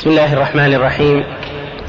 بسم 0.00 0.10
الله 0.10 0.32
الرحمن 0.32 0.74
الرحيم. 0.74 1.24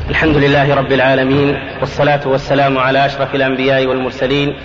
الحمد 0.10 0.38
لله 0.38 0.76
رب 0.76 0.92
العالمين 0.92 1.60
والصلاة 1.80 2.28
والسلام 2.28 2.78
على 2.78 3.06
أشرف 3.06 3.36
الأنبياء 3.36 3.86
والمرسلين 3.86 4.56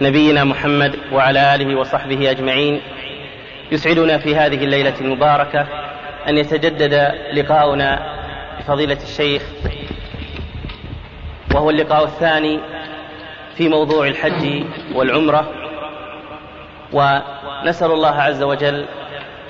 نبينا 0.00 0.44
محمد 0.44 0.96
وعلى 1.12 1.54
آله 1.54 1.78
وصحبه 1.78 2.30
أجمعين. 2.30 2.80
يسعدنا 3.72 4.18
في 4.18 4.36
هذه 4.36 4.64
الليلة 4.64 4.94
المباركة 5.00 5.66
أن 6.28 6.38
يتجدد 6.38 7.14
لقاؤنا 7.32 7.98
بفضيلة 8.58 8.98
الشيخ 9.02 9.42
وهو 11.54 11.70
اللقاء 11.70 12.04
الثاني 12.04 12.60
في 13.56 13.68
موضوع 13.68 14.06
الحج 14.06 14.64
والعمرة. 14.94 15.50
ونسأل 16.92 17.90
الله 17.90 18.14
عز 18.22 18.42
وجل 18.42 18.86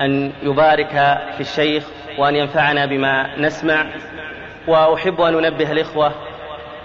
أن 0.01 0.31
يبارك 0.43 1.19
في 1.35 1.41
الشيخ 1.41 1.83
وأن 2.17 2.35
ينفعنا 2.35 2.85
بما 2.85 3.39
نسمع 3.39 3.85
وأحب 4.67 5.21
أن 5.21 5.45
أنبه 5.45 5.71
الإخوة 5.71 6.11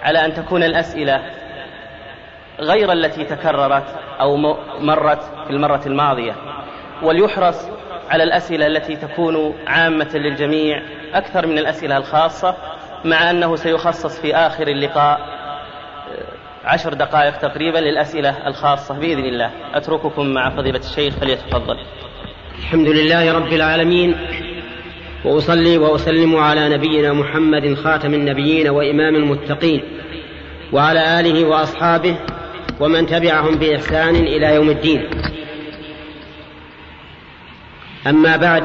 على 0.02 0.24
أن 0.24 0.34
تكون 0.34 0.62
الأسئلة 0.62 1.22
غير 2.60 2.92
التي 2.92 3.24
تكررت 3.24 3.86
أو 4.20 4.36
مرت 4.80 5.22
في 5.46 5.50
المرة 5.50 5.82
الماضية 5.86 6.32
وليحرص 7.02 7.68
على 8.10 8.22
الأسئلة 8.22 8.66
التي 8.66 8.96
تكون 8.96 9.54
عامة 9.66 10.10
للجميع 10.14 10.82
أكثر 11.14 11.46
من 11.46 11.58
الأسئلة 11.58 11.96
الخاصة 11.96 12.56
مع 13.04 13.30
أنه 13.30 13.56
سيخصص 13.56 14.20
في 14.20 14.34
آخر 14.34 14.68
اللقاء 14.68 15.36
عشر 16.64 16.94
دقائق 16.94 17.36
تقريبا 17.36 17.78
للأسئلة 17.78 18.46
الخاصة 18.46 18.94
بإذن 18.94 19.24
الله. 19.24 19.50
أترككم 19.74 20.26
مع 20.26 20.50
فضيلة 20.50 20.78
الشيخ 20.78 21.14
فليتفضل. 21.14 21.78
الحمد 22.58 22.88
لله 22.88 23.32
رب 23.32 23.52
العالمين. 23.52 24.16
وأصلي 25.24 25.78
وأسلم 25.78 26.36
على 26.36 26.68
نبينا 26.68 27.12
محمد 27.12 27.74
خاتم 27.74 28.14
النبيين 28.14 28.68
وإمام 28.68 29.16
المتقين 29.16 29.82
وعلى 30.72 31.20
آله 31.20 31.44
وأصحابه 31.44 32.16
ومن 32.80 33.06
تبعهم 33.06 33.54
بإحسان 33.54 34.16
إلى 34.16 34.54
يوم 34.54 34.70
الدين. 34.70 35.10
أما 38.06 38.36
بعد 38.36 38.64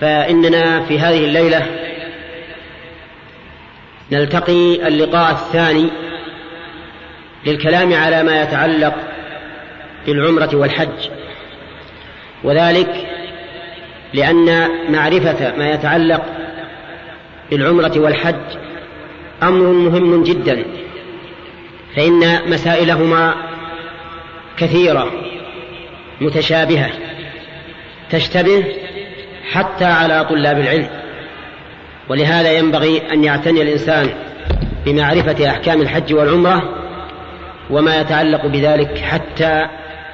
فإننا 0.00 0.80
في 0.80 0.98
هذه 0.98 1.24
الليلة 1.24 1.66
نلتقي 4.12 4.88
اللقاء 4.88 5.30
الثاني 5.32 5.90
للكلام 7.46 7.94
على 7.94 8.22
ما 8.22 8.42
يتعلق 8.42 8.94
بالعمرة 10.06 10.56
والحج 10.56 11.08
وذلك 12.44 13.06
لأن 14.14 14.68
معرفة 14.88 15.56
ما 15.56 15.70
يتعلق 15.70 16.22
بالعمرة 17.50 17.92
والحج 17.96 18.56
أمر 19.42 19.72
مهم 19.72 20.22
جدا 20.22 20.64
فإن 21.96 22.50
مسائلهما 22.50 23.34
كثيرة 24.56 25.12
متشابهة 26.20 26.90
تشتبه 28.10 28.64
حتى 29.52 29.84
على 29.84 30.24
طلاب 30.24 30.58
العلم 30.58 30.88
ولهذا 32.08 32.52
ينبغي 32.52 33.12
أن 33.12 33.24
يعتني 33.24 33.62
الإنسان 33.62 34.08
بمعرفة 34.86 35.50
أحكام 35.50 35.80
الحج 35.80 36.14
والعمرة 36.14 36.74
وما 37.70 38.00
يتعلق 38.00 38.46
بذلك 38.46 38.98
حتى 38.98 39.66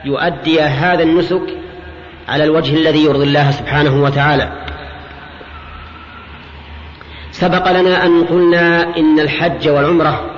يؤدي 0.05 0.61
هذا 0.61 1.03
النسك 1.03 1.43
على 2.29 2.45
الوجه 2.45 2.77
الذي 2.77 3.05
يرضي 3.05 3.25
الله 3.25 3.51
سبحانه 3.51 4.03
وتعالى. 4.03 4.53
سبق 7.31 7.73
لنا 7.73 8.07
أن 8.07 8.25
قلنا 8.25 8.97
إن 8.97 9.21
الحج 9.21 9.69
والعمرة 9.69 10.31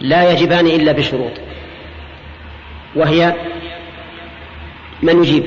لا 0.00 0.32
يجبان 0.32 0.66
إلا 0.66 0.92
بشروط 0.92 1.32
وهي 2.94 3.34
من 5.02 5.22
يجيب. 5.22 5.44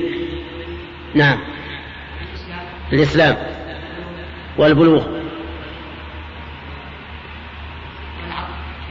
نعم. 1.14 1.38
الإسلام 2.92 3.36
والبلوغ 4.58 5.06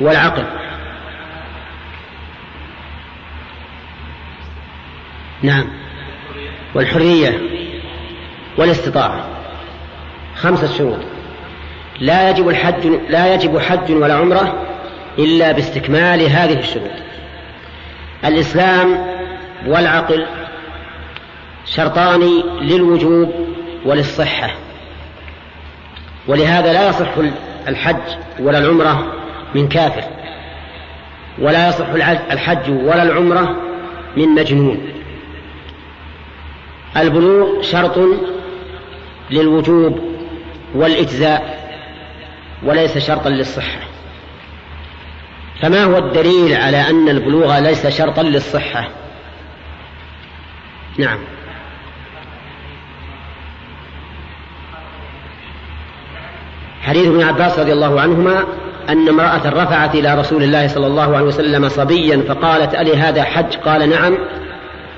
والعقل. 0.02 0.46
نعم. 5.42 5.89
والحرية 6.76 7.40
والاستطاعة. 8.58 9.28
خمسة 10.36 10.78
شروط. 10.78 11.00
لا 12.00 12.30
يجب 12.30 12.50
الحج 12.50 12.88
لا 13.10 13.34
يجب 13.34 13.60
حج 13.60 13.92
ولا 13.92 14.14
عمرة 14.14 14.66
إلا 15.20 15.52
باستكمال 15.52 16.22
هذه 16.22 16.60
الشروط. 16.60 16.92
الإسلام 18.26 19.06
والعقل 19.68 20.26
شرطان 21.66 22.22
للوجوب 22.62 23.34
وللصحة. 23.86 24.56
ولهذا 26.28 26.74
لا 26.74 26.90
يصح 26.90 27.10
الحج 27.68 28.18
ولا 28.40 28.58
العمرة 28.58 29.14
من 29.56 29.68
كافر. 29.68 30.04
ولا 31.40 31.70
يصح 31.70 31.88
الحج 32.32 32.70
ولا 32.70 33.04
العمرة 33.04 33.56
من 34.18 34.28
مجنون. 34.28 34.99
البلوغ 36.98 37.62
شرط 37.62 38.00
للوجوب 39.32 40.00
والإجزاء 40.76 41.60
وليس 42.64 42.98
شرطا 42.98 43.30
للصحة. 43.30 43.80
فما 45.62 45.84
هو 45.84 45.98
الدليل 45.98 46.54
على 46.54 46.90
أن 46.90 47.10
البلوغ 47.10 47.60
ليس 47.60 47.88
شرطا 47.88 48.24
للصحة؟ 48.24 48.90
نعم. 50.98 51.20
حديث 56.82 57.08
ابن 57.08 57.24
عباس 57.24 57.60
رضي 57.60 57.74
الله 57.74 58.02
عنهما 58.02 58.44
أن 58.90 59.10
امرأة 59.10 59.50
رفعت 59.50 59.96
إلى 59.96 60.16
رسول 60.16 60.44
الله 60.44 60.68
صلى 60.68 60.88
الله 60.88 61.16
عليه 61.16 61.26
وسلم 61.26 61.70
صبيا 61.70 62.24
فقالت 62.28 62.76
ألي 62.76 62.98
هذا 62.98 63.24
حج؟ 63.24 63.56
قال 63.56 63.90
نعم 63.90 64.18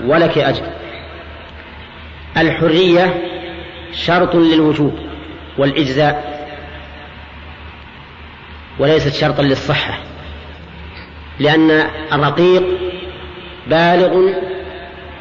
ولك 0.05 0.37
أجر. 0.37 0.63
الحرية 2.37 3.23
شرط 3.93 4.35
للوجوب 4.35 4.99
والإجزاء 5.57 6.31
وليست 8.79 9.13
شرطا 9.13 9.43
للصحة 9.43 9.99
لأن 11.39 11.71
الرقيق 12.13 12.63
بالغ 13.67 14.31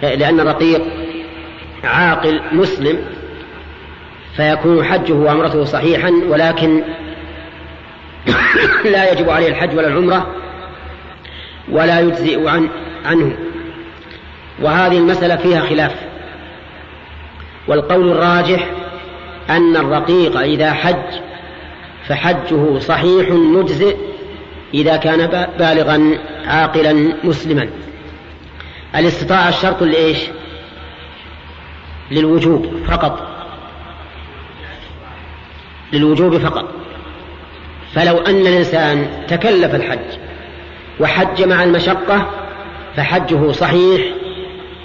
لأن 0.03 0.41
الرقيق 0.41 0.83
عاقل 1.85 2.41
مسلم 2.53 3.05
فيكون 4.37 4.85
حجه 4.85 5.13
وعمرته 5.13 5.65
صحيحا 5.65 6.11
ولكن 6.29 6.83
لا 8.93 9.13
يجب 9.13 9.31
عليه 9.31 9.49
الحج 9.49 9.77
ولا 9.77 9.89
العمرة 9.89 10.35
ولا 11.71 12.01
يجزئ 12.01 12.49
عن 12.49 12.69
عنه. 13.05 13.37
وهذه 14.63 14.99
المسألة 14.99 15.37
فيها 15.37 15.61
خلاف. 15.61 16.10
والقول 17.69 18.11
الراجح 18.11 18.71
أن 19.51 19.77
الرقيق 19.77 20.37
إذا 20.37 20.73
حج 20.73 21.21
فحجه 22.07 22.79
صحيح 22.79 23.31
مجزئ 23.31 23.97
إذا 24.75 24.97
كان 24.97 25.49
بالغا 25.59 26.19
عاقلا 26.47 27.13
مسلما. 27.25 27.71
الاستطاعة 28.97 29.49
الشرط 29.49 29.83
لإيش؟ 29.83 30.19
للوجوب 32.11 32.67
فقط. 32.89 33.29
للوجوب 35.93 36.39
فقط. 36.39 36.69
فلو 37.95 38.19
أن 38.19 38.47
الإنسان 38.47 39.09
تكلف 39.29 39.75
الحج 39.75 40.19
وحج 41.01 41.43
مع 41.43 41.65
المشقة 41.65 42.31
فحجه 42.97 43.53
صحيح 43.53 44.03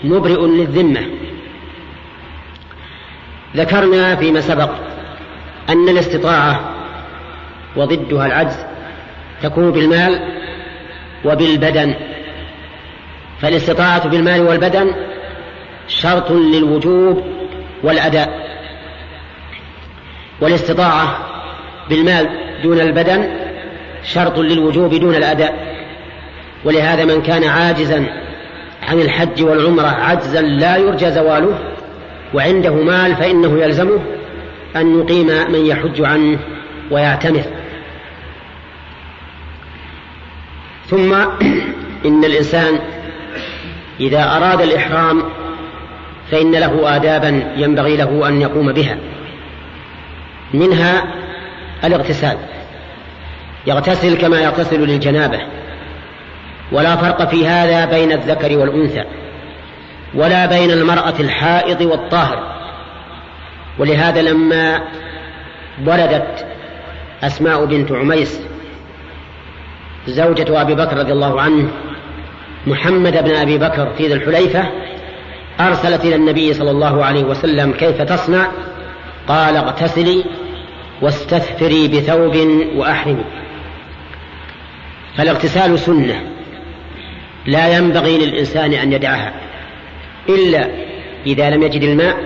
مبرئ 0.04 0.42
للذمة. 0.42 1.06
ذكرنا 3.56 4.16
فيما 4.16 4.42
سبق 4.42 4.70
أن 5.70 5.90
الاستطاعة 5.90 6.60
وضدها 7.76 8.26
العجز 8.26 8.66
تكون 9.44 9.72
بالمال 9.72 10.20
وبالبدن 11.26 11.96
فالاستطاعة 13.42 14.08
بالمال 14.08 14.42
والبدن 14.42 14.92
شرط 15.88 16.32
للوجوب 16.32 17.24
والأداء 17.84 18.46
والاستطاعة 20.42 21.18
بالمال 21.90 22.30
دون 22.64 22.82
البدن 22.82 23.30
شرط 24.04 24.40
للوجوب 24.40 24.96
دون 24.96 25.16
الأداء 25.16 25.76
ولهذا 26.64 27.06
من 27.06 27.22
كان 27.22 27.44
عاجزا 27.44 28.06
عن 28.84 29.00
الحج 29.00 29.44
والعمرة 29.44 29.88
عجزا 29.88 30.42
لا 30.42 30.78
يرجى 30.78 31.12
زواله 31.12 31.75
وعنده 32.36 32.74
مال 32.74 33.16
فإنه 33.16 33.62
يلزمه 33.62 34.00
أن 34.76 35.00
يقيم 35.00 35.28
من 35.28 35.66
يحج 35.66 36.02
عنه 36.02 36.40
ويعتمر. 36.92 37.44
ثم 40.88 41.14
إن 42.06 42.26
الإنسان 42.26 42.80
إذا 44.00 44.24
أراد 44.24 44.62
الإحرام 44.62 45.24
فإن 46.32 46.52
له 46.52 46.96
آدابا 46.96 47.54
ينبغي 47.58 47.98
له 47.98 48.28
أن 48.28 48.42
يقوم 48.42 48.72
بها. 48.72 48.98
منها 50.54 51.04
الاغتسال. 51.84 52.38
يغتسل 53.68 54.18
كما 54.18 54.42
يغتسل 54.42 54.80
للجنابة. 54.80 55.40
ولا 56.72 56.96
فرق 56.96 57.30
في 57.30 57.48
هذا 57.48 57.86
بين 57.86 58.12
الذكر 58.12 58.58
والأنثى. 58.58 59.04
ولا 60.16 60.46
بين 60.46 60.72
المرأة 60.72 61.14
الحائض 61.20 61.82
والطاهر. 61.82 62.56
ولهذا 63.80 64.22
لما 64.22 64.82
ولدت 65.86 66.46
أسماء 67.24 67.66
بنت 67.66 67.92
عميس 67.92 68.42
زوجة 70.08 70.62
أبي 70.62 70.76
بكر 70.76 70.98
رضي 70.98 71.12
الله 71.12 71.42
عنه 71.42 71.72
محمد 72.68 73.24
بن 73.24 73.36
أبي 73.36 73.58
بكر 73.58 73.94
في 73.98 74.08
ذي 74.08 74.14
الحليفة 74.14 74.66
أرسلت 75.60 76.06
إلى 76.06 76.16
النبي 76.16 76.54
صلى 76.54 76.72
الله 76.72 77.06
عليه 77.06 77.24
وسلم 77.24 77.72
كيف 77.72 78.02
تصنع؟ 78.02 78.48
قال 79.28 79.58
اغتسلي 79.58 80.24
واستثفري 81.02 81.88
بثوب 81.88 82.38
وأحرمي. 82.76 83.26
فالاغتسال 85.18 85.80
سنة 85.80 86.24
لا 87.46 87.78
ينبغي 87.78 88.18
للإنسان 88.18 88.74
أن 88.74 88.94
يدعها. 88.94 89.45
إلا 90.30 90.68
إذا 91.26 91.50
لم 91.50 91.64
يجد 91.64 91.84
الماء 91.84 92.18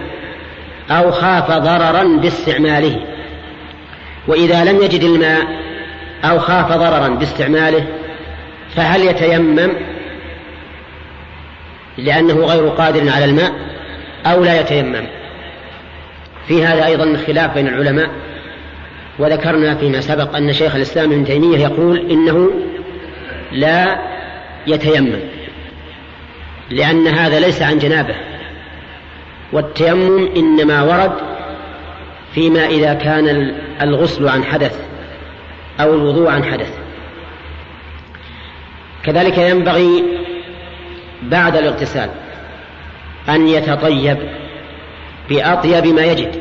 أو 0.92 1.12
خاف 1.12 1.52
ضررا 1.52 2.04
باستعماله. 2.04 3.00
وإذا 4.28 4.64
لم 4.64 4.82
يجد 4.82 5.04
الماء 5.04 5.48
أو 6.24 6.40
خاف 6.40 6.72
ضررا 6.72 7.08
باستعماله 7.08 7.86
فهل 8.76 9.02
يتيمم؟ 9.02 9.72
لأنه 11.98 12.46
غير 12.46 12.68
قادر 12.68 13.10
على 13.10 13.26
الماء 13.26 13.52
أو 14.26 14.44
لا 14.44 14.60
يتيمم. 14.60 15.06
في 16.48 16.66
هذا 16.66 16.86
أيضا 16.86 17.18
خلاف 17.28 17.54
بين 17.54 17.68
العلماء. 17.68 18.10
وذكرنا 19.20 19.76
فيما 19.76 20.02
سبق 20.02 20.36
أن 20.36 20.54
شيخ 20.54 20.76
الإسلام 20.76 21.12
ابن 21.12 21.26
تيمية 21.26 21.58
يقول 21.58 22.12
إنه 22.12 22.50
لا 23.52 24.00
يتيمم. 24.68 25.20
لأن 26.70 27.08
هذا 27.08 27.40
ليس 27.40 27.62
عن 27.62 27.78
جنابه. 27.78 28.16
والتيمم 29.54 30.30
إنما 30.36 30.82
ورد 30.82 31.12
فيما 32.34 32.66
إذا 32.66 32.94
كان 32.94 33.56
الغسل 33.82 34.28
عن 34.28 34.44
حدث 34.44 34.80
أو 35.80 35.94
الوضوء 35.94 36.30
عن 36.30 36.44
حدث. 36.44 36.74
كذلك 39.04 39.38
ينبغي 39.38 40.04
بعد 41.24 41.56
الاغتسال 41.58 42.10
أن 43.30 43.48
يتطيب 43.48 44.18
بأطيب 45.30 45.88
ما 45.88 46.06
يجد 46.06 46.32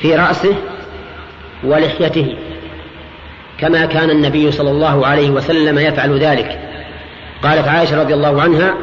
في 0.00 0.16
رأسه 0.16 0.54
ولحيته 1.64 2.36
كما 3.58 3.86
كان 3.86 4.10
النبي 4.10 4.52
صلى 4.52 4.70
الله 4.70 5.06
عليه 5.06 5.30
وسلم 5.30 5.78
يفعل 5.78 6.18
ذلك. 6.18 6.58
قالت 7.42 7.68
عائشة 7.68 8.00
رضي 8.00 8.14
الله 8.14 8.42
عنها 8.42 8.74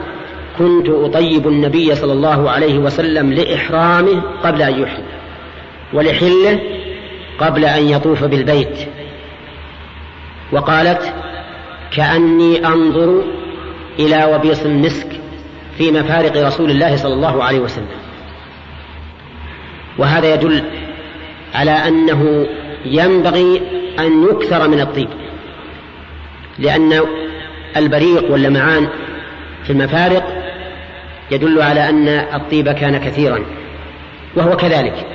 كنت 0.59 0.89
أطيب 0.89 1.47
النبي 1.47 1.95
صلى 1.95 2.13
الله 2.13 2.50
عليه 2.50 2.77
وسلم 2.77 3.33
لإحرامه 3.33 4.21
قبل 4.44 4.61
أن 4.61 4.81
يحرم 4.81 5.03
ولحله 5.94 6.59
قبل 7.39 7.65
أن 7.65 7.89
يطوف 7.89 8.23
بالبيت. 8.23 8.77
وقالت 10.51 11.13
كأني 11.95 12.67
أنظر 12.67 13.23
إلى 14.00 14.25
وبيص 14.25 14.65
المسك 14.65 15.07
في 15.77 15.91
مفارق 15.91 16.47
رسول 16.47 16.71
الله 16.71 16.95
صلى 16.95 17.13
الله 17.13 17.44
عليه 17.44 17.59
وسلم. 17.59 17.88
وهذا 19.97 20.33
يدل 20.33 20.63
على 21.53 21.71
أنه 21.71 22.47
ينبغي 22.85 23.61
أن 24.00 24.23
يكثر 24.23 24.67
من 24.67 24.79
الطيب 24.79 25.09
لأن 26.59 27.01
البريق 27.77 28.31
واللمعان 28.31 28.88
في 29.63 29.69
المفارق 29.69 30.38
يدل 31.31 31.61
على 31.61 31.89
أن 31.89 32.07
الطيب 32.07 32.69
كان 32.69 32.97
كثيرا 32.97 33.45
وهو 34.35 34.57
كذلك. 34.57 35.05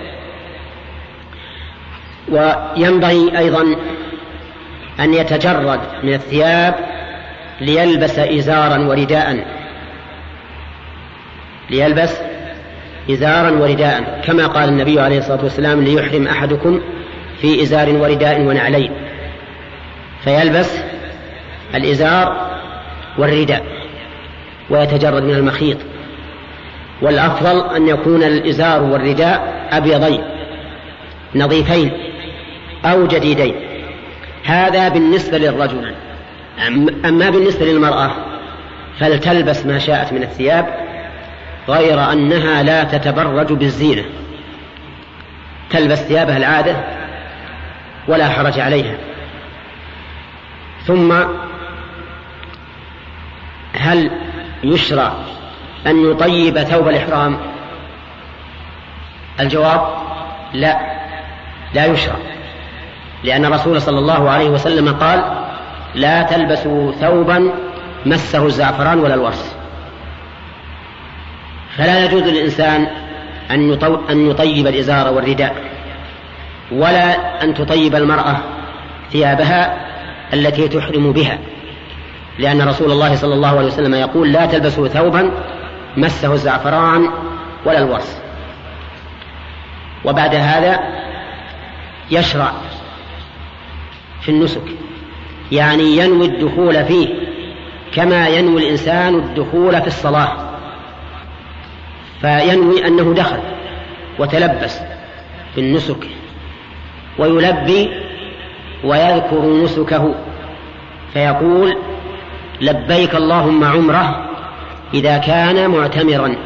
وينبغي 2.28 3.38
أيضا 3.38 3.76
أن 5.00 5.14
يتجرد 5.14 5.81
من 6.02 6.14
الثياب 6.14 6.75
ليلبس 7.61 8.19
إزارا 8.19 8.78
ورداء. 8.78 9.46
ليلبس 11.70 12.20
إزارا 13.10 13.50
ورداء 13.50 14.20
كما 14.26 14.46
قال 14.46 14.69
النبي 14.69 15.00
عليه 15.00 15.19
الصلاة 15.19 15.44
والسلام 15.44 15.84
ليحرم 15.84 16.26
أحدكم 16.26 16.81
في 17.40 17.62
إزار 17.62 17.88
ورداء 17.88 18.40
ونعلين. 18.40 18.93
فيلبس 20.25 20.78
الإزار 21.75 22.50
والرداء 23.19 23.64
ويتجرد 24.70 25.22
من 25.22 25.34
المخيط. 25.34 25.78
والأفضل 27.05 27.75
أن 27.77 27.89
يكون 27.89 28.23
الإزار 28.23 28.83
والرداء 28.83 29.69
أبيضين 29.73 30.25
نظيفين 31.35 31.93
أو 32.85 33.06
جديدين. 33.06 33.55
هذا 34.45 34.89
بالنسبة 34.89 35.39
للرجل. 35.39 35.95
أما 37.05 37.31
بالنسبة 37.31 37.67
للمرأة 37.67 38.11
فلتلبس 38.99 39.67
ما 39.67 39.79
شاءت 39.79 40.12
من 40.12 40.23
الثياب 40.23 40.67
غير 41.69 42.12
أنها 42.12 42.62
لا 42.62 42.85
تتبرج 42.85 43.53
بالزينة. 43.53 44.05
تلبس 45.71 45.99
ثيابها 45.99 46.37
العادة 46.37 46.77
ولا 48.09 48.29
حرج 48.29 48.61
عليها. 48.61 48.95
ثم 50.87 51.12
هل 53.73 54.11
يشرع 54.65 55.12
أن 55.86 56.10
يطيب 56.10 56.58
ثوب 56.58 56.88
الإحرام؟ 56.88 57.36
الجواب 59.40 59.81
لا 60.52 60.78
لا 61.75 61.86
يشرع 61.86 62.16
لأن 63.25 63.44
الرسول 63.44 63.82
صلى 63.82 63.98
الله 63.98 64.31
عليه 64.31 64.48
وسلم 64.48 64.88
قال 64.88 65.24
لا 65.94 66.22
تلبسوا 66.22 66.93
ثوبا 66.93 67.50
مسه 68.06 68.46
الزعفران 68.46 68.98
ولا 68.98 69.14
الورس 69.14 69.55
فلا 71.76 72.05
يجوز 72.05 72.22
للإنسان 72.22 72.86
أن 73.50 73.79
أن 74.10 74.31
يطيب 74.31 74.67
الإزار 74.67 75.12
والرداء 75.12 75.55
ولا 76.72 77.43
أن 77.44 77.55
تطيب 77.55 77.94
المرأة 77.94 78.36
ثيابها 79.12 79.76
التي 80.32 80.69
تحرم 80.69 81.12
بها 81.12 81.38
لأن 82.38 82.69
رسول 82.69 82.93
الله 82.93 83.14
صلى 83.14 83.34
الله 83.34 83.48
عليه 83.48 83.67
وسلم 83.67 83.94
يقول 83.94 84.32
لا 84.32 84.46
تلبسوا 84.46 84.88
ثوبا 84.88 85.31
مسه 85.96 86.32
الزعفران 86.32 87.08
ولا 87.65 87.79
الورس 87.79 88.19
وبعد 90.05 90.34
هذا 90.34 90.81
يشرع 92.10 92.53
في 94.22 94.29
النسك 94.29 94.63
يعني 95.53 95.96
ينوي 95.96 96.27
الدخول 96.27 96.84
فيه 96.84 97.08
كما 97.94 98.29
ينوي 98.29 98.63
الإنسان 98.63 99.15
الدخول 99.15 99.81
في 99.81 99.86
الصلاة. 99.86 100.51
فينوي 102.20 102.86
أنه 102.86 103.15
دخل 103.15 103.39
وتلبس 104.19 104.81
بالنسك 105.56 106.06
ويلبي 107.19 107.91
ويذكر 108.84 109.63
نسكه 109.65 110.15
فيقول 111.13 111.77
لبيك 112.60 113.15
اللهم 113.15 113.65
عمره 113.65 114.23
إذا 114.94 115.19
كان 115.19 115.70
معتمرا. 115.70 116.36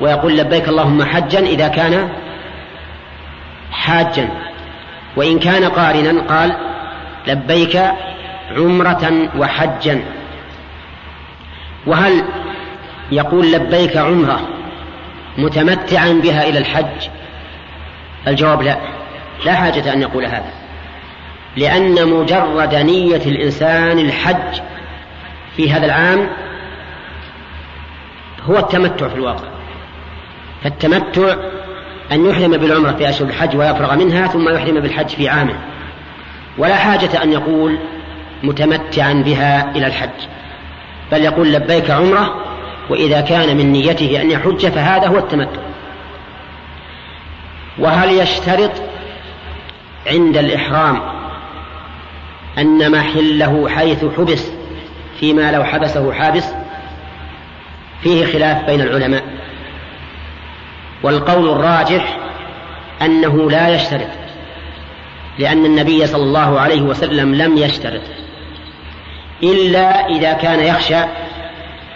ويقول 0.00 0.38
لبيك 0.38 0.68
اللهم 0.68 1.02
حجا 1.02 1.38
إذا 1.38 1.68
كان 1.68 2.08
حاجا. 3.72 4.28
وإن 5.16 5.38
كان 5.38 5.64
قارنا 5.64 6.20
قال 6.22 6.56
لبيك 7.26 7.82
عمرة 8.56 9.28
وحجا. 9.38 10.04
وهل 11.86 12.24
يقول 13.12 13.52
لبيك 13.52 13.96
عمرة 13.96 14.40
متمتعا 15.38 16.20
بها 16.22 16.48
إلى 16.48 16.58
الحج؟ 16.58 17.08
الجواب 18.26 18.62
لا. 18.62 18.78
لا 19.44 19.54
حاجة 19.54 19.92
أن 19.92 20.02
يقول 20.02 20.24
هذا. 20.24 20.52
لأن 21.56 22.08
مجرد 22.08 22.74
نية 22.74 23.16
الإنسان 23.26 23.98
الحج 23.98 24.60
في 25.56 25.72
هذا 25.72 25.86
العام 25.86 26.28
هو 28.44 28.58
التمتع 28.58 29.08
في 29.08 29.14
الواقع. 29.14 29.48
فالتمتع 30.62 31.36
أن 32.12 32.26
يحرم 32.26 32.56
بالعمرة 32.56 32.92
في 32.92 33.08
أشهر 33.08 33.28
الحج 33.28 33.56
ويفرغ 33.56 33.96
منها 33.96 34.26
ثم 34.26 34.48
يحرم 34.48 34.80
بالحج 34.80 35.08
في 35.08 35.28
عامه. 35.28 35.58
ولا 36.58 36.76
حاجة 36.76 37.22
أن 37.22 37.32
يقول 37.32 37.78
متمتعا 38.42 39.12
بها 39.12 39.70
إلى 39.76 39.86
الحج. 39.86 40.26
بل 41.12 41.22
يقول 41.22 41.52
لبيك 41.52 41.90
عمرة 41.90 42.34
وإذا 42.90 43.20
كان 43.20 43.56
من 43.56 43.72
نيته 43.72 44.22
أن 44.22 44.30
يحج 44.30 44.66
فهذا 44.66 45.06
هو 45.06 45.18
التمتع. 45.18 45.60
وهل 47.78 48.12
يشترط 48.12 48.72
عند 50.06 50.36
الإحرام 50.36 51.00
أن 52.58 52.92
محله 52.92 53.68
حيث 53.68 54.04
حبس 54.18 54.50
فيما 55.20 55.52
لو 55.52 55.64
حبسه 55.64 56.12
حابس؟ 56.12 56.44
فيه 58.02 58.26
خلاف 58.26 58.66
بين 58.66 58.80
العلماء. 58.80 59.24
والقول 61.02 61.48
الراجح 61.50 62.18
أنه 63.02 63.50
لا 63.50 63.68
يشترط 63.68 64.08
لأن 65.38 65.66
النبي 65.66 66.06
صلى 66.06 66.22
الله 66.22 66.60
عليه 66.60 66.82
وسلم 66.82 67.34
لم 67.34 67.56
يشترط 67.56 68.02
إلا 69.42 70.06
إذا 70.06 70.32
كان 70.32 70.60
يخشى 70.60 71.00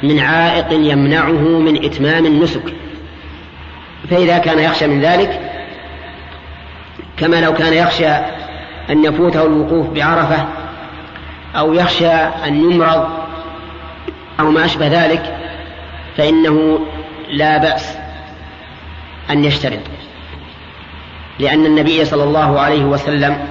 من 0.03 0.19
عائق 0.21 0.73
يمنعه 0.73 1.59
من 1.59 1.85
إتمام 1.85 2.27
النسك. 2.27 2.75
فإذا 4.11 4.39
كان 4.39 4.59
يخشى 4.59 4.87
من 4.87 5.01
ذلك 5.01 5.41
كما 7.17 7.41
لو 7.41 7.55
كان 7.55 7.73
يخشى 7.73 8.13
أن 8.91 9.05
يفوته 9.05 9.43
الوقوف 9.43 9.87
بعرفة 9.87 10.47
أو 11.57 11.75
يخشى 11.75 12.13
أن 12.15 12.73
يمرض 12.73 13.09
أو 14.41 14.51
ما 14.51 14.65
أشبه 14.65 14.87
ذلك 14.87 15.42
فإنه 16.16 16.78
لا 17.31 17.59
بأس 17.59 17.97
أن 19.31 19.45
يشترط 19.45 19.81
لأن 21.38 21.66
النبي 21.66 22.04
صلى 22.04 22.25
الله 22.25 22.61
عليه 22.61 22.85
وسلم 22.85 23.47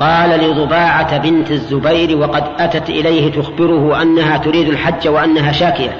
قال 0.00 0.30
لضباعة 0.30 1.18
بنت 1.18 1.50
الزبير 1.50 2.18
وقد 2.18 2.44
أتت 2.58 2.90
إليه 2.90 3.32
تخبره 3.32 4.02
أنها 4.02 4.36
تريد 4.36 4.68
الحج 4.68 5.08
وأنها 5.08 5.52
شاكية. 5.52 5.96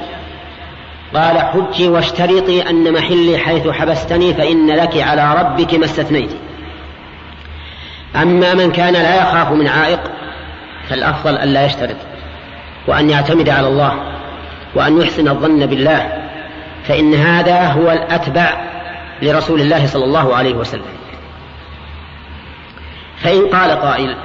قال 1.15 1.39
حجي 1.39 1.89
واشترطي 1.89 2.71
أن 2.71 2.93
محلي 2.93 3.39
حيث 3.39 3.69
حبستني 3.69 4.35
فإن 4.35 4.71
لك 4.71 4.97
على 4.97 5.35
ربك 5.35 5.75
ما 5.75 5.85
استثنيت. 5.85 6.31
أما 8.17 8.55
من 8.55 8.73
كان 8.73 8.93
لا 8.93 9.23
يخاف 9.23 9.53
من 9.53 9.69
عائق 9.69 10.01
فالأفضل 10.89 11.37
أن 11.37 11.49
لا 11.49 11.67
يشترط 11.67 11.97
وأن 12.87 13.11
يعتمد 13.11 13.49
على 13.49 13.69
الله. 13.69 14.08
وأن 14.79 15.01
يحسن 15.01 15.29
الظن 15.29 15.67
بالله 15.67 16.29
فإن 16.85 17.15
هذا 17.15 17.67
هو 17.73 17.93
الأتبع 17.93 18.61
لرسول 19.23 19.61
الله 19.61 19.87
صلى 19.87 20.05
الله 20.05 20.37
عليه 20.37 20.55
وسلم. 20.55 20.83
فإن 23.17 23.47
قال 23.47 23.71
قائل 23.71 24.17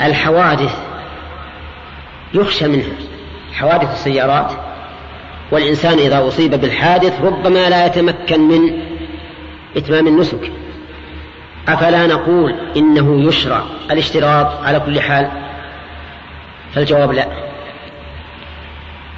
الحوادث 0.00 0.76
يخشى 2.34 2.68
منها 2.68 2.92
حوادث 3.54 3.92
السيارات 3.92 4.52
والإنسان 5.50 5.98
إذا 5.98 6.28
أصيب 6.28 6.54
بالحادث 6.54 7.20
ربما 7.20 7.68
لا 7.68 7.86
يتمكن 7.86 8.40
من 8.40 8.78
إتمام 9.76 10.06
النسك. 10.06 10.52
أفلا 11.68 12.06
نقول 12.06 12.54
إنه 12.76 13.28
يشرع 13.28 13.62
الاشتراط 13.90 14.64
على 14.64 14.80
كل 14.80 15.00
حال؟ 15.00 15.30
فالجواب 16.74 17.12
لا. 17.12 17.53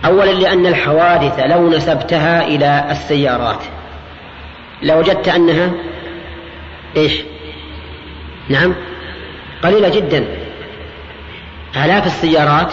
أولا 0.07 0.31
لأن 0.31 0.67
الحوادث 0.67 1.39
لو 1.39 1.71
نسبتها 1.71 2.47
إلى 2.47 2.87
السيارات. 2.91 3.61
لوجدت 4.83 5.29
أنها 5.29 5.73
إيش؟ 6.97 7.23
نعم 8.49 8.75
قليلة 9.63 9.89
جدا. 9.89 10.25
آلاف 11.77 12.07
السيارات 12.07 12.73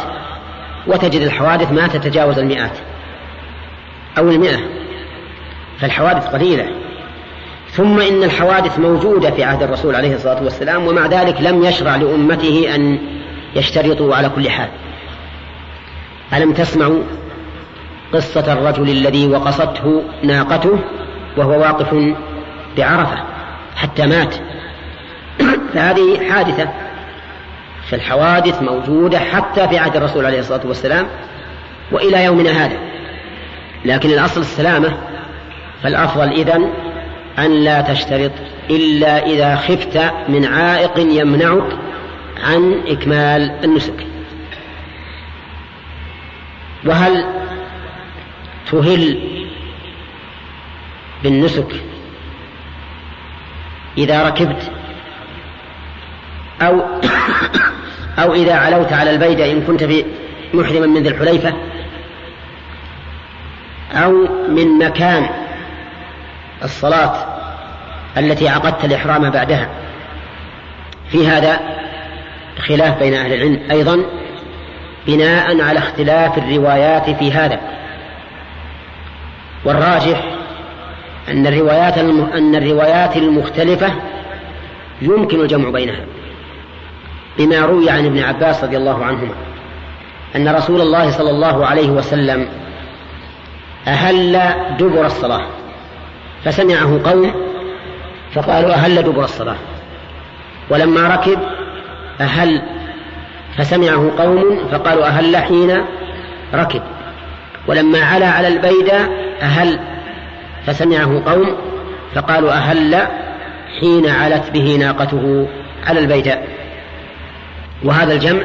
وتجد 0.88 1.22
الحوادث 1.22 1.72
ما 1.72 1.88
تتجاوز 1.88 2.40
المئات 2.40 2.78
أو 4.18 4.30
المئة 4.30 4.60
فالحوادث 5.80 6.28
قليلة. 6.28 6.66
ثم 7.72 8.00
إن 8.00 8.24
الحوادث 8.24 8.80
موجودة 8.80 9.32
في 9.32 9.44
عهد 9.44 9.64
الرسول 9.64 9.96
عليه 9.96 10.16
الصلاة 10.16 10.44
والسلام 10.44 10.88
ومع 10.88 11.06
ذلك 11.06 11.42
لم 11.42 11.64
يشرع 11.64 11.96
لأمته 11.96 12.76
أن 12.76 13.00
يشترطوا 13.56 14.16
على 14.16 14.30
كل 14.30 14.50
حال. 14.50 14.70
ألم 16.34 16.54
تسمعوا 16.54 17.04
قصة 18.14 18.54
الرجل 18.54 18.90
الذي 18.90 19.28
وقصته 19.28 20.04
ناقته 20.24 20.80
وهو 21.38 21.62
واقف 21.62 22.16
بعرفة 22.78 23.24
حتى 23.76 24.06
مات. 24.06 24.36
فهذه 25.74 26.32
حادثة. 26.32 26.70
فالحوادث 27.90 28.62
موجودة 28.62 29.20
حتى 29.20 29.68
في 29.68 29.78
عهد 29.78 29.96
الرسول 29.96 30.26
عليه 30.26 30.40
الصلاة 30.40 30.62
والسلام 30.66 31.08
وإلى 31.92 32.24
يومنا 32.24 32.66
هذا. 32.66 32.78
لكن 33.86 34.10
الأصل 34.10 34.42
السلامة 34.42 34.98
فالأفضل 35.84 36.30
إذن 36.32 36.70
أن 37.40 37.52
لا 37.52 37.82
تشترط 37.82 38.32
إلا 38.70 39.26
إذا 39.26 39.56
خفت 39.56 40.12
من 40.30 40.46
عائق 40.46 41.00
يمنعك 41.00 41.78
عن 42.44 42.82
إكمال 42.88 43.52
النسك. 43.64 44.06
وهل 46.86 47.43
تهل 48.72 49.20
بالنسك 51.24 51.72
إذا 53.98 54.28
ركبت 54.28 54.72
أو 56.62 56.82
أو 58.24 58.34
إذا 58.34 58.56
علوت 58.56 58.94
على 58.94 59.12
البيدة 59.12 59.52
إن 59.52 59.62
كنت 59.62 59.84
في 59.84 60.06
محرما 60.54 60.86
من 60.86 61.04
ذي 61.04 61.10
الحليفة 61.10 61.54
أو 63.94 64.12
من 64.50 64.78
مكان 64.78 65.30
الصلاة 66.64 67.26
التي 68.18 68.50
عقدت 68.50 68.86
الإحرام 68.86 69.30
بعدها. 69.30 69.70
في 71.12 71.28
هذا 71.28 71.60
خلاف 72.68 73.00
بين 73.00 73.14
أهل 73.14 73.34
العلم. 73.34 73.72
أيضا 73.72 74.06
بناء 75.08 75.62
على 75.62 75.80
اختلاف 75.80 76.38
الروايات 76.38 77.10
في 77.10 77.32
هذا. 77.32 77.60
والراجح 79.66 80.24
أن 81.30 81.48
الروايات 81.48 81.98
أن 82.34 82.56
الروايات 82.56 83.18
المختلفة 83.18 83.94
يمكن 85.02 85.42
الجمع 85.42 85.70
بينها 85.70 86.06
بما 87.38 87.60
روي 87.60 87.90
عن 87.90 88.06
ابن 88.06 88.20
عباس 88.20 88.64
رضي 88.64 88.78
الله 88.78 89.06
عنهما 89.06 89.34
أن 90.36 90.56
رسول 90.56 90.82
الله 90.82 91.12
صلى 91.12 91.30
الله 91.30 91.66
عليه 91.66 91.90
وسلم 91.90 92.48
أهل 93.88 94.40
دبر 94.80 95.06
الصلاة 95.06 95.48
فسمعه 96.46 97.02
قوم 97.04 97.34
فقالوا 98.34 98.74
أهل 98.74 99.04
دبر 99.04 99.24
الصلاة 99.24 99.56
ولما 100.70 101.08
ركب 101.08 101.40
أهل 102.22 102.62
فسمعه 103.58 104.12
قوم 104.18 104.68
فقالوا 104.72 105.06
أهل 105.06 105.38
حين 105.38 105.86
ركب. 106.54 106.82
ولما 107.68 108.00
علا 108.00 108.30
على 108.30 108.48
البيدة 108.48 109.10
أهل 109.42 109.80
فسمعه 110.66 111.24
قوم 111.26 111.56
فقالوا 112.16 112.52
أهل 112.52 113.08
حين 113.80 114.10
علت 114.10 114.52
به 114.52 114.76
ناقته 114.76 115.48
على 115.88 116.00
البيداء 116.00 116.48
وهذا 117.84 118.14
الجمع 118.14 118.44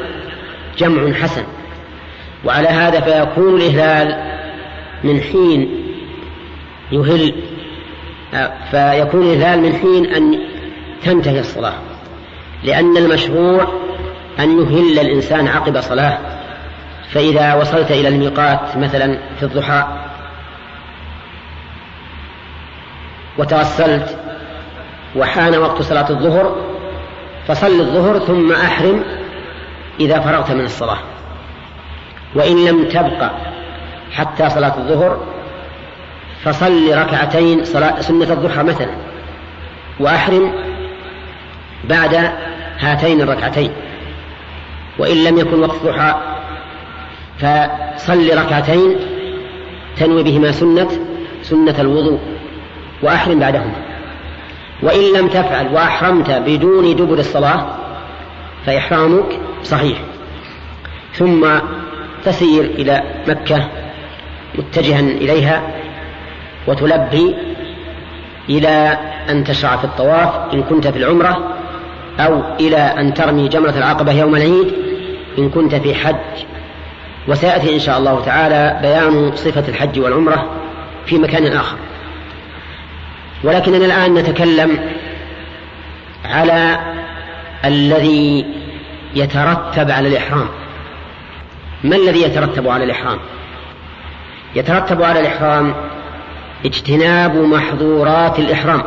جمع 0.79 1.13
حسن 1.13 1.43
وعلى 2.45 2.69
هذا 2.69 3.01
فيكون 3.01 3.61
الإهلال 3.61 4.39
من 5.05 5.21
حين 5.21 5.85
يهل 6.93 7.35
فيكون 8.71 9.23
الإهلال 9.23 9.63
من 9.63 9.73
حين 9.73 10.07
أن 10.07 10.39
تنتهي 11.05 11.41
الصلاة 11.41 11.75
لأن 12.65 12.97
المشروع 12.97 13.69
أن 14.39 14.59
يهل 14.61 14.99
الإنسان 14.99 15.49
عقب 15.49 15.81
صلاة. 15.81 16.19
فإذا 17.11 17.55
وصلت 17.55 17.91
إلى 17.91 18.09
الميقات 18.09 18.77
مثلا 18.77 19.19
في 19.39 19.43
الضحى 19.43 19.85
وتوسلت 23.39 24.19
وحان 25.17 25.59
وقت 25.59 25.83
صلاة 25.83 26.11
الظهر 26.11 26.57
فصل 27.49 27.81
الظهر 27.81 28.19
ثم 28.19 28.53
أحرم 28.53 29.05
إذا 30.01 30.21
فرغت 30.21 30.51
من 30.51 30.65
الصلاة. 30.65 30.99
وإن 32.35 32.65
لم 32.65 32.89
تبقى 32.89 33.31
حتى 34.13 34.51
صلاة 34.51 34.79
الظهر 34.79 35.25
فصل 36.45 36.99
ركعتين 36.99 37.65
صلاة 37.65 38.01
سنة 38.01 38.33
الضحى 38.33 38.63
مثلا 38.63 38.91
وأحرم 40.01 40.53
بعد 41.85 42.33
هاتين 42.79 43.21
الركعتين. 43.21 43.73
وإن 44.99 45.25
لم 45.25 45.39
يكن 45.39 45.61
وقت 45.61 45.83
ضحى 45.85 46.38
فصل 47.39 48.39
ركعتين 48.39 48.97
تنوي 49.97 50.23
بهما 50.23 50.53
سنة 50.53 50.89
سنة 51.43 51.75
الوضوء 51.81 52.19
وأحرم 53.03 53.39
بعدهما. 53.39 53.73
وإن 54.83 55.13
لم 55.17 55.29
تفعل 55.29 55.75
وأحرمت 55.75 56.31
بدون 56.31 56.97
دبر 56.97 57.19
الصلاة 57.19 57.67
فإحرامك 58.67 59.41
صحيح. 59.65 59.99
ثم 61.13 61.47
تسير 62.25 62.65
إلى 62.65 63.03
مكة 63.29 63.69
متجها 64.55 65.01
إليها 65.01 65.63
وتلبي 66.67 67.35
إلى 68.49 68.99
أن 69.31 69.45
تشرع 69.45 69.77
في 69.77 69.85
الطواف 69.85 70.55
إن 70.55 70.63
كنت 70.63 70.87
في 70.87 70.99
العمرة 70.99 71.57
أو 72.21 72.43
إلى 72.61 72.77
أن 72.77 73.15
ترمي 73.15 73.49
جمرة 73.49 73.71
العقبة 73.71 74.13
يوم 74.13 74.37
العيد 74.37 74.75
إن 75.39 75.51
كنت 75.51 75.75
في 75.75 75.95
حج 75.95 76.17
وسيأتي 77.29 77.75
إن 77.75 77.81
شاء 77.81 77.99
الله 77.99 78.25
تعالى 78.25 78.79
بيان 78.83 79.37
صفة 79.37 79.69
الحج 79.69 80.01
والعمرة 80.01 80.51
في 81.07 81.19
مكان 81.19 81.47
آخر. 81.47 81.77
ولكننا 83.45 83.87
الآن 83.87 84.15
نتكلم 84.15 84.79
على 86.25 86.79
الذي 87.65 88.47
يترتب 89.15 89.91
على 89.91 90.09
الإحرام. 90.09 90.49
ما 91.85 91.97
الذي 91.97 92.23
يترتب 92.23 92.69
على 92.69 92.85
الإحرام؟ 92.85 93.19
يترتب 94.55 95.03
على 95.03 95.21
الإحرام 95.21 95.75
اجتناب 96.65 97.37
محظورات 97.37 98.39
الإحرام 98.39 98.83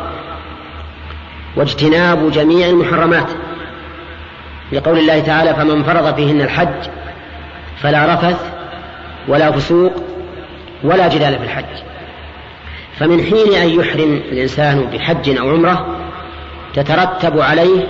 واجتناب 1.55 2.31
جميع 2.31 2.67
المحرمات. 2.67 3.27
لقول 4.71 4.99
الله 4.99 5.19
تعالى 5.19 5.53
فمن 5.55 5.83
فرض 5.83 6.15
فيهن 6.15 6.41
الحج 6.41 6.89
فلا 7.83 8.13
رفث 8.13 8.51
ولا 9.27 9.51
فسوق 9.51 10.03
ولا 10.83 11.07
جدال 11.07 11.37
في 11.37 11.43
الحج. 11.43 11.83
فمن 12.99 13.23
حين 13.23 13.53
أن 13.61 13.79
يحرم 13.79 14.21
الإنسان 14.31 14.89
بحج 14.93 15.37
أو 15.37 15.49
عمرة 15.49 15.97
تترتب 16.73 17.39
عليه 17.39 17.87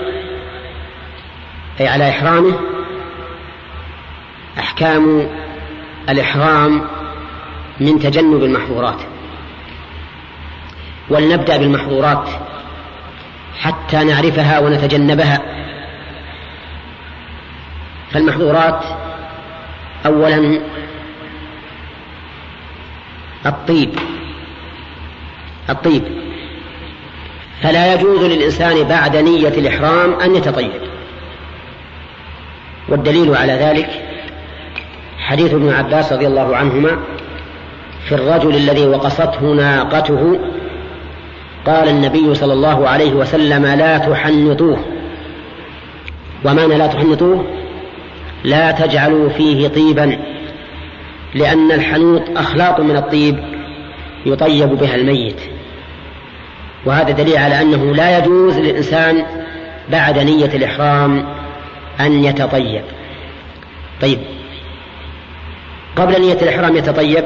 أي 1.79 1.87
على 1.87 2.09
إحرامه 2.09 2.53
أحكام 4.59 5.27
الإحرام 6.09 6.87
من 7.79 7.99
تجنب 7.99 8.43
المحظورات. 8.43 8.99
ولنبدأ 11.09 11.57
بالمحظورات 11.57 12.29
حتى 13.59 14.03
نعرفها 14.03 14.59
ونتجنبها. 14.59 15.41
فالمحظورات 18.11 18.83
أولا 20.05 20.61
الطيب. 23.45 23.89
الطيب. 25.69 26.03
فلا 27.61 27.93
يجوز 27.93 28.23
للإنسان 28.23 28.83
بعد 28.83 29.17
نية 29.17 29.47
الإحرام 29.47 30.13
أن 30.13 30.35
يتطيب. 30.35 30.71
والدليل 32.89 33.35
على 33.35 33.53
ذلك 33.53 33.89
حديث 35.19 35.53
ابن 35.53 35.69
عباس 35.69 36.13
رضي 36.13 36.27
الله 36.27 36.55
عنهما 36.55 36.97
في 38.07 38.15
الرجل 38.15 38.55
الذي 38.55 38.87
وقصته 38.87 39.41
ناقته 39.41 40.39
قال 41.65 41.89
النبي 41.89 42.35
صلى 42.35 42.53
الله 42.53 42.89
عليه 42.89 43.13
وسلم 43.13 43.65
لا 43.65 43.97
تحنطوه. 43.97 44.79
ومعنى 46.45 46.77
لا 46.77 46.87
تحنطوه؟ 46.87 47.60
لا 48.43 48.71
تجعلوا 48.71 49.29
فيه 49.29 49.67
طيبا 49.67 50.19
لأن 51.35 51.71
الحنوط 51.71 52.37
أخلاط 52.37 52.79
من 52.79 52.95
الطيب 52.95 53.43
يطيب 54.25 54.69
بها 54.69 54.95
الميت. 54.95 55.39
وهذا 56.85 57.11
دليل 57.11 57.37
على 57.37 57.61
أنه 57.61 57.95
لا 57.95 58.17
يجوز 58.17 58.57
للإنسان 58.57 59.25
بعد 59.89 60.19
نية 60.19 60.45
الإحرام 60.45 61.25
أن 61.99 62.23
يتطيب. 62.23 62.83
طيب 64.01 64.19
قبل 65.95 66.21
نية 66.21 66.37
الإحرام 66.41 66.75
يتطيب؟ 66.75 67.23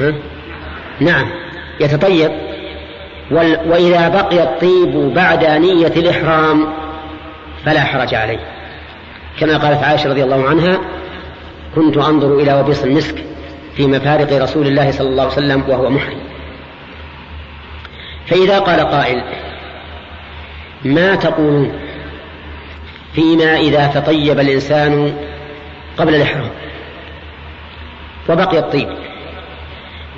ها؟ 0.00 0.14
نعم 1.00 1.30
يتطيب. 1.80 2.30
وإذا 3.66 4.08
بقي 4.08 4.42
الطيب 4.42 5.14
بعد 5.14 5.44
نية 5.44 5.92
الإحرام 5.96 6.66
فلا 7.64 7.80
حرج 7.80 8.14
عليه. 8.14 8.59
كما 9.38 9.58
قالت 9.58 9.82
عائشة 9.82 10.10
رضي 10.10 10.24
الله 10.24 10.48
عنها 10.48 10.80
كنت 11.74 11.96
أنظر 11.96 12.38
إلى 12.38 12.60
وبيص 12.60 12.82
المسك 12.82 13.24
في 13.76 13.86
مفارق 13.86 14.42
رسول 14.42 14.66
الله 14.66 14.90
صلى 14.90 15.08
الله 15.08 15.22
عليه 15.22 15.32
وسلم 15.32 15.64
وهو 15.68 15.90
محرم. 15.90 16.20
فإذا 18.26 18.58
قال 18.58 18.80
قائل 18.80 19.22
ما 20.84 21.14
تقولون 21.14 21.72
فيما 23.14 23.56
إذا 23.56 23.86
تطيب 23.86 24.40
الإنسان 24.40 25.14
قبل 25.96 26.14
الإحرام؟ 26.14 26.50
وبقي 28.28 28.58
الطيب. 28.58 28.88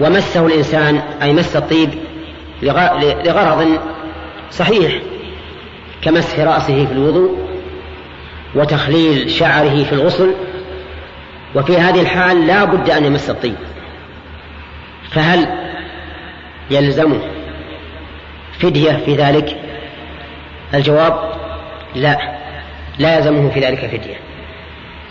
ومسه 0.01 0.47
الإنسان 0.47 1.03
أي 1.23 1.33
مس 1.33 1.57
الطيب 1.57 1.91
لغرض 2.63 3.79
صحيح 4.51 5.03
كمسح 6.03 6.39
رأسه 6.39 6.87
في 6.87 6.93
الوضوء 6.93 7.52
وتخليل 8.55 9.31
شعره 9.31 9.85
في 9.85 9.93
الغسل 9.93 10.35
وفي 11.55 11.79
هذه 11.79 12.01
الحال 12.01 12.47
لا 12.47 12.65
بد 12.65 12.91
أن 12.91 13.05
يمس 13.05 13.31
الطيب. 13.31 13.57
فهل 15.11 15.47
يلزمه 16.71 17.21
فدية 18.59 18.93
في 19.05 19.17
ذلك؟ 19.17 19.57
الجواب 20.75 21.33
لا 21.95 22.19
لا 22.99 23.17
يلزمه 23.17 23.51
في 23.51 23.61
ذلك 23.61 23.79
فدية. 23.79 24.17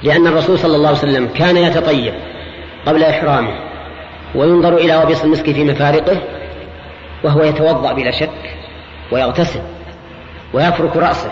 لأن 0.04 0.27
الرسول 0.27 0.60
صلى 0.60 0.75
الله 0.75 0.88
عليه 0.88 0.97
وسلم 0.97 1.27
كان 1.27 1.58
يتطيب 1.58 2.13
قبل 2.86 3.04
إحرامه 3.04 3.60
وينظر 4.36 4.77
إلى 4.77 4.97
وبيص 4.97 5.23
المسك 5.23 5.51
في 5.51 5.63
مفارقه 5.63 6.21
وهو 7.23 7.43
يتوضأ 7.43 7.93
بلا 7.93 8.12
شك 8.12 8.58
ويغتسل 9.12 9.62
ويفرك 10.54 10.97
رأسه. 10.97 11.32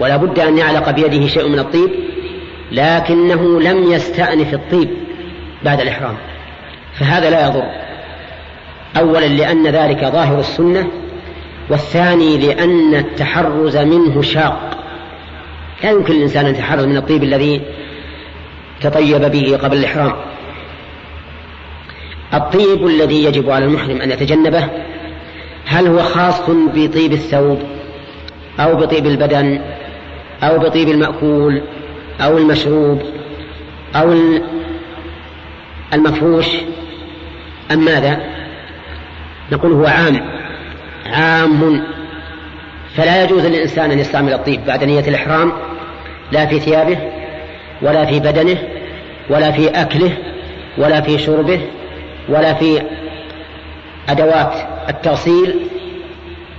ولا 0.00 0.16
بد 0.16 0.38
أن 0.38 0.58
يعلق 0.58 0.90
بيده 0.90 1.26
شيء 1.26 1.48
من 1.48 1.58
الطيب 1.58 1.90
لكنه 2.72 3.60
لم 3.60 3.92
يستأنف 3.92 4.54
الطيب 4.54 4.88
بعد 5.64 5.80
الإحرام. 5.80 6.16
فهذا 6.94 7.30
لا 7.30 7.46
يضر. 7.46 7.64
أولا 8.96 9.26
لأن 9.26 9.66
ذلك 9.66 10.04
ظاهر 10.04 10.40
السنة 10.40 10.88
والثاني 11.70 12.38
لأن 12.38 12.94
التحرز 12.94 13.76
منه 13.76 14.22
شاق. 14.22 14.78
لا 15.84 15.90
يمكن 15.90 16.14
الإنسان 16.14 16.46
أن 16.46 16.54
يتحرز 16.54 16.84
من 16.84 16.96
الطيب 16.96 17.22
الذي 17.22 17.60
تطيب 18.80 19.20
به 19.20 19.58
قبل 19.62 19.76
الإحرام. 19.76 20.12
الطيب 22.34 22.86
الذي 22.86 23.24
يجب 23.24 23.50
على 23.50 23.64
المحرم 23.64 24.00
أن 24.00 24.10
يتجنبه 24.10 24.68
هل 25.66 25.86
هو 25.86 25.98
خاص 26.02 26.40
بطيب 26.50 27.12
الثوب 27.12 27.62
أو 28.60 28.74
بطيب 28.76 29.06
البدن؟ 29.06 29.60
أو 30.42 30.58
بطيب 30.58 30.88
المأكول 30.88 31.62
أو 32.20 32.38
المشروب 32.38 33.02
أو 33.96 34.14
المفروش. 35.94 36.46
أم 37.72 37.84
ماذا؟ 37.84 38.20
نقول 39.52 39.72
هو 39.72 39.86
عام 39.86 40.20
عام. 41.06 41.82
فلا 42.96 43.24
يجوز 43.24 43.46
للإنسان 43.46 43.90
أن 43.90 43.98
يستعمل 43.98 44.32
الطيب 44.32 44.64
بعد 44.66 44.84
نية 44.84 45.08
الإحرام 45.08 45.52
لا 46.32 46.46
في 46.46 46.60
ثيابه 46.60 46.98
ولا 47.82 48.04
في 48.04 48.20
بدنه 48.20 48.58
ولا 49.30 49.50
في 49.50 49.68
أكله 49.68 50.12
ولا 50.78 51.00
في 51.00 51.18
شربه 51.18 51.60
ولا 52.28 52.54
في 52.54 52.82
أدوات 54.08 54.54
التغسيل. 54.88 55.56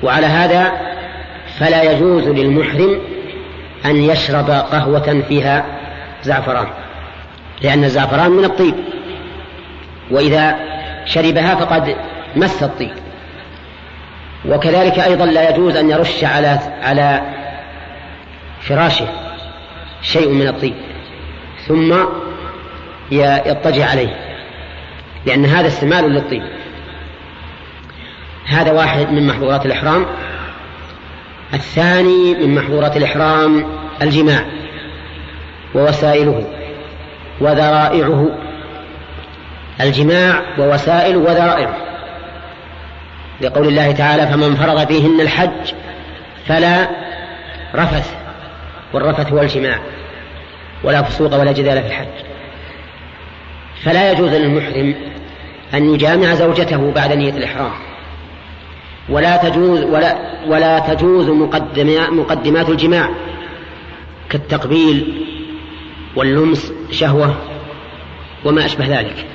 وعلى 0.04 0.26
هذا 0.26 0.72
فلا 1.60 1.92
يجوز 1.92 2.28
للمحرم 2.28 3.00
أن 3.86 3.96
يشرب 3.96 4.50
قهوة 4.50 5.24
فيها 5.28 5.66
زعفران 6.24 6.68
لأن 7.62 7.84
الزعفران 7.84 8.32
من 8.32 8.46
الطيب 8.46 8.76
وإذا 10.12 10.56
شربها 11.06 11.56
فقد 11.56 11.96
مس 12.36 12.64
الطيب. 12.64 12.94
وكذلك 14.46 15.00
أيضا 15.00 15.26
لا 15.26 15.50
يجوز 15.50 15.76
أن 15.76 15.90
يرش 15.90 16.24
على 16.24 16.60
على 16.82 17.22
فراشه 18.62 19.08
شيء 20.02 20.30
من 20.30 20.48
الطيب 20.48 20.76
ثم 21.68 21.96
يضطجع 23.12 23.90
عليه 23.90 24.16
لأن 25.26 25.46
هذا 25.46 25.68
استعمال 25.68 26.12
للطيب. 26.12 26.44
هذا 28.46 28.72
واحد 28.72 29.12
من 29.12 29.28
محظورات 29.28 29.66
الإحرام. 29.66 30.06
الثاني 31.54 32.34
من 32.34 32.56
محظورات 32.56 32.98
الإحرام 32.98 33.66
الجماع 34.02 34.46
ووسائله 35.76 36.48
وذرائعه. 37.42 38.30
الجماع 39.82 40.42
ووسائل 40.60 41.18
وذرائعه 41.18 41.78
لقول 43.42 43.68
الله 43.68 43.92
تعالى 43.92 44.28
فمن 44.28 44.56
فرض 44.56 44.88
فيهن 44.88 45.22
الحج 45.22 45.74
فلا 46.48 46.90
رفث 47.76 48.14
والرفث 48.94 49.32
هو 49.32 49.42
الجماع 49.42 49.80
ولا 50.84 51.02
فسوق 51.02 51.40
ولا 51.40 51.52
جدال 51.52 51.82
في 51.82 51.88
الحج. 51.88 52.26
فلا 53.84 54.12
يجوز 54.12 54.34
للمحرم 54.34 54.96
أن 55.74 55.94
يجامع 55.94 56.34
زوجته 56.34 56.92
بعد 56.92 57.12
نية 57.12 57.30
الإحرام. 57.30 57.93
ولا 59.10 59.38
تجوز 59.38 59.84
ولا 59.84 60.18
ولا 60.48 60.80
تجوز 60.80 61.30
مقدمات 62.12 62.70
الجماع 62.70 63.10
كالتقبيل 64.30 65.26
واللمس 66.16 66.74
شهوة 66.92 67.36
وما 68.46 68.66
أشبه 68.66 69.00
ذلك. 69.00 69.26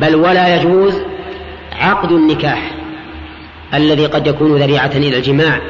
بل 0.00 0.14
ولا 0.14 0.56
يجوز 0.56 1.02
عقد 1.72 2.12
النكاح 2.12 2.70
الذي 3.74 4.06
قد 4.06 4.26
يكون 4.26 4.56
ذريعة 4.56 4.92
إلى 4.96 5.16
الجماع 5.16 5.60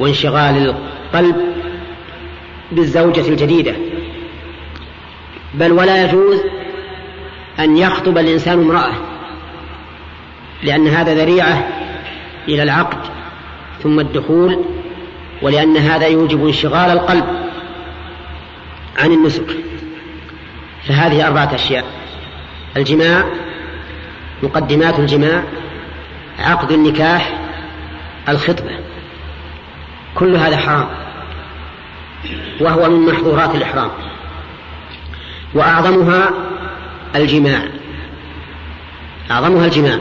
وانشغال 0.00 0.74
القلب 1.14 1.36
بالزوجة 2.72 3.28
الجديدة. 3.28 3.74
بل 5.54 5.72
ولا 5.72 6.04
يجوز 6.04 6.40
أن 7.58 7.76
يخطب 7.76 8.18
الإنسان 8.18 8.58
امرأة 8.58 8.92
لأن 10.62 10.88
هذا 10.88 11.14
ذريعة 11.14 11.83
إلى 12.48 12.62
العقد 12.62 12.98
ثم 13.82 14.00
الدخول 14.00 14.64
ولأن 15.42 15.76
هذا 15.76 16.06
يوجب 16.06 16.46
انشغال 16.46 16.90
القلب 16.90 17.24
عن 18.98 19.12
النسك. 19.12 19.56
فهذه 20.88 21.26
أربعة 21.26 21.54
أشياء 21.54 21.84
الجماع 22.76 23.24
مقدمات 24.42 24.98
الجماع 24.98 25.42
عقد 26.38 26.72
النكاح 26.72 27.40
الخطبة. 28.28 28.78
كل 30.14 30.36
هذا 30.36 30.56
حرام 30.56 30.88
وهو 32.60 32.90
من 32.90 33.12
محظورات 33.12 33.54
الإحرام. 33.54 33.90
وأعظمها 35.54 36.30
الجماع 37.16 37.62
أعظمها 39.30 39.66
الجماع. 39.66 39.98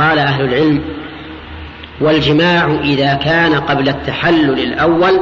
قال 0.00 0.18
أهل 0.18 0.44
العلم 0.44 0.84
والجماع 2.00 2.78
إذا 2.84 3.14
كان 3.14 3.54
قبل 3.54 3.88
التحلل 3.88 4.58
الأول 4.58 5.20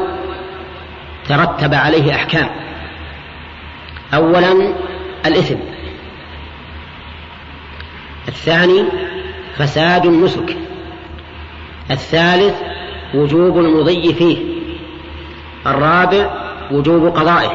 ترتب 1.29 1.75
عليه 1.75 2.15
أحكام. 2.15 2.51
أولا 4.15 4.73
الإثم. 5.27 5.59
الثاني 8.29 8.85
فساد 9.57 10.07
النسك. 10.07 10.57
الثالث 11.91 12.55
وجوب 13.15 13.59
المضي 13.59 14.15
فيه. 14.15 14.39
الرابع 15.67 16.31
وجوب 16.71 17.17
قضائه. 17.17 17.53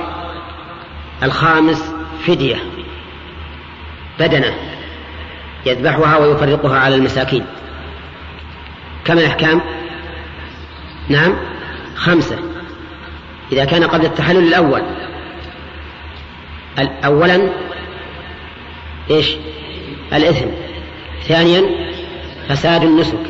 الخامس 1.23 1.93
فدية. 2.27 2.55
بدنة. 4.19 4.72
يذبحها 5.65 6.17
ويفرقها 6.17 6.79
على 6.79 6.95
المساكين. 6.95 7.45
كم 9.05 9.17
الأحكام؟ 9.17 9.61
نعم 11.09 11.35
خمسة. 11.95 12.37
إذا 13.51 13.65
كان 13.65 13.83
قبل 13.83 14.05
التحلل 14.05 14.47
الأول. 14.47 14.81
أولا 17.05 17.49
إيش؟ 19.11 19.35
الإثم. 20.13 20.47
ثانيا 21.23 21.63
فساد 22.49 22.83
النسك. 22.83 23.23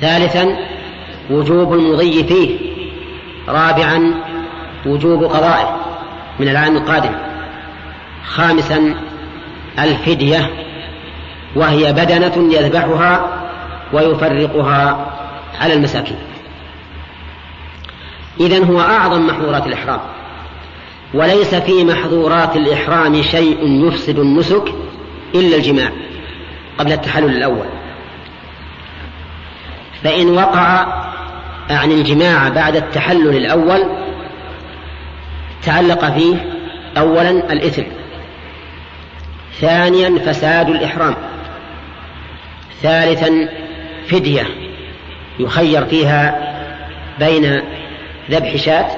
ثالثا 0.00 0.56
وجوب 1.30 1.72
المضي 1.72 2.24
فيه. 2.24 2.58
رابعا 3.48 4.14
وجوب 4.86 5.24
قضائه 5.24 5.80
من 6.40 6.48
العام 6.48 6.76
القادم. 6.76 7.14
خامسا 8.26 8.94
الفدية. 9.78 10.67
وهي 11.56 11.92
بدنة 11.92 12.54
يذبحها 12.54 13.44
ويفرقها 13.92 15.06
على 15.60 15.74
المساكين. 15.74 16.18
إذن 18.40 18.64
هو 18.64 18.80
أعظم 18.80 19.26
محظورات 19.26 19.66
الإحرام. 19.66 20.00
وليس 21.14 21.54
في 21.54 21.84
محظورات 21.84 22.56
الإحرام 22.56 23.22
شيء 23.22 23.86
يفسد 23.86 24.18
النسك 24.18 24.64
إلا 25.34 25.56
الجماع 25.56 25.90
قبل 26.78 26.92
التحلل 26.92 27.36
الأول. 27.36 27.66
فإن 30.04 30.28
وقع 30.28 30.86
عن 31.70 31.90
الجماع 31.90 32.48
بعد 32.48 32.76
التحلل 32.76 33.36
الأول 33.36 33.84
تعلق 35.62 36.04
فيه 36.04 36.46
أولا 36.98 37.30
الإثم. 37.30 37.82
ثانيا 39.60 40.18
فساد 40.18 40.68
الإحرام. 40.68 41.14
ثالثا 42.82 43.48
فدية 44.08 44.46
يخير 45.38 45.84
فيها 45.84 46.48
بين 47.18 47.62
ذبح 48.30 48.56
شاة 48.56 48.88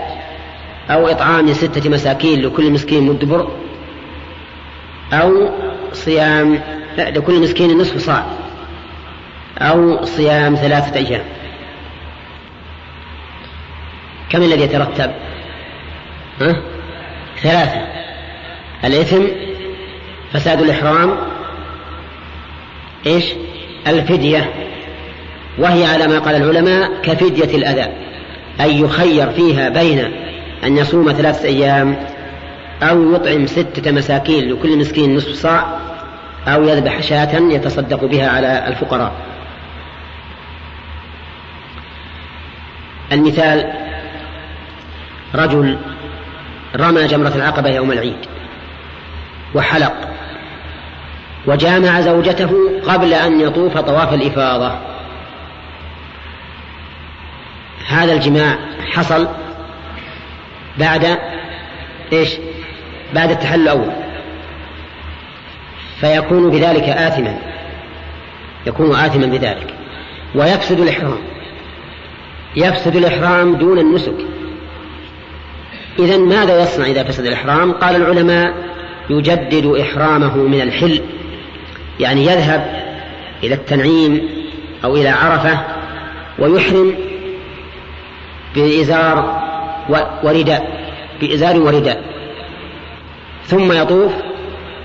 أو 0.91 1.09
إطعام 1.09 1.53
ستة 1.53 1.91
مساكين 1.91 2.43
لكل 2.43 2.71
مسكين 2.71 3.03
مد 3.03 3.25
بر 3.25 3.51
أو 5.13 5.51
صيام 5.93 6.61
لكل 6.99 7.41
مسكين 7.41 7.79
نصف 7.79 7.99
صاع 7.99 8.27
أو 9.59 10.05
صيام 10.05 10.55
ثلاثة 10.55 10.97
أيام. 10.97 11.25
كم 14.31 14.43
الذي 14.43 14.63
يترتب؟ 14.63 15.11
ها؟ 16.41 16.57
ثلاثة. 17.43 17.87
الإثم 18.85 19.27
فساد 20.33 20.61
الإحرام. 20.61 21.17
إيش؟ 23.07 23.25
الفدية 23.87 24.51
وهي 25.59 25.85
على 25.85 26.07
ما 26.07 26.19
قال 26.19 26.37
العلماء 26.37 27.03
كفدية 27.03 27.57
الأذى 27.57 27.87
أي 28.61 28.81
يخير 28.81 29.31
فيها 29.31 29.69
بين 29.69 30.13
أن 30.65 30.77
يصوم 30.77 31.13
ثلاثة 31.13 31.49
أيام 31.49 31.97
أو 32.83 33.15
يطعم 33.15 33.47
ستة 33.47 33.91
مساكين 33.91 34.53
لكل 34.53 34.79
مسكين 34.79 35.17
نصف 35.17 35.33
صاع 35.33 35.79
أو 36.49 36.65
يذبح 36.65 37.03
شاة 37.03 37.39
يتصدق 37.39 38.05
بها 38.05 38.29
على 38.29 38.69
الفقراء. 38.69 39.13
المثال 43.13 43.73
رجل 45.35 45.79
رمى 46.77 47.07
جمرة 47.07 47.33
العقبة 47.37 47.69
يوم 47.69 47.93
العيد 47.93 48.17
وحلق 49.55 49.93
وجامع 51.47 52.01
زوجته 52.01 52.51
قبل 52.87 53.15
أن 53.15 53.41
يطوف 53.41 53.79
طواف 53.79 54.15
الإفاضة. 54.15 54.79
هذا 57.89 58.13
الجماع 58.13 58.59
حصل 58.91 59.29
بعد 60.79 61.19
إيش؟ 62.13 62.37
بعد 63.15 63.31
التحلل 63.31 63.63
الأول. 63.63 63.91
فيكون 66.01 66.51
بذلك 66.51 66.83
آثما. 66.83 67.39
يكون 68.67 68.97
آثما 68.97 69.27
بذلك. 69.27 69.75
ويفسد 70.35 70.81
الإحرام. 70.81 71.19
يفسد 72.57 72.97
الإحرام 72.97 73.55
دون 73.55 73.79
النسك. 73.79 74.15
إذا 75.99 76.17
ماذا 76.17 76.63
يصنع 76.63 76.87
إذا 76.87 77.03
فسد 77.03 77.27
الإحرام؟ 77.27 77.73
قال 77.73 77.97
العلماء 77.97 78.55
يجدد 79.11 79.67
إحرامه 79.81 80.37
من 80.37 80.61
الحل. 80.61 81.01
يعني 82.01 82.27
يذهب 82.27 82.83
إلى 83.43 83.55
التنعيم 83.55 84.29
أو 84.85 84.97
إلى 84.97 85.09
عرفة 85.09 85.59
ويحرم 86.39 86.95
بإزار 88.55 89.43
ورداء 90.23 90.81
بإزار 91.21 91.57
ورداء. 91.59 92.03
ثم 93.47 93.73
يطوف 93.73 94.13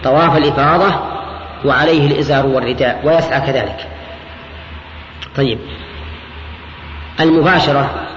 طواف 0.03 0.37
الإفاضة 0.37 0.99
وعليه 1.65 2.07
الإزار 2.07 2.45
والرداء 2.45 3.01
ويسعى 3.03 3.41
كذلك. 3.41 3.87
طيب. 5.35 5.59
المباشرة 7.19 8.07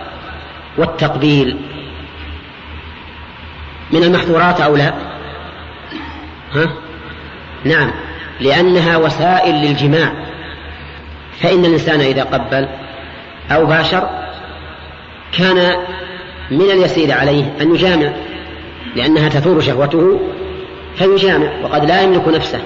والتقبيل 0.78 1.56
من 3.90 4.02
المحظورات 4.02 4.60
أو 4.60 4.76
لا؟ 4.76 4.94
ها؟ 6.54 6.72
نعم. 7.64 7.90
لأنها 8.40 8.96
وسائل 8.96 9.54
للجماع. 9.54 10.12
فإن 11.40 11.64
الإنسان 11.64 12.00
إذا 12.00 12.22
قبل 12.22 12.68
أو 13.50 13.66
باشر 13.66 14.08
كان 15.32 15.76
من 16.50 16.70
اليسير 16.70 17.12
عليه 17.12 17.44
أن 17.60 17.74
يجامع 17.74 18.12
لأنها 18.96 19.28
تثور 19.28 19.60
شهوته 19.60 20.20
فيجامع 20.96 21.48
وقد 21.62 21.84
لا 21.84 22.02
يملك 22.02 22.28
نفسه. 22.28 22.60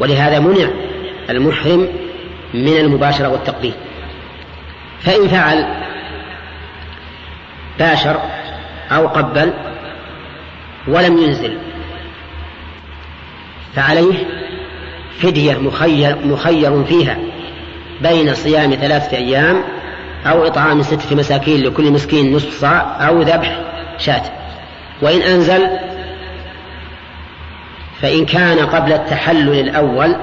ولهذا 0.00 0.38
منع 0.38 0.68
المحرم 1.30 1.88
من 2.54 2.76
المباشرة 2.76 3.28
والتقبيل. 3.28 3.74
فإن 5.00 5.28
فعل 5.28 5.66
باشر 7.78 8.20
أو 8.90 9.06
قبل 9.06 9.52
ولم 10.88 11.18
ينزل 11.18 11.58
فعليه 13.74 14.35
فدية 15.18 15.54
مخير, 15.58 16.16
مخير 16.24 16.84
فيها 16.84 17.16
بين 18.00 18.34
صيام 18.34 18.70
ثلاثة 18.70 19.16
أيام 19.16 19.62
أو 20.26 20.46
إطعام 20.46 20.82
ستة 20.82 21.16
مساكين 21.16 21.62
لكل 21.62 21.90
مسكين 21.92 22.36
نصف 22.36 22.60
صاع 22.60 23.08
أو 23.08 23.22
ذبح 23.22 23.60
شاة. 23.98 24.22
وإن 25.02 25.22
أنزل 25.22 25.68
فإن 28.02 28.26
كان 28.26 28.58
قبل 28.58 28.92
التحلل 28.92 29.60
الأول 29.60 30.16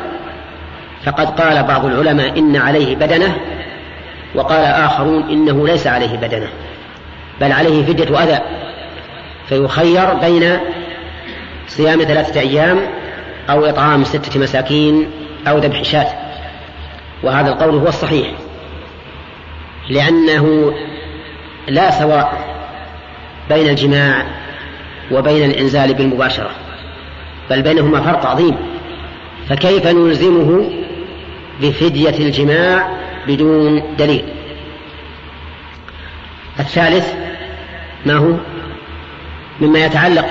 فقد 1.05 1.41
قال 1.41 1.63
بعض 1.63 1.85
العلماء 1.85 2.39
إن 2.39 2.55
عليه 2.55 2.95
بدنة 2.95 3.37
وقال 4.35 4.65
آخرون 4.65 5.29
إنه 5.29 5.67
ليس 5.67 5.87
عليه 5.87 6.17
بدنة 6.17 6.47
بل 7.41 7.51
عليه 7.51 7.85
فدية 7.85 8.23
أذى. 8.23 8.39
فيخير 9.49 10.13
بين 10.13 10.57
صيام 11.67 12.01
ثلاثة 12.01 12.39
أيام 12.39 12.79
أو 13.49 13.65
إطعام 13.65 14.03
ستة 14.03 14.39
مساكين 14.39 15.11
أو 15.47 15.57
ذبح 15.57 15.83
شاة. 15.83 16.07
وهذا 17.23 17.49
القول 17.49 17.75
هو 17.75 17.87
الصحيح. 17.87 18.27
لأنه 19.89 20.73
لا 21.67 21.91
سواء 21.91 22.53
بين 23.49 23.69
الجماع 23.69 24.25
وبين 25.11 25.51
الإنزال 25.51 25.93
بالمباشرة 25.93 26.51
بل 27.49 27.61
بينهما 27.61 28.01
فرق 28.01 28.25
عظيم. 28.25 28.55
فكيف 29.49 29.87
نلزمه 29.87 30.69
بفدية 31.61 32.25
الجماع 32.27 32.97
بدون 33.27 33.95
دليل؟ 33.99 34.25
الثالث 36.59 37.13
ما 38.05 38.13
هو؟ 38.13 38.33
مما 39.61 39.85
يتعلق 39.85 40.25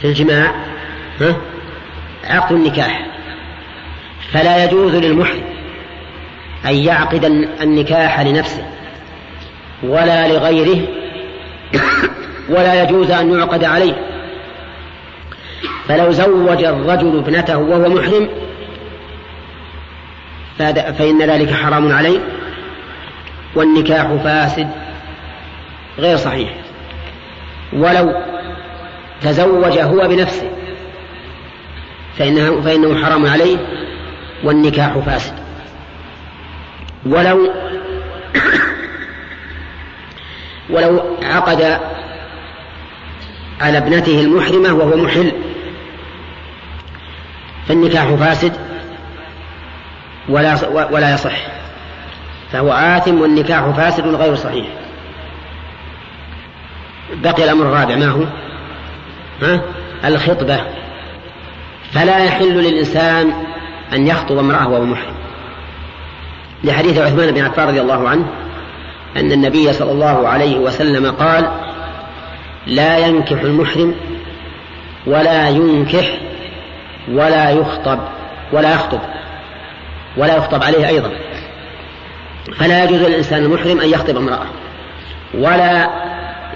في 0.00 0.04
الجماع؟ 0.04 0.65
عقد 2.24 2.52
النكاح. 2.52 3.06
فلا 4.32 4.64
يجوز 4.64 4.94
للمحرم 4.94 5.42
أن 6.66 6.74
يعقد 6.74 7.24
النكاح 7.60 8.20
لنفسه 8.20 8.64
ولا 9.82 10.28
لغيره 10.28 10.88
ولا 12.54 12.82
يجوز 12.82 13.10
أن 13.10 13.38
يعقد 13.38 13.64
عليه. 13.64 13.94
فلو 15.88 16.12
زوج 16.12 16.64
الرجل 16.64 17.18
ابنته 17.18 17.58
وهو 17.58 17.88
محرم 17.88 18.28
فإن 20.98 21.22
ذلك 21.22 21.52
حرام 21.52 21.92
عليه 21.92 22.18
والنكاح 23.54 24.06
فاسد 24.06 24.68
غير 25.98 26.16
صحيح. 26.16 26.54
ولو 27.72 28.14
تزوج 29.22 29.78
هو 29.78 30.08
بنفسه 30.08 30.50
فإنه, 32.18 32.60
فإنه 32.60 33.04
حرام 33.04 33.26
عليه 33.26 33.58
والنكاح 34.44 34.98
فاسد. 34.98 35.34
ولو 37.06 37.52
ولو 40.70 41.16
عقد 41.22 41.80
على 43.60 43.78
ابنته 43.78 44.20
المحرمة 44.20 44.72
وهو 44.72 44.96
محل 44.96 45.32
فالنكاح 47.68 48.14
فاسد 48.14 48.52
ولا 50.28 50.68
ولا 50.90 51.14
يصح. 51.14 51.36
فهو 52.52 52.72
آثم 52.72 53.20
والنكاح 53.20 53.70
فاسد 53.70 54.06
غير 54.06 54.34
صحيح. 54.34 54.66
بقي 57.12 57.44
الأمر 57.44 57.66
الرابع 57.66 57.96
ما 57.96 58.06
هو؟ 58.06 58.24
ها؟ 59.42 59.60
الخطبة. 60.04 60.60
فلا 61.92 62.24
يحل 62.24 62.54
للإنسان 62.54 63.32
أن 63.92 64.06
يخطب 64.06 64.38
امرأة 64.38 64.68
وهو 64.68 64.84
محرم. 64.84 65.14
لحديث 66.64 66.98
عثمان 66.98 67.30
بن 67.30 67.44
عفان 67.44 67.68
رضي 67.68 67.80
الله 67.80 68.08
عنه 68.08 68.26
أن 69.16 69.32
النبي 69.32 69.72
صلى 69.72 69.92
الله 69.92 70.28
عليه 70.28 70.58
وسلم 70.58 71.10
قال 71.12 71.50
لا 72.66 72.98
ينكح 72.98 73.40
المحرم 73.40 73.94
ولا 75.06 75.48
ينكح 75.48 76.18
ولا 77.08 77.50
يخطب 77.50 77.98
ولا 78.52 78.74
يخطب 78.74 79.00
ولا 80.16 80.36
يخطب 80.36 80.62
عليه 80.62 80.88
أيضا. 80.88 81.10
فلا 82.56 82.84
يجوز 82.84 83.00
للإنسان 83.00 83.44
المحرم 83.44 83.80
أن 83.80 83.88
يخطب 83.88 84.16
امرأة 84.16 84.46
ولا 85.34 85.90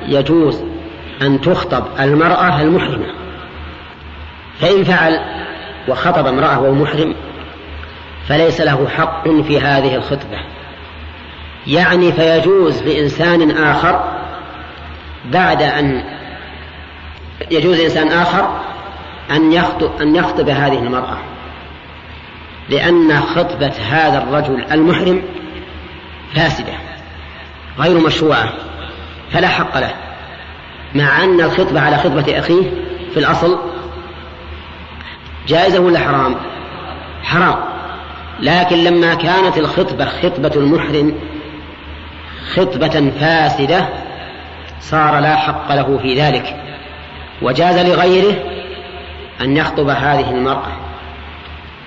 يجوز 0.07 0.63
أن 1.23 1.41
تخطب 1.41 1.85
المرأة 2.01 2.63
المحرمة. 2.63 3.20
فإن 4.61 4.85
فعل 4.85 5.21
وخطب 5.89 6.27
امرأة 6.27 6.59
وهو 6.59 6.75
محرم 6.75 7.15
فليس 8.29 8.61
له 8.61 8.89
حق 8.89 9.29
في 9.29 9.61
هذه 9.61 9.95
الخطبة. 9.95 10.39
يعني 11.67 12.13
فيجوز 12.13 12.83
لإنسان 12.83 13.51
آخر 13.51 14.05
بعد 15.25 15.63
أن 15.63 16.05
يجوز 17.51 17.77
لإنسان 17.81 18.09
آخر 18.09 18.61
أن 19.31 19.53
يخطب, 19.53 19.91
أن 20.01 20.17
يخطب 20.17 20.49
هذه 20.49 20.79
المرأة 20.79 21.19
لأن 22.69 23.21
خطبة 23.21 23.73
هذا 23.91 24.19
الرجل 24.19 24.65
المحرم 24.73 25.23
فاسدة 26.35 26.73
غير 27.79 27.99
مشروعة 27.99 28.53
فلا 29.33 29.49
حق 29.49 29.79
له 29.79 29.95
مع 30.95 31.25
أن 31.25 31.41
الخطبة 31.41 31.81
على 31.81 31.97
خطبة 31.97 32.39
أخيه 32.39 32.71
في 33.15 33.17
الأصل 33.17 33.59
جائزة 35.49 35.81
ولا 35.81 35.99
حرام؟ 35.99 36.37
حرام. 37.23 37.57
لكن 38.41 38.77
لما 38.77 39.15
كانت 39.15 39.59
الخطبة 39.59 40.05
خطبة 40.05 40.53
المحرم 40.57 41.15
خطبة 42.55 43.11
فاسدة 43.21 43.89
صار 44.81 45.19
لا 45.19 45.37
حق 45.37 45.75
له 45.75 45.99
في 46.03 46.21
ذلك. 46.21 46.57
وجاز 47.43 47.79
لغيره 47.79 48.35
أن 49.41 49.57
يخطب 49.57 49.89
هذه 49.89 50.31
المرأة 50.31 50.73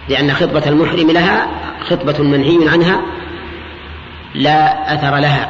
لأن 0.10 0.34
خطبة 0.34 0.64
المحرم 0.68 1.12
لها 1.12 1.48
خطبة 1.90 2.24
منهي 2.24 2.70
عنها 2.70 3.02
لا 4.36 4.94
أثر 4.94 5.18
لها 5.18 5.50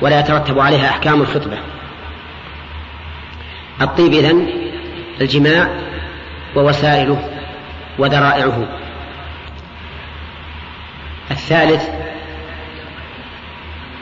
ولا 0.00 0.20
يترتب 0.20 0.58
عليها 0.58 0.88
أحكام 0.88 1.20
الخطبة. 1.20 1.58
الطيب 3.82 4.12
إذن 4.12 4.46
الجماع 5.20 5.68
ووسائله 6.56 7.28
وذرائعه 7.98 8.68
الثالث 11.30 11.88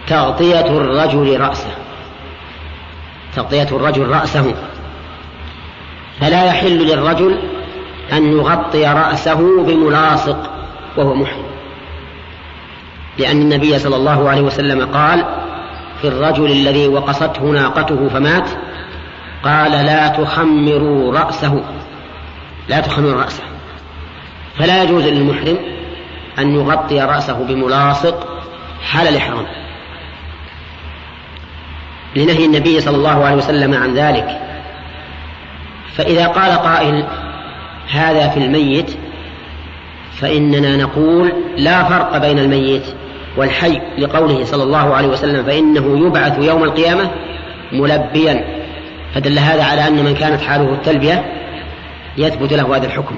تغطية 0.07 0.67
الرجل 0.67 1.41
رأسه. 1.41 1.71
تغطية 3.37 3.77
الرجل 3.77 4.09
رأسه. 4.09 4.55
فلا 6.21 6.45
يحل 6.45 6.79
للرجل 6.79 7.39
أن 8.13 8.33
يغطي 8.33 8.87
رأسه 8.87 9.65
بملاصق 9.65 10.51
وهو 10.97 11.15
محرم. 11.15 11.49
لأن 13.19 13.43
النبي 13.43 13.79
صلى 13.79 13.97
الله 13.97 14.29
عليه 14.31 14.43
وسلم 14.43 14.87
قال 14.87 15.25
في 16.01 16.09
الرجل 16.09 16.47
الذي 16.47 16.89
وقصته 16.89 17.43
ناقته 17.43 18.09
فمات 18.09 18.51
قال 19.45 19.73
لا 19.73 20.09
تخمروا 20.09 21.19
رأسه. 21.19 21.65
لا 22.69 22.81
تخمروا 22.81 23.23
رأسه. 23.23 23.43
فلا 24.59 24.83
يجوز 24.83 25.05
للمحرم 25.05 25.59
أن 26.39 26.55
يغطي 26.55 27.01
رأسه 27.01 27.45
بملاصق 27.45 28.43
حال 28.83 29.09
الإحرام. 29.09 29.47
لنهي 32.17 32.45
النبي 32.45 32.81
صلى 32.81 32.97
الله 32.97 33.25
عليه 33.25 33.37
وسلم 33.37 33.75
عن 33.75 33.95
ذلك. 33.95 34.41
فإذا 35.95 36.27
قال 36.27 36.53
قائل 36.53 37.05
هذا 37.91 38.29
في 38.29 38.37
الميت 38.37 38.91
فإننا 40.21 40.77
نقول 40.77 41.33
لا 41.57 41.85
فرق 41.85 42.19
بين 42.19 42.39
الميت 42.39 42.85
والحي 43.37 43.81
لقوله 43.99 44.45
صلى 44.45 44.63
الله 44.63 44.95
عليه 44.95 45.09
وسلم 45.09 45.45
فإنه 45.45 46.07
يبعث 46.07 46.39
يوم 46.39 46.65
القيامة 46.65 47.11
ملبيا. 47.73 48.45
فدل 49.15 49.39
هذا 49.39 49.65
على 49.65 49.89
أن 49.89 50.05
من 50.05 50.15
كانت 50.15 50.41
حاله 50.41 50.73
التلبية 50.73 51.25
يثبت 52.19 52.53
له 52.53 52.77
هذا 52.77 52.87
الحكم. 52.87 53.17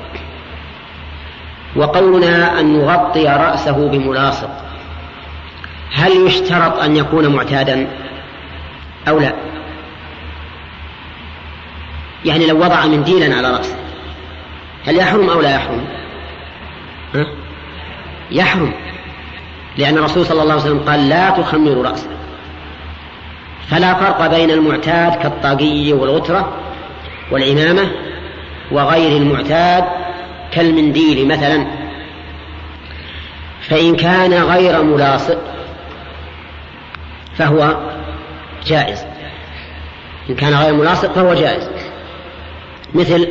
وقولنا 1.76 2.60
أن 2.60 2.78
نغطي 2.78 3.26
رأسه 3.26 3.88
بملاصق. 3.88 4.50
هل 5.92 6.26
يشترط 6.26 6.82
أن 6.82 6.96
يكون 6.96 7.26
معتادا 7.26 7.86
أو 9.08 9.18
لا؟ 9.18 9.32
يعني 12.24 12.46
لو 12.46 12.56
وضع 12.56 12.86
منديلا 12.86 13.36
على 13.36 13.50
رأسه 13.50 13.76
هل 14.86 14.96
يحرم 14.96 15.30
أو 15.30 15.40
لا 15.40 15.54
يحرم؟ 15.54 15.84
ها؟ 17.14 17.26
يحرم 18.30 18.72
لأن 19.78 19.98
الرسول 19.98 20.26
صلى 20.26 20.42
الله 20.42 20.52
عليه 20.52 20.62
وسلم 20.62 20.78
قال 20.78 21.08
لا 21.08 21.30
تخمر 21.30 21.90
رأسه 21.90 22.10
فلا 23.70 23.94
فرق 23.94 24.26
بين 24.26 24.50
المعتاد 24.50 25.14
كالطاقية 25.14 25.94
والغترة 25.94 26.52
والعمامة 27.30 27.90
وغير 28.72 29.16
المعتاد 29.16 29.84
كالمنديل 30.52 31.28
مثلا. 31.28 31.66
فإن 33.68 33.96
كان 33.96 34.32
غير 34.32 34.82
ملاصق 34.82 35.38
فهو 37.36 37.76
جائز. 38.66 39.04
إن 40.30 40.34
كان 40.34 40.54
غير 40.54 40.74
ملاصق 40.74 41.12
فهو 41.12 41.34
جائز. 41.34 41.68
مثل 42.94 43.28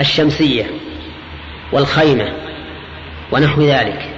الشمسية 0.00 0.66
والخيمة 1.72 2.32
ونحو 3.32 3.62
ذلك. 3.62 4.10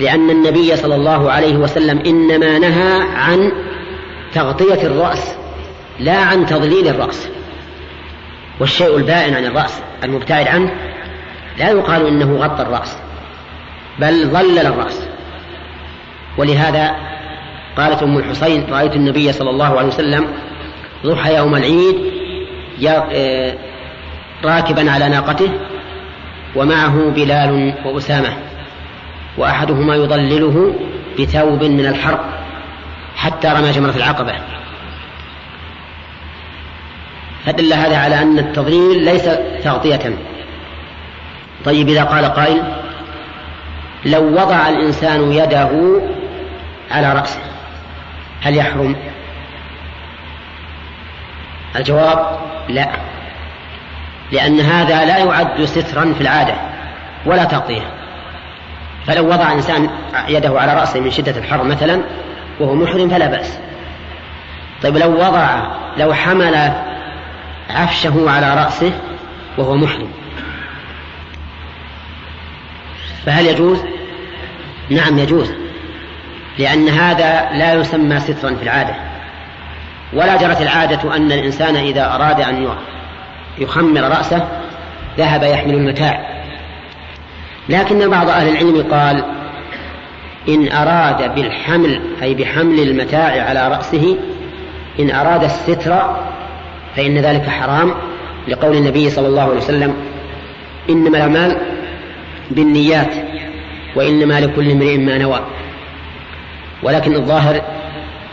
لأن 0.00 0.30
النبي 0.30 0.76
صلى 0.76 0.94
الله 0.94 1.32
عليه 1.32 1.56
وسلم 1.56 1.98
إنما 1.98 2.58
نهى 2.58 3.02
عن 3.14 3.52
تغطية 4.34 4.86
الرأس 4.86 5.36
لا 6.00 6.16
عن 6.16 6.46
تضليل 6.46 6.88
الرأس. 6.88 7.28
والشيء 8.60 8.96
البائن 8.96 9.34
عن 9.34 9.44
الرأس 9.44 9.82
المبتعد 10.04 10.48
عنه 10.48 10.74
لا 11.58 11.70
يقال 11.70 12.06
إنه 12.06 12.36
غطى 12.36 12.62
الرأس 12.62 12.98
بل 13.98 14.26
ظلل 14.26 14.66
الرأس. 14.66 15.08
ولهذا 16.38 16.96
قالت 17.76 18.02
أم 18.02 18.18
الحسين 18.18 18.66
رأيت 18.70 18.96
النبي 18.96 19.32
صلى 19.32 19.50
الله 19.50 19.78
عليه 19.78 19.88
وسلم 19.88 20.28
ضحى 21.06 21.36
يوم 21.36 21.56
العيد 21.56 21.96
آه، 22.88 23.54
راكبا 24.44 24.90
على 24.90 25.08
ناقته 25.08 25.50
ومعه 26.56 27.10
بلال 27.10 27.74
وأسامة 27.84 28.36
وأحدهما 29.38 29.94
يضلله 29.94 30.74
بثوب 31.18 31.64
من 31.64 31.86
الحرق 31.86 32.24
حتى 33.16 33.48
رمى 33.48 33.70
جمرة 33.70 33.96
العقبة. 33.96 34.34
فدل 37.46 37.72
هذا 37.72 37.96
على 37.96 38.22
أن 38.22 38.38
التضليل 38.38 39.04
ليس 39.04 39.28
تغطية 39.64 40.16
طيب 41.64 41.88
إذا 41.88 42.04
قال 42.04 42.24
قائل 42.24 42.62
لو 44.04 44.40
وضع 44.40 44.68
الإنسان 44.68 45.32
يده 45.32 46.00
على 46.90 47.12
رأسه 47.12 47.40
هل 48.42 48.56
يحرم؟ 48.56 48.96
الجواب 51.76 52.38
لا 52.68 52.88
لأن 54.32 54.60
هذا 54.60 55.04
لا 55.04 55.18
يعد 55.18 55.64
سترا 55.64 56.12
في 56.14 56.20
العادة 56.20 56.54
ولا 57.26 57.44
تغطية. 57.44 57.82
فلو 59.06 59.26
وضع 59.26 59.52
إنسان 59.52 59.90
يده 60.28 60.60
على 60.60 60.74
رأسه 60.74 61.00
من 61.00 61.10
شدة 61.10 61.38
الحر 61.38 61.62
مثلا 61.62 62.02
وهو 62.60 62.74
محرم 62.74 63.08
فلا 63.08 63.26
بأس. 63.26 63.58
طيب 64.82 64.96
لو 64.96 65.14
وضع 65.14 65.62
لو 65.96 66.14
حمل 66.14 66.72
عفشه 67.74 68.30
على 68.30 68.54
رأسه 68.54 68.92
وهو 69.58 69.76
محرم. 69.76 70.08
فهل 73.26 73.46
يجوز؟ 73.46 73.78
نعم 74.90 75.18
يجوز 75.18 75.52
لأن 76.58 76.88
هذا 76.88 77.48
لا 77.52 77.74
يسمى 77.74 78.20
سترا 78.20 78.54
في 78.54 78.62
العادة. 78.62 78.94
ولا 80.12 80.36
جرت 80.36 80.60
العادة 80.60 81.16
أن 81.16 81.32
الإنسان 81.32 81.76
إذا 81.76 82.14
أراد 82.14 82.40
أن 82.40 82.68
يخمر 83.58 84.00
رأسه 84.00 84.48
ذهب 85.18 85.42
يحمل 85.42 85.74
المتاع. 85.74 86.42
لكن 87.68 88.10
بعض 88.10 88.28
أهل 88.28 88.48
العلم 88.48 88.92
قال 88.92 89.24
إن 90.48 90.72
أراد 90.72 91.34
بالحمل 91.34 92.00
أي 92.22 92.34
بحمل 92.34 92.80
المتاع 92.80 93.48
على 93.48 93.68
رأسه 93.68 94.16
إن 95.00 95.10
أراد 95.10 95.44
الستر 95.44 96.16
فإن 96.96 97.18
ذلك 97.18 97.48
حرام 97.48 97.94
لقول 98.48 98.76
النبي 98.76 99.10
صلى 99.10 99.26
الله 99.26 99.42
عليه 99.42 99.56
وسلم 99.56 99.94
إنما 100.90 101.08
الأعمال 101.08 101.56
بالنيات 102.50 103.14
وإنما 103.96 104.40
لكل 104.40 104.70
امرئ 104.70 104.96
ما 104.96 105.18
نوى. 105.18 105.40
ولكن 106.82 107.14
الظاهر 107.14 107.62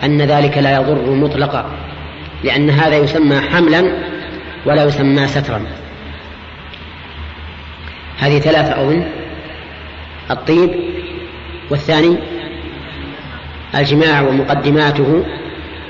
أن 0.03 0.21
ذلك 0.21 0.57
لا 0.57 0.75
يضر 0.75 1.11
مطلقا 1.11 1.65
لأن 2.43 2.69
هذا 2.69 2.97
يسمى 2.97 3.39
حملا 3.39 3.91
ولا 4.65 4.83
يسمى 4.83 5.27
سترا. 5.27 5.65
هذه 8.19 8.39
ثلاثة 8.39 8.81
أظن 8.81 9.03
الطيب 10.31 10.69
والثاني 11.69 12.17
الجماع 13.75 14.21
ومقدماته 14.21 15.25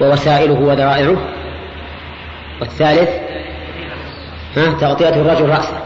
ووسائله 0.01 0.53
وذرائعه. 0.53 1.17
والثالث 2.62 3.10
ها؟ 4.58 4.74
تغطية 4.82 5.10
الرجل 5.10 5.50
رأسه. 5.50 5.80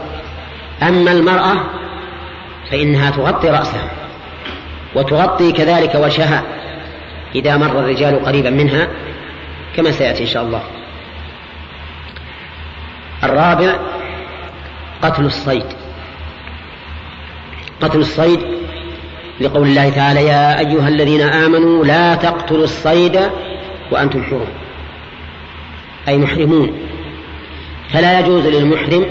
أما 0.82 1.12
المرأة 1.12 1.54
فإنها 2.70 3.10
تغطي 3.10 3.48
رأسها 3.48 3.90
وتغطي 4.94 5.52
كذلك 5.52 5.94
وجهها 5.94 6.42
إذا 7.34 7.56
مر 7.56 7.80
الرجال 7.80 8.24
قريبا 8.24 8.50
منها 8.50 8.88
كما 9.76 9.90
سيأتي 9.90 10.22
إن 10.22 10.28
شاء 10.28 10.42
الله. 10.42 10.62
الرابع 13.24 13.74
قتل 15.02 15.24
الصيد. 15.24 15.66
قتل 17.80 17.98
الصيد 17.98 18.40
لقول 19.40 19.68
الله 19.68 19.90
تعالى 19.90 20.26
يا 20.26 20.58
أيها 20.58 20.88
الذين 20.88 21.20
آمنوا 21.20 21.84
لا 21.84 22.14
تقتلوا 22.14 22.64
الصيد 22.64 23.20
وأنتم 23.90 24.22
حرم. 24.22 24.63
أي 26.08 26.18
محرمون. 26.18 26.72
فلا 27.92 28.20
يجوز 28.20 28.46
للمحرم 28.46 29.06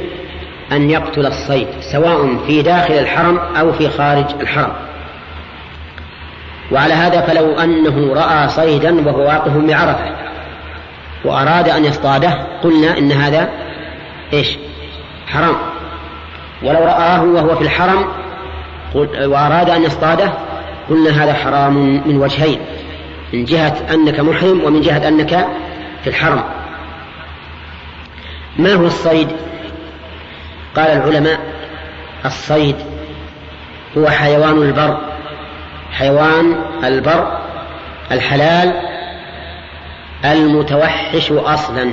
أن 0.72 0.90
يقتل 0.90 1.26
الصيد 1.26 1.68
سواء 1.92 2.38
في 2.48 2.62
داخل 2.62 2.94
الحرم 2.94 3.38
أو 3.38 3.74
في 3.74 3.90
خارج 3.90 4.26
الحرم. 4.42 4.74
وعلى 6.72 6.94
هذا 6.94 7.22
فلو 7.22 7.60
أنه 7.60 8.14
رأى 8.14 8.50
صيدا 8.50 9.08
وهو 9.08 9.20
واقف 9.20 9.58
بعرفة 9.58 10.16
وأراد 11.26 11.70
أن 11.70 11.86
يصطاده 11.86 12.48
قلنا 12.64 12.98
إن 12.98 13.12
هذا 13.12 13.50
إيش؟ 14.34 14.58
حرام. 15.28 15.56
ولو 16.64 16.80
رآه 16.80 17.24
وهو 17.24 17.56
في 17.56 17.62
الحرم 17.62 18.06
وأراد 19.26 19.70
أن 19.70 19.84
يصطاده 19.84 20.34
قلنا 20.90 21.24
هذا 21.24 21.34
حرام 21.34 22.02
من 22.08 22.18
وجهين 22.18 22.60
من 23.34 23.46
جهة 23.46 23.76
أنك 23.94 24.20
محرم 24.20 24.64
ومن 24.64 24.82
جهة 24.82 25.08
أنك 25.08 25.48
في 26.04 26.10
الحرم. 26.10 26.44
ما 28.58 28.74
هو 28.74 28.86
الصيد؟ 28.86 29.30
قال 30.76 30.88
العلماء 30.88 31.40
الصيد 32.26 32.76
هو 33.98 34.10
حيوان 34.10 34.62
البر. 34.62 34.98
حيوان 35.92 36.56
البر 36.84 37.38
الحلال 38.12 38.74
المتوحش 40.26 41.32
أصلا. 41.32 41.92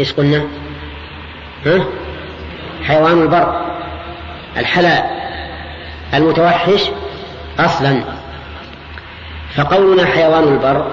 إيش 0.00 0.12
قلنا؟ 0.12 0.46
ها؟ 1.66 1.84
حيوان 2.84 3.22
البر 3.22 3.60
الحلال 4.56 5.04
المتوحش 6.14 6.90
أصلا. 7.58 8.02
فقولنا 9.54 10.06
حيوان 10.06 10.42
البر 10.42 10.86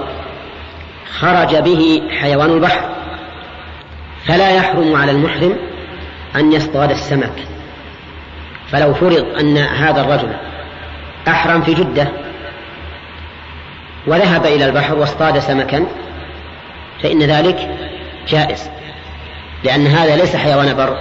خرج 1.18 1.56
به 1.56 2.02
حيوان 2.20 2.50
البحر. 2.50 2.88
فلا 4.24 4.50
يحرم 4.50 4.96
على 4.96 5.10
المحرم 5.10 5.56
أن 6.36 6.52
يصطاد 6.52 6.90
السمك. 6.90 7.32
فلو 8.72 8.94
فرض 8.94 9.26
أن 9.40 9.56
هذا 9.56 10.00
الرجل 10.00 10.32
أحرم 11.28 11.62
في 11.62 11.74
جدة 11.74 12.08
وذهب 14.06 14.46
إلى 14.46 14.64
البحر 14.64 14.94
واصطاد 14.94 15.38
سمكا 15.38 15.86
فإن 17.02 17.22
ذلك 17.22 17.68
جائز 18.28 18.70
لأن 19.64 19.86
هذا 19.86 20.16
ليس 20.16 20.36
حيوان 20.36 20.74
بر 20.76 20.96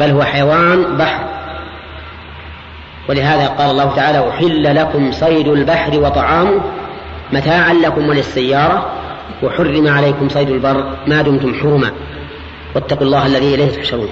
بل 0.00 0.10
هو 0.10 0.22
حيوان 0.22 0.96
بحر. 0.96 1.24
ولهذا 3.08 3.46
قال 3.46 3.70
الله 3.70 3.96
تعالى 3.96 4.28
أحل 4.30 4.76
لكم 4.76 5.12
صيد 5.12 5.48
البحر 5.48 6.00
وطعامه 6.00 6.60
متاعا 7.32 7.72
لكم 7.72 8.08
وللسيارة. 8.08 9.01
وحرم 9.42 9.88
عليكم 9.88 10.28
صيد 10.28 10.50
البر 10.50 10.96
ما 11.06 11.22
دمتم 11.22 11.54
حرما. 11.60 11.92
واتقوا 12.74 13.06
الله 13.06 13.26
الذي 13.26 13.54
إليه 13.54 13.70
تحشرون. 13.70 14.08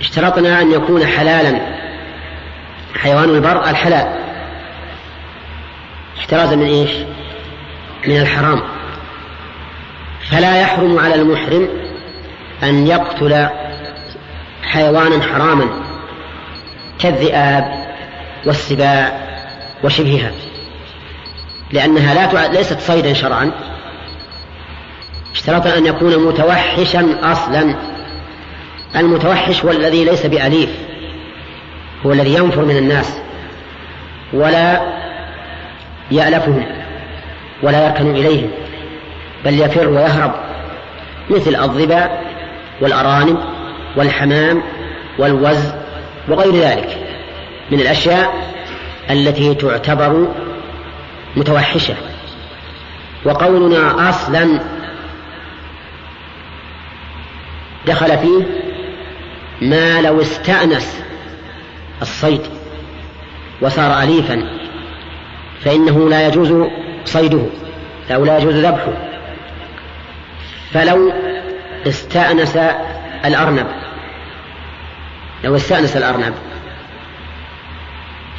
اشترطنا 0.00 0.60
أن 0.60 0.72
يكون 0.72 1.06
حلالا. 1.06 1.60
حيوان 2.94 3.28
البر 3.28 3.70
الحلال. 3.70 4.18
احترازا 6.18 6.56
من 6.56 6.66
إيش؟ 6.66 6.90
من 8.06 8.20
الحرام. 8.20 8.62
فلا 10.30 10.60
يحرم 10.60 10.98
على 10.98 11.14
المحرم 11.14 11.68
أن 12.62 12.86
يقتل 12.86 13.48
حيوانا 14.62 15.22
حراما 15.22 15.68
كالذئاب 16.98 17.86
والسباع 18.46 19.28
وشبهها. 19.84 20.32
لأنها 21.72 22.14
لا 22.14 22.48
ليست 22.48 22.80
صيدا 22.80 23.12
شرعا. 23.12 23.50
اشترط 25.32 25.66
أن 25.66 25.86
يكون 25.86 26.26
متوحشا 26.26 27.16
أصلا. 27.22 27.74
المتوحش 28.96 29.64
هو 29.64 29.70
الذي 29.70 30.04
ليس 30.04 30.26
بأليف 30.26 30.70
هو 32.06 32.12
الذي 32.12 32.34
ينفر 32.34 32.64
من 32.64 32.76
الناس 32.76 33.18
ولا 34.32 34.80
يألفهم 36.10 36.66
ولا 37.62 37.86
يركن 37.86 38.10
إليهم 38.10 38.50
بل 39.44 39.60
يفر 39.60 39.88
ويهرب 39.88 40.32
مثل 41.30 41.54
الظباء 41.54 42.24
والأرانب 42.80 43.38
والحمام 43.96 44.62
والوز 45.18 45.72
وغير 46.28 46.54
ذلك 46.54 46.98
من 47.70 47.80
الأشياء 47.80 48.34
التي 49.10 49.54
تعتبر 49.54 50.28
متوحشة. 51.36 51.94
وقولنا 53.24 54.10
أصلا 54.10 54.60
دخل 57.86 58.18
فيه 58.18 58.44
ما 59.62 60.00
لو 60.00 60.20
استأنس 60.20 61.02
الصيد 62.02 62.40
وصار 63.60 64.02
أليفا 64.02 64.48
فإنه 65.60 66.08
لا 66.08 66.26
يجوز 66.26 66.68
صيده 67.04 67.46
أو 68.10 68.24
لا 68.24 68.38
يجوز 68.38 68.54
ذبحه. 68.54 68.92
فلو 70.72 71.12
استأنس 71.86 72.56
الأرنب 73.24 73.66
لو 75.44 75.56
استأنس 75.56 75.96
الأرنب 75.96 76.34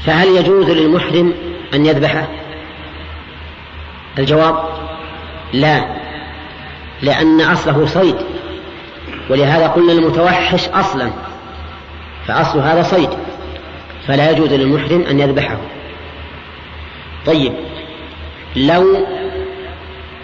فهل 0.06 0.28
يجوز 0.28 0.70
للمحرم 0.70 1.34
أن 1.74 1.86
يذبحه؟ 1.86 2.28
الجواب 4.20 4.56
لا 5.54 5.86
لأن 7.02 7.42
أصله 7.42 7.86
صيد 7.86 8.16
ولهذا 9.30 9.68
قلنا 9.68 9.94
المتوحش 9.94 10.70
أصلا 10.70 11.12
فأصل 12.28 12.60
هذا 12.60 12.84
صيد 12.84 13.10
فلا 14.08 14.32
يجوز 14.32 14.54
للمحرم 14.54 15.02
أن 15.02 15.20
يذبحه. 15.20 15.58
طيب 17.26 17.54
لو 18.56 19.06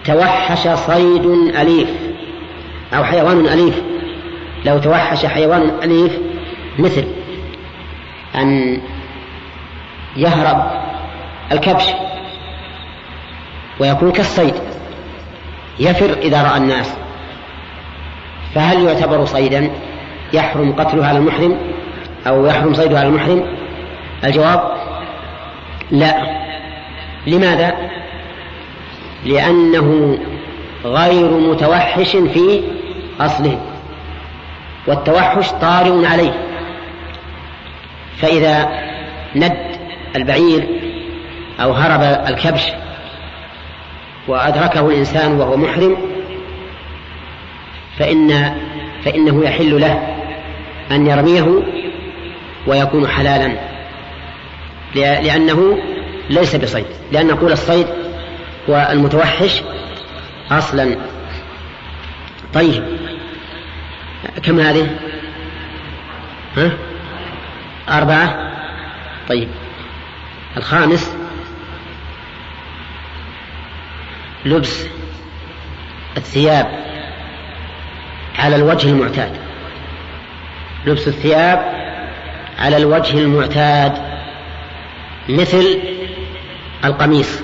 توحش 0.04 0.68
صيد 0.68 1.26
أليف 1.60 1.88
أو 2.94 3.04
حيوان 3.04 3.46
أليف 3.46 3.82
لو 4.64 4.78
توحش 4.78 5.26
حيوان 5.26 5.70
أليف 5.82 6.18
مثل 6.78 7.04
أن 8.34 8.80
يهرب 10.16 10.70
الكبش 11.52 11.84
ويكون 13.80 14.12
كالصيد. 14.12 14.54
يفر 15.80 16.12
إذا 16.22 16.42
رأى 16.42 16.56
الناس. 16.56 16.96
فهل 18.54 18.82
يعتبر 18.82 19.24
صيدا 19.24 19.70
يحرم 20.32 20.72
قتله 20.72 21.06
على 21.06 21.18
المحرم 21.18 21.58
أو 22.26 22.46
يحرم 22.46 22.74
صيده 22.74 22.98
على 22.98 23.08
المحرم؟ 23.08 23.44
الجواب 24.24 24.72
لا. 25.90 26.14
لماذا؟ 27.26 27.74
لأنه 29.24 30.18
غير 30.84 31.30
متوحش 31.30 32.16
في 32.16 32.62
أصله 33.20 33.60
والتوحش 34.86 35.50
طارئ 35.50 36.06
عليه. 36.06 36.32
فإذا 38.16 38.68
ند 39.36 39.56
البعير 40.16 40.68
أو 41.60 41.72
هرب 41.72 42.02
الكبش 42.28 42.72
وأدركه 44.28 44.88
الإنسان 44.88 45.32
وهو 45.32 45.56
محرم 45.56 45.96
فإن 47.98 48.56
فإنه 49.04 49.44
يحل 49.44 49.80
له 49.80 50.16
أن 50.90 51.06
يرميه 51.06 51.62
ويكون 52.66 53.08
حلالا 53.08 53.52
لأنه 54.94 55.78
ليس 56.30 56.56
بصيد 56.56 56.86
لأن 57.12 57.26
نقول 57.26 57.52
الصيد 57.52 57.86
هو 58.70 58.88
المتوحش 58.92 59.62
أصلا. 60.50 60.96
طيب 62.54 62.84
كم 64.42 64.60
هذه؟ 64.60 64.96
ها؟ 66.56 66.70
أربعة؟ 67.88 68.52
طيب 69.28 69.48
الخامس؟ 70.56 71.17
لبس 74.44 74.86
الثياب 76.16 76.66
على 78.38 78.56
الوجه 78.56 78.88
المعتاد. 78.88 79.32
لبس 80.86 81.08
الثياب 81.08 81.58
على 82.58 82.76
الوجه 82.76 83.18
المعتاد 83.18 83.92
مثل 85.28 85.80
القميص 86.84 87.40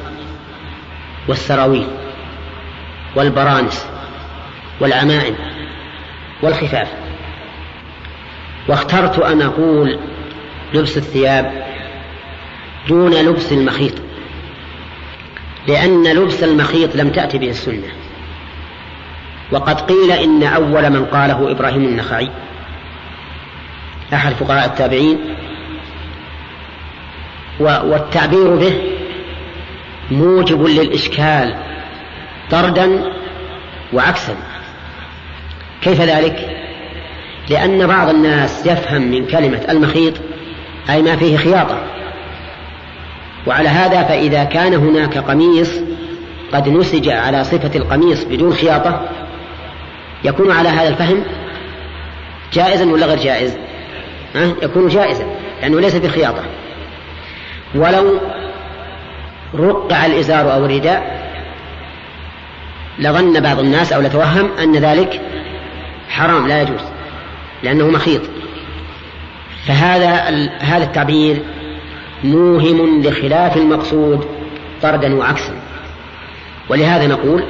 والسراويل 1.29 1.87
والبرانس 3.17 3.87
والعمائم 4.81 5.37
والخفاف. 6.43 6.89
واخترت 8.69 9.19
أن 9.19 9.43
أقول 9.43 9.99
لبس 10.75 10.97
الثياب 10.97 11.65
دون 12.89 13.13
لبس 13.13 13.53
المخيط. 13.53 13.95
لأن 15.69 16.07
لبس 16.07 16.43
المخيط 16.43 16.97
لم 16.97 17.11
تأتي 17.11 17.39
به 17.39 17.51
السنة. 17.51 17.89
وقد 19.53 19.81
قيل 19.81 20.13
إن 20.13 20.43
أول 20.43 20.91
من 20.91 21.05
قاله 21.05 21.51
إبراهيم 21.51 21.85
النخعي. 21.85 22.31
أحد 24.15 24.33
فقهاء 24.33 24.67
التابعين. 24.67 25.19
والتعبير 27.61 28.57
به 28.57 28.81
موجب 30.11 30.63
للإشكال 30.63 31.55
طردا 32.51 33.13
وعكسا. 33.93 34.37
كيف 35.83 36.01
ذلك؟ 36.01 36.57
لأن 37.51 37.87
بعض 37.87 38.09
الناس 38.09 38.67
يفهم 38.67 39.03
من 39.03 39.27
كلمة 39.27 39.61
المخيط 39.69 40.15
أي 40.91 41.03
ما 41.03 41.17
فيه 41.17 41.37
خياطة. 41.37 41.94
وعلى 43.47 43.69
هذا 43.69 44.03
فإذا 44.03 44.45
كان 44.45 44.75
هناك 44.75 45.19
قميص 45.19 45.71
قد 46.53 46.69
نسج 46.69 47.09
على 47.09 47.45
صفة 47.45 47.79
القميص 47.79 48.25
بدون 48.25 48.53
خياطة 48.53 49.09
يكون 50.25 50.51
على 50.51 50.69
هذا 50.69 50.89
الفهم 50.89 51.25
جائزا 52.53 52.85
ولا 52.85 53.07
غير 53.07 53.19
جائز؟ 53.19 53.57
ها؟ 54.35 54.55
يكون 54.63 54.89
جائزا 54.89 55.25
لأنه 55.63 55.81
ليس 55.81 55.95
بخياطة 55.95 56.43
ولو 57.75 58.21
رقع 59.55 60.07
الإزار 60.07 60.53
أو 60.53 60.65
الرداء 60.65 61.25
لظن 62.99 63.41
بعض 63.41 63.59
الناس 63.59 63.93
أو 63.93 64.01
لتوهم 64.01 64.51
أن 64.59 64.77
ذلك 64.77 65.21
حرام 66.09 66.49
لا 66.49 66.63
يجوز 66.63 66.81
لأنه 67.63 67.89
مخيط 67.89 68.23
فهذا 69.67 70.15
هذا 70.61 70.85
التعبير 70.85 71.43
موهم 72.25 73.03
لخلاف 73.03 73.57
المقصود 73.57 74.27
طردا 74.83 75.15
وعكسا. 75.15 75.53
ولهذا 76.69 77.07
نقول 77.07 77.45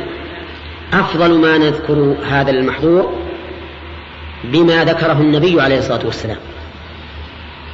أفضل 0.93 1.39
ما 1.39 1.59
نذكر 1.59 2.17
هذا 2.29 2.51
المحظور 2.51 3.13
بما 4.45 4.85
ذكره 4.85 5.13
النبي 5.13 5.61
عليه 5.61 5.79
الصلاة 5.79 6.07
والسلام. 6.07 6.37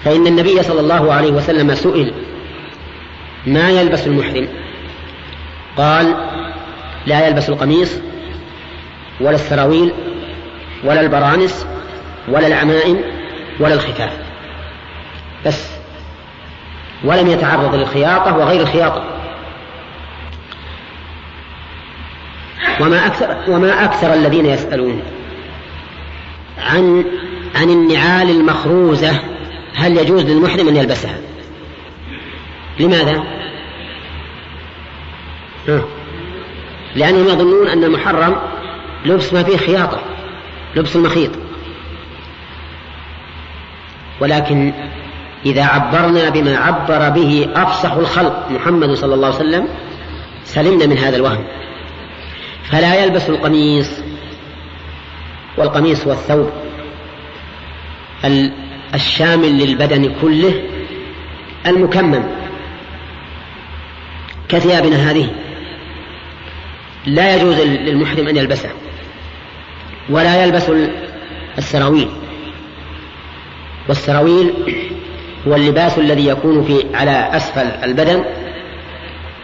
فإن 0.05 0.27
النبي 0.27 0.63
صلى 0.63 0.81
الله 0.81 1.13
عليه 1.13 1.31
وسلم 1.33 1.75
سئل 1.75 2.13
ما 3.47 3.71
يلبس 3.71 4.07
المحرم؟ 4.07 4.49
قال 5.77 6.15
لا 7.07 7.29
يلبس 7.29 7.49
القميص 7.49 7.99
ولا 9.21 9.35
السراويل 9.35 9.93
ولا 10.85 11.01
البرانس 11.01 11.67
ولا 12.29 12.47
العمائم 12.47 13.01
ولا 13.61 13.75
الخفاف. 13.75 14.13
بس. 15.47 15.80
ولم 17.05 17.27
يتعرض 17.27 17.75
للخياطة 17.75 18.37
وغير 18.37 18.61
الخياطة 18.61 19.05
وما 22.81 23.07
أكثر 23.07 23.37
وما 23.49 23.85
أكثر 23.85 24.15
الذين 24.15 24.47
يسألون 24.47 25.03
عن 26.59 27.05
عن 27.55 27.71
النعال 27.71 28.31
المخروزة 28.31 29.21
هل 29.75 29.97
يجوز 29.97 30.25
للمحرم 30.25 30.69
أن 30.69 30.77
يلبسها؟ 30.77 31.19
لماذا؟ 32.81 33.25
لأنهم 36.97 37.29
يظنون 37.29 37.69
أن 37.69 37.85
المحرم 37.85 38.37
لبس 39.05 39.33
ما 39.33 39.43
فيه 39.43 39.57
خياطة 39.57 40.01
لبس 40.77 40.97
المخيط 40.97 41.31
ولكن 44.21 44.73
إذا 45.47 45.65
عبرنا 45.65 46.29
بما 46.29 46.57
عبر 46.57 47.09
به 47.09 47.49
أفصح 47.55 47.93
الخلق 47.93 48.49
محمد 48.51 48.95
صلى 48.95 49.15
الله 49.15 49.27
عليه 49.27 49.37
وسلم 49.37 49.69
سلمنا 50.45 50.87
من 50.87 50.99
هذا 50.99 51.17
الوهم. 51.17 51.45
فلا 52.65 53.05
يلبس 53.05 53.29
القميص 53.29 53.91
والقميص 55.57 56.07
هو 56.07 56.13
الثوب 56.13 56.51
الشامل 58.95 59.59
للبدن 59.59 60.15
كله 60.23 60.63
المكمم 61.67 62.25
كثيابنا 64.49 65.11
هذه. 65.11 65.29
لا 67.07 67.37
يجوز 67.37 67.61
للمحرم 67.61 68.29
أن 68.29 68.37
يلبسه 68.37 68.71
ولا 70.11 70.45
يلبس 70.45 70.71
السراويل. 71.59 72.09
والسراويل 73.89 74.55
هو 75.49 75.55
اللباس 75.55 75.99
الذي 75.99 76.27
يكون 76.27 76.65
في 76.65 76.97
على 76.97 77.31
أسفل 77.37 77.67
البدن 77.85 78.25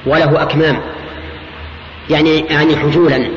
وله 0.06 0.42
أكمام 0.42 0.80
يعني 2.10 2.38
يعني 2.38 2.76
حجولا 2.76 3.28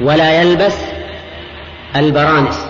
ولا 0.00 0.42
يلبس 0.42 0.76
البرانس. 1.96 2.66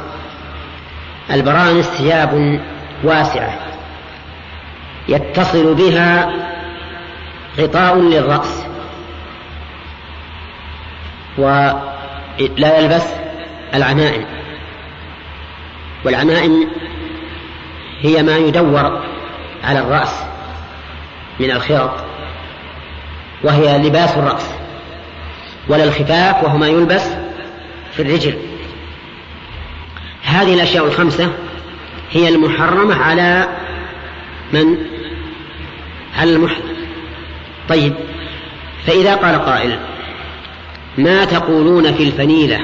البرانس 1.31 1.87
ثياب 1.87 2.61
واسعة 3.05 3.59
يتصل 5.09 5.75
بها 5.75 6.33
غطاء 7.59 7.99
للرأس 7.99 8.66
ولا 11.39 12.79
يلبس 12.79 13.07
العمائم. 13.75 14.25
والعمائم 16.05 16.68
هي 18.03 18.22
ما 18.22 18.36
يدور 18.36 19.03
على 19.64 19.78
الرأس 19.78 20.22
من 21.40 21.51
الخرق 21.51 22.07
وهي 23.44 23.78
لباس 23.78 24.16
الرأس 24.16 24.51
ولا 25.68 25.84
الخفاف 25.84 26.44
وهو 26.44 26.59
ما 26.59 26.68
يلبس 26.68 27.05
في 27.92 28.03
الرجل 28.03 28.34
هذه 30.22 30.55
الأشياء 30.55 30.84
الخمسة 30.84 31.32
هي 32.11 32.28
المحرمة 32.28 32.94
على 32.94 33.48
من؟ 34.53 34.76
على 36.18 36.32
المحرم 36.32 36.76
طيب 37.68 37.94
فإذا 38.86 39.14
قال 39.14 39.44
قائل 39.44 39.78
ما 40.98 41.24
تقولون 41.24 41.92
في 41.92 42.03
الفنيلة 42.03 42.61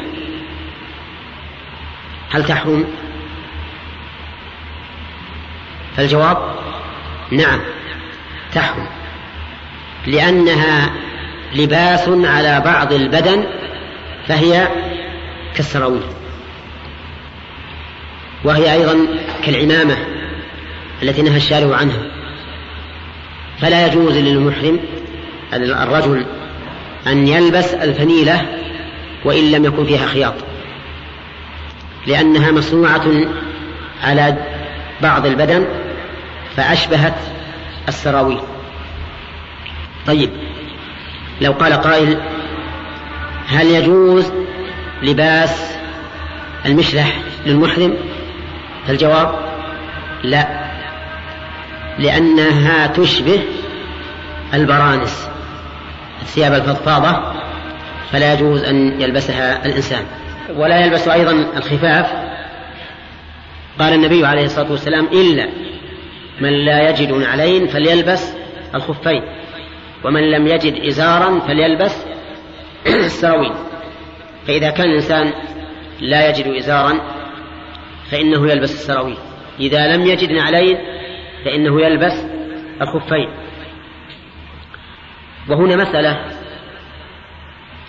هل 2.31 2.45
تحرم؟ 2.45 2.85
فالجواب 5.97 6.39
نعم 7.31 7.61
تحرم 8.55 8.87
لأنها 10.07 10.91
لباس 11.55 12.09
على 12.09 12.63
بعض 12.65 12.93
البدن 12.93 13.45
فهي 14.29 14.69
كالسراويل. 15.55 16.03
وهي 18.45 18.73
أيضا 18.73 19.07
كالعمامة 19.45 19.97
التي 21.03 21.23
نهى 21.23 21.37
الشارع 21.37 21.77
عنها. 21.77 22.03
فلا 23.61 23.87
يجوز 23.87 24.17
للمحرم 24.17 24.79
الرجل 25.55 26.27
أن 27.07 27.29
يلبس 27.29 27.75
الفنيلة 27.75 28.47
وإن 29.25 29.51
لم 29.51 29.65
يكن 29.65 29.87
فيها 29.87 30.07
خياط 30.07 30.35
لأنها 32.07 32.53
مصنوعة 32.53 33.05
على 34.03 34.37
بعض 35.03 35.27
البدن 35.27 35.67
فأشبهت 36.57 37.15
السراويل. 37.89 38.41
طيب 40.07 40.31
لو 41.41 41.53
قال 41.53 41.73
قائل 41.73 42.21
هل 43.49 43.67
يجوز 43.67 44.33
لباس 45.03 45.77
المشلح 46.67 47.13
للمحرم؟ 47.47 47.97
فالجواب 48.87 49.35
لا 50.23 50.67
لأنها 51.99 52.87
تشبه 52.87 53.43
البرانس 54.55 55.29
الثياب 56.23 56.53
الفضفاضة 56.55 57.33
فلا 58.13 58.35
يجوز 58.35 58.65
أن 58.65 59.01
يلبسها 59.01 59.67
الإنسان. 59.67 60.05
ولا 60.55 60.81
يلبس 60.81 61.09
أيضا 61.09 61.33
الخفاف. 61.57 62.07
قال 63.79 63.95
النبي 63.95 64.27
عليه 64.27 64.45
الصلاة 64.45 64.71
والسلام 64.71 65.07
إلا 65.07 65.49
من 66.41 66.53
لا 66.65 66.91
يجد 66.91 67.13
نعلين 67.13 67.67
فليلبس 67.67 68.37
الخفين 68.75 69.23
ومن 70.05 70.31
لم 70.31 70.47
يجد 70.47 70.85
إزارا 70.85 71.41
فليلبس 71.41 72.07
السراويل. 72.87 73.53
فإذا 74.47 74.71
كان 74.71 74.91
الإنسان 74.91 75.33
لا 76.01 76.29
يجد 76.29 76.47
إزارا 76.47 77.01
فإنه 78.11 78.51
يلبس 78.51 78.73
السراويل. 78.73 79.17
إذا 79.61 79.97
لم 79.97 80.07
يجد 80.07 80.33
نعلين 80.33 80.79
فإنه 81.45 81.83
يلبس 81.83 82.27
الخفين. 82.83 83.29
وهنا 85.49 85.77
مسألة 85.77 86.25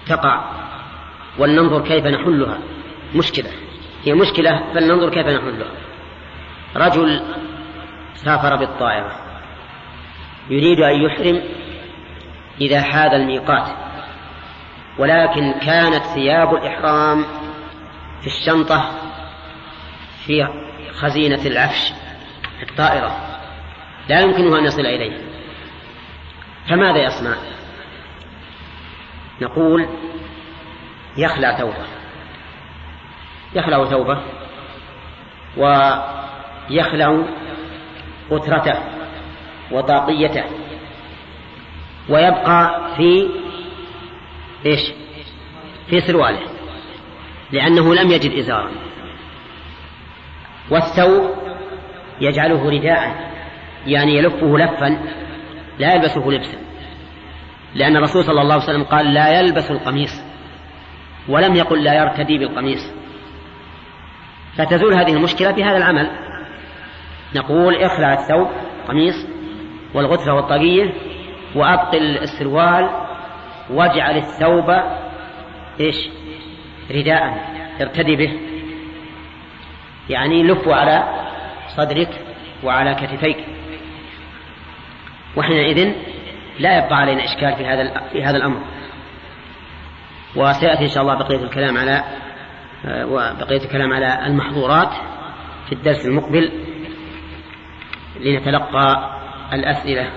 تقع 0.07 0.51
ولننظر 1.37 1.81
كيف 1.87 2.05
نحلها. 2.05 2.59
مشكلة 3.15 3.49
هي 4.05 4.13
مشكلة 4.13 4.73
فلننظر 4.73 5.09
كيف 5.09 5.27
نحلها. 5.27 5.71
رجل 6.75 7.21
سافر 8.17 8.55
بالطائرة. 8.55 9.11
يريد 10.49 10.79
أن 10.79 11.01
يحرم 11.01 11.43
إذا 12.61 12.81
حاذ 12.81 13.13
الميقات. 13.13 13.67
ولكن 14.97 15.53
كانت 15.53 16.03
ثياب 16.03 16.55
الإحرام 16.55 17.25
في 18.21 18.27
الشنطة 18.27 18.91
في 20.25 20.47
خزينة 20.93 21.45
العفش 21.45 21.93
في 22.59 22.71
الطائرة. 22.71 23.17
لا 24.09 24.19
يمكنه 24.19 24.59
أن 24.59 24.65
يصل 24.65 24.85
إليه. 24.85 25.21
فماذا 26.69 27.03
يصنع؟ 27.03 27.35
نقول 29.41 29.87
يخلع 31.17 31.57
ثوبه. 31.57 31.85
يخلع 33.53 33.85
ثوبه 33.85 34.21
ويخلع 35.57 37.23
قترته 38.31 38.79
وطاقيته 39.71 40.43
ويبقى 42.09 42.87
في 42.97 43.29
إيش؟ 44.65 44.79
في 45.89 46.01
سرواله 46.01 46.39
لأنه 47.51 47.95
لم 47.95 48.11
يجد 48.11 48.31
إزارا. 48.31 48.71
والثوب 50.71 51.31
يجعله 52.21 52.69
رداء 52.69 53.31
يعني 53.87 54.17
يلفه 54.17 54.57
لفا 54.57 54.99
لا 55.79 55.93
يلبسه 55.93 56.27
لبسا. 56.27 56.57
لأن 57.75 57.97
الرسول 57.97 58.23
صلى 58.23 58.41
الله 58.41 58.53
عليه 58.53 58.63
وسلم 58.63 58.83
قال 58.83 59.13
لا 59.13 59.39
يلبس 59.39 59.71
القميص 59.71 60.21
ولم 61.29 61.55
يقل 61.55 61.83
لا 61.83 61.93
يرتدي 61.93 62.37
بالقميص. 62.37 62.93
فتزول 64.57 64.93
هذه 64.93 65.13
المشكلة 65.13 65.51
بهذا 65.51 65.77
العمل. 65.77 66.26
نقول 67.35 67.75
اخلع 67.75 68.13
الثوب 68.13 68.47
قميص 68.87 69.27
والغترة 69.93 70.33
والطاقية 70.33 70.93
وأبطل 71.55 72.17
السروال 72.21 72.89
واجعل 73.69 74.17
الثوب 74.17 74.75
إيش؟ 75.79 76.09
رداء 76.91 77.47
ارتدي 77.81 78.15
به. 78.15 78.39
يعني 80.09 80.43
لف 80.43 80.67
على 80.67 81.03
صدرك 81.67 82.09
وعلى 82.63 82.95
كتفيك. 82.95 83.37
وحينئذ 85.35 85.93
لا 86.59 86.77
يبقى 86.77 86.95
علينا 86.95 87.23
إشكال 87.23 87.55
في 87.55 87.65
هذا 87.65 88.01
في 88.11 88.23
هذا 88.23 88.37
الأمر. 88.37 88.59
وسيأتي 90.35 90.83
إن 90.83 90.89
شاء 90.89 91.03
الله 91.03 91.15
بقية 91.15 91.43
الكلام 91.43 91.77
على 91.77 92.03
وبقية 92.85 93.63
الكلام 93.65 93.93
على 93.93 94.25
المحظورات 94.25 94.89
في 95.65 95.71
الدرس 95.71 96.05
المقبل. 96.05 96.51
لنتلقى 98.19 99.19
الأسئلة. 99.53 100.11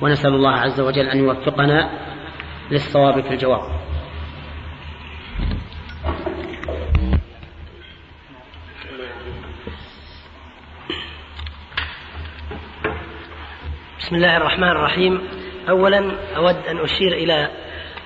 ونسأل 0.00 0.34
الله 0.34 0.52
عز 0.52 0.80
وجل 0.80 1.06
أن 1.08 1.18
يوفقنا 1.18 1.90
للصواب 2.70 3.20
في 3.20 3.30
الجواب. 3.30 3.62
بسم 13.98 14.16
الله 14.16 14.36
الرحمن 14.36 14.68
الرحيم. 14.68 15.28
أولا 15.68 16.16
أود 16.36 16.66
أن 16.66 16.78
أشير 16.78 17.12
إلى 17.12 17.50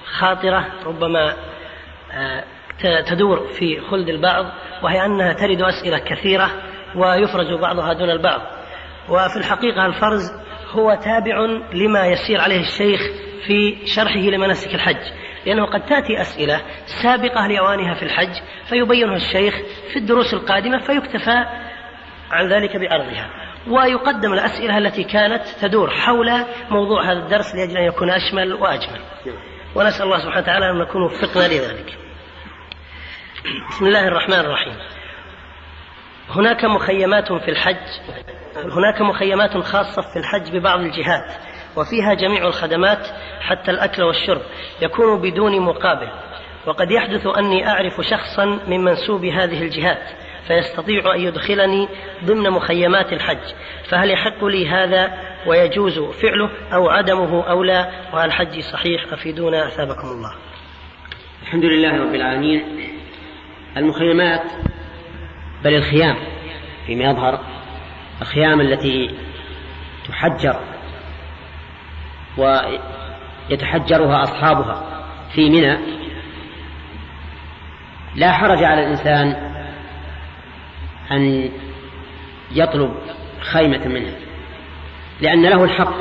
خاطرة 0.04 0.66
ربما 0.86 1.36
آه، 2.12 2.44
تدور 3.06 3.46
في 3.46 3.80
خلد 3.80 4.08
البعض 4.08 4.46
وهي 4.82 5.04
أنها 5.04 5.32
ترد 5.32 5.62
أسئلة 5.62 5.98
كثيرة 5.98 6.50
ويفرز 6.96 7.60
بعضها 7.60 7.92
دون 7.92 8.10
البعض. 8.10 8.40
وفي 9.08 9.36
الحقيقة 9.36 9.86
الفرز 9.86 10.32
هو 10.70 10.94
تابع 10.94 11.36
لما 11.72 12.06
يسير 12.06 12.40
عليه 12.40 12.60
الشيخ 12.60 13.00
في 13.46 13.86
شرحه 13.86 14.20
لمناسك 14.20 14.74
الحج. 14.74 15.12
لأنه 15.46 15.66
قد 15.66 15.86
تأتي 15.86 16.20
أسئلة 16.20 16.62
سابقة 17.02 17.46
لأوانها 17.46 17.94
في 17.94 18.02
الحج 18.02 18.42
فيبينها 18.68 19.16
الشيخ 19.16 19.54
في 19.92 19.98
الدروس 19.98 20.34
القادمة 20.34 20.78
فيكتفى 20.78 21.44
عن 22.30 22.48
ذلك 22.52 22.76
بعرضها 22.76 23.30
ويقدم 23.68 24.32
الأسئلة 24.32 24.78
التي 24.78 25.04
كانت 25.04 25.42
تدور 25.62 25.90
حول 25.90 26.30
موضوع 26.70 27.12
هذا 27.12 27.18
الدرس 27.18 27.54
لأجل 27.54 27.76
أن 27.76 27.84
يكون 27.84 28.10
أشمل 28.10 28.52
وأجمل. 28.54 29.00
ونسأل 29.74 30.02
الله 30.02 30.18
سبحانه 30.18 30.42
وتعالى 30.42 30.70
أن 30.70 30.78
نكون 30.78 31.02
وفقنا 31.02 31.48
لذلك. 31.48 31.98
بسم 33.70 33.86
الله 33.86 34.08
الرحمن 34.08 34.40
الرحيم. 34.40 34.95
هناك 36.30 36.64
مخيمات 36.64 37.32
في 37.32 37.48
الحج 37.48 37.86
هناك 38.56 39.00
مخيمات 39.00 39.58
خاصة 39.58 40.02
في 40.02 40.18
الحج 40.18 40.56
ببعض 40.56 40.80
الجهات 40.80 41.32
وفيها 41.76 42.14
جميع 42.14 42.46
الخدمات 42.46 43.06
حتى 43.40 43.70
الأكل 43.70 44.02
والشرب 44.02 44.42
يكون 44.82 45.20
بدون 45.20 45.60
مقابل. 45.60 46.08
وقد 46.66 46.90
يحدث 46.90 47.26
أني 47.26 47.68
أعرف 47.68 48.00
شخصا 48.00 48.44
من 48.66 48.84
منسوب 48.84 49.24
هذه 49.24 49.62
الجهات 49.62 50.02
فيستطيع 50.46 51.14
أن 51.14 51.20
يدخلني 51.20 51.88
ضمن 52.24 52.50
مخيمات 52.50 53.12
الحج 53.12 53.54
فهل 53.88 54.10
يحق 54.10 54.44
لي 54.44 54.68
هذا 54.68 55.12
ويجوز 55.46 55.98
فعله 55.98 56.50
أو 56.72 56.88
عدمه 56.88 57.50
أو 57.50 57.62
لا؟ 57.62 57.90
وهل 58.12 58.32
حجي 58.32 58.62
صحيح 58.62 59.12
أفيدونا؟ 59.12 59.66
أثابكم 59.66 60.08
الله. 60.08 60.34
الحمد 61.42 61.64
لله 61.64 62.02
رب 62.02 62.14
العالمين. 62.14 62.64
المخيمات 63.76 64.42
بل 65.66 65.74
الخيام 65.74 66.16
فيما 66.86 67.04
يظهر 67.04 67.40
الخيام 68.22 68.60
التي 68.60 69.10
تحجر 70.08 70.60
ويتحجرها 72.38 74.22
أصحابها 74.22 75.04
في 75.34 75.50
منى 75.50 75.78
لا 78.14 78.32
حرج 78.32 78.64
على 78.64 78.84
الإنسان 78.84 79.52
أن 81.10 81.50
يطلب 82.52 82.94
خيمة 83.40 83.88
منها 83.88 84.14
لأن 85.20 85.42
له 85.42 85.64
الحق 85.64 85.94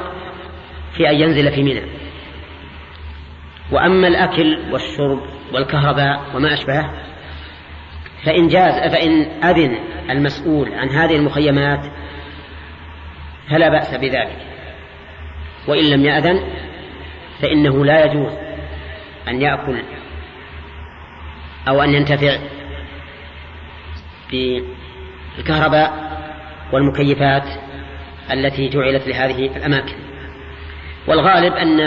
في 0.93 1.09
أن 1.09 1.16
ينزل 1.16 1.51
في 1.51 1.63
منى. 1.63 1.82
وأما 3.72 4.07
الأكل 4.07 4.59
والشرب 4.72 5.22
والكهرباء 5.53 6.22
وما 6.36 6.53
أشبهه 6.53 6.93
فإن 8.26 8.48
جاز 8.48 8.92
فإن 8.92 9.44
أذن 9.44 9.78
المسؤول 10.10 10.74
عن 10.74 10.90
هذه 10.90 11.16
المخيمات 11.16 11.92
فلا 13.50 13.70
بأس 13.70 13.96
بذلك. 13.96 14.38
وإن 15.68 15.90
لم 15.90 16.06
يأذن 16.06 16.40
فإنه 17.42 17.86
لا 17.86 18.06
يجوز 18.06 18.34
أن 19.28 19.42
يأكل 19.42 19.82
أو 21.68 21.82
أن 21.82 21.94
ينتفع 21.94 22.38
بالكهرباء 24.32 25.94
والمكيفات 26.74 27.48
التي 28.32 28.70
جعلت 28.70 29.08
لهذه 29.08 29.58
الأماكن. 29.58 29.96
والغالب 31.08 31.54
أن 31.54 31.80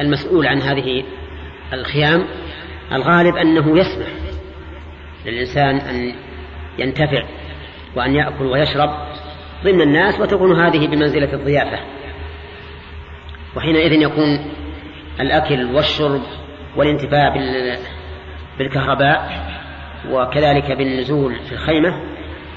المسؤول 0.00 0.46
عن 0.46 0.62
هذه 0.62 1.04
الخيام 1.72 2.24
الغالب 2.92 3.36
أنه 3.36 3.78
يسمح 3.78 4.06
للإنسان 5.26 5.76
أن 5.76 6.14
ينتفع 6.78 7.22
وأن 7.96 8.14
يأكل 8.14 8.44
ويشرب 8.44 8.90
ضمن 9.64 9.80
الناس 9.80 10.20
وتكون 10.20 10.60
هذه 10.60 10.86
بمنزلة 10.86 11.32
الضيافة. 11.32 11.78
وحينئذ 13.56 13.92
يكون 13.92 14.50
الأكل 15.20 15.64
والشرب 15.64 16.22
والانتفاع 16.76 17.34
بالكهرباء 18.58 19.48
وكذلك 20.10 20.72
بالنزول 20.72 21.34
في 21.34 21.52
الخيمة 21.52 22.02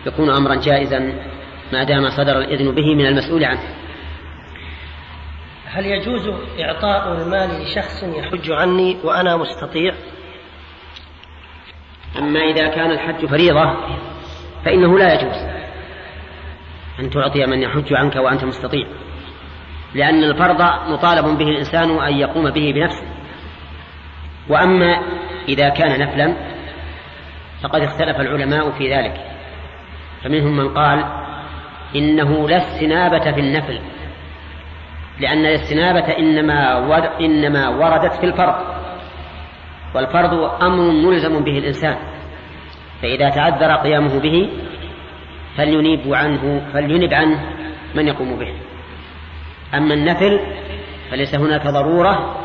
يكون 0.05 0.29
أمرا 0.29 0.55
جائزا 0.55 1.13
ما 1.73 1.83
دام 1.83 2.09
صدر 2.09 2.37
الإذن 2.37 2.71
به 2.71 2.95
من 2.95 3.05
المسؤول 3.05 3.43
عنه. 3.43 3.61
هل 5.65 5.85
يجوز 5.85 6.29
إعطاء 6.59 7.21
المال 7.21 7.63
لشخص 7.63 8.03
يحج 8.03 8.51
عني 8.51 8.97
وأنا 9.03 9.37
مستطيع؟ 9.37 9.93
أما 12.17 12.39
إذا 12.39 12.67
كان 12.67 12.91
الحج 12.91 13.25
فريضة 13.25 13.75
فإنه 14.65 14.97
لا 14.97 15.13
يجوز 15.13 15.35
أن 16.99 17.09
تعطي 17.09 17.45
من 17.45 17.61
يحج 17.61 17.93
عنك 17.93 18.15
وأنت 18.15 18.43
مستطيع 18.43 18.87
لأن 19.95 20.23
الفرض 20.23 20.61
مطالب 20.89 21.37
به 21.37 21.49
الإنسان 21.49 21.99
أن 21.99 22.13
يقوم 22.13 22.49
به 22.49 22.73
بنفسه. 22.75 23.05
وأما 24.49 24.99
إذا 25.49 25.69
كان 25.69 25.99
نفلا 25.99 26.35
فقد 27.63 27.81
اختلف 27.81 28.19
العلماء 28.19 28.71
في 28.71 28.93
ذلك. 28.95 29.13
فمنهم 30.23 30.57
من 30.57 30.73
قال 30.73 31.05
إنه 31.95 32.49
لا 32.49 32.57
استنابة 32.57 33.31
في 33.31 33.39
النفل 33.39 33.79
لأن 35.19 35.45
الاستنابة 35.45 36.17
إنما 36.17 37.19
إنما 37.19 37.69
وردت 37.69 38.13
في 38.13 38.25
الفرض. 38.25 38.55
والفرض 39.95 40.33
أمر 40.63 40.91
ملزم 40.91 41.43
به 41.43 41.57
الإنسان 41.57 41.97
فإذا 43.01 43.29
تعذر 43.29 43.75
قيامه 43.75 44.19
به 44.19 44.49
فلينيب 45.57 46.13
عنه 46.13 46.61
فلينب 46.73 47.13
عنه 47.13 47.39
من 47.95 48.07
يقوم 48.07 48.39
به. 48.39 48.53
أما 49.73 49.93
النفل 49.93 50.39
فليس 51.11 51.35
هناك 51.35 51.67
ضرورة 51.67 52.35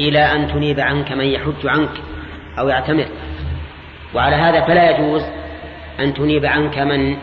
إلى 0.00 0.18
أن 0.18 0.46
تنيب 0.46 0.80
عنك 0.80 1.12
من 1.12 1.24
يحج 1.24 1.66
عنك 1.66 1.90
أو 2.58 2.68
يعتمر. 2.68 3.06
وعلى 4.14 4.36
هذا 4.36 4.60
فلا 4.60 4.90
يجوز 4.90 5.22
أن 6.00 6.14
تنيب 6.14 6.44
عنك 6.44 6.78
من 6.78 7.16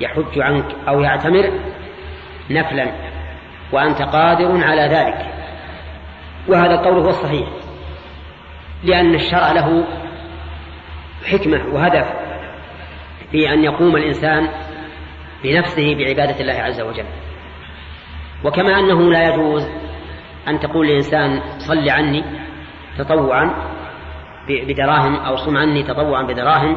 يحج 0.00 0.38
عنك 0.38 0.66
أو 0.88 1.00
يعتمر 1.00 1.50
نفلا 2.50 2.86
وأنت 3.72 4.02
قادر 4.02 4.64
على 4.64 4.82
ذلك. 4.82 5.26
وهذا 6.48 6.74
القول 6.74 6.98
هو 6.98 7.08
الصحيح. 7.08 7.48
لأن 8.84 9.14
الشرع 9.14 9.52
له 9.52 9.84
حكمة 11.24 11.66
وهدف 11.72 12.06
في 13.30 13.52
أن 13.52 13.64
يقوم 13.64 13.96
الإنسان 13.96 14.48
بنفسه 15.44 15.94
بعبادة 15.94 16.40
الله 16.40 16.62
عز 16.62 16.80
وجل. 16.80 17.04
وكما 18.44 18.78
أنه 18.78 19.12
لا 19.12 19.28
يجوز 19.28 19.68
أن 20.48 20.60
تقول 20.60 20.88
لإنسان 20.88 21.40
صل 21.58 21.88
عني 21.88 22.24
تطوعا 22.98 23.50
بدراهم 24.48 25.14
أو 25.14 25.36
صم 25.36 25.56
عني 25.56 25.82
تطوعا 25.82 26.22
بدراهم 26.22 26.76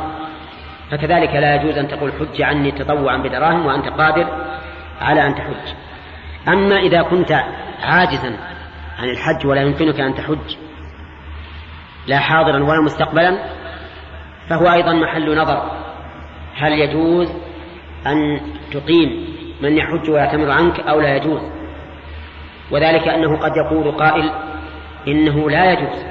فكذلك 0.92 1.30
لا 1.30 1.56
يجوز 1.56 1.78
أن 1.78 1.88
تقول 1.88 2.12
حج 2.14 2.42
عني 2.42 2.72
تطوعا 2.72 3.18
بدراهم 3.18 3.66
وأنت 3.66 3.88
قادر 3.88 4.28
على 5.02 5.28
أن 5.28 5.36
تحج. 5.36 5.76
أما 6.48 6.80
إذا 6.80 7.02
كنت 7.02 7.32
عاجزا 7.84 8.38
عن 9.00 9.10
الحج 9.10 9.46
ولا 9.48 9.62
يمكنك 9.62 10.00
أن 10.00 10.16
تحج 10.16 10.56
لا 12.08 12.20
حاضرا 12.20 12.64
ولا 12.64 12.82
مستقبلا 12.82 13.44
فهو 14.50 14.74
أيضا 14.74 14.94
محل 14.94 15.38
نظر. 15.38 15.72
هل 16.56 16.72
يجوز 16.72 17.34
أن 18.08 18.42
تقيم 18.72 19.36
من 19.62 19.78
يحج 19.78 20.10
ويعتمر 20.10 20.52
عنك 20.52 20.80
أو 20.80 21.02
لا 21.02 21.16
يجوز؟ 21.16 21.42
وذلك 22.72 23.08
أنه 23.08 23.38
قد 23.38 23.52
يقول 23.58 23.92
قائل 23.92 24.32
إنه 25.08 25.50
لا 25.50 25.72
يجوز 25.72 26.06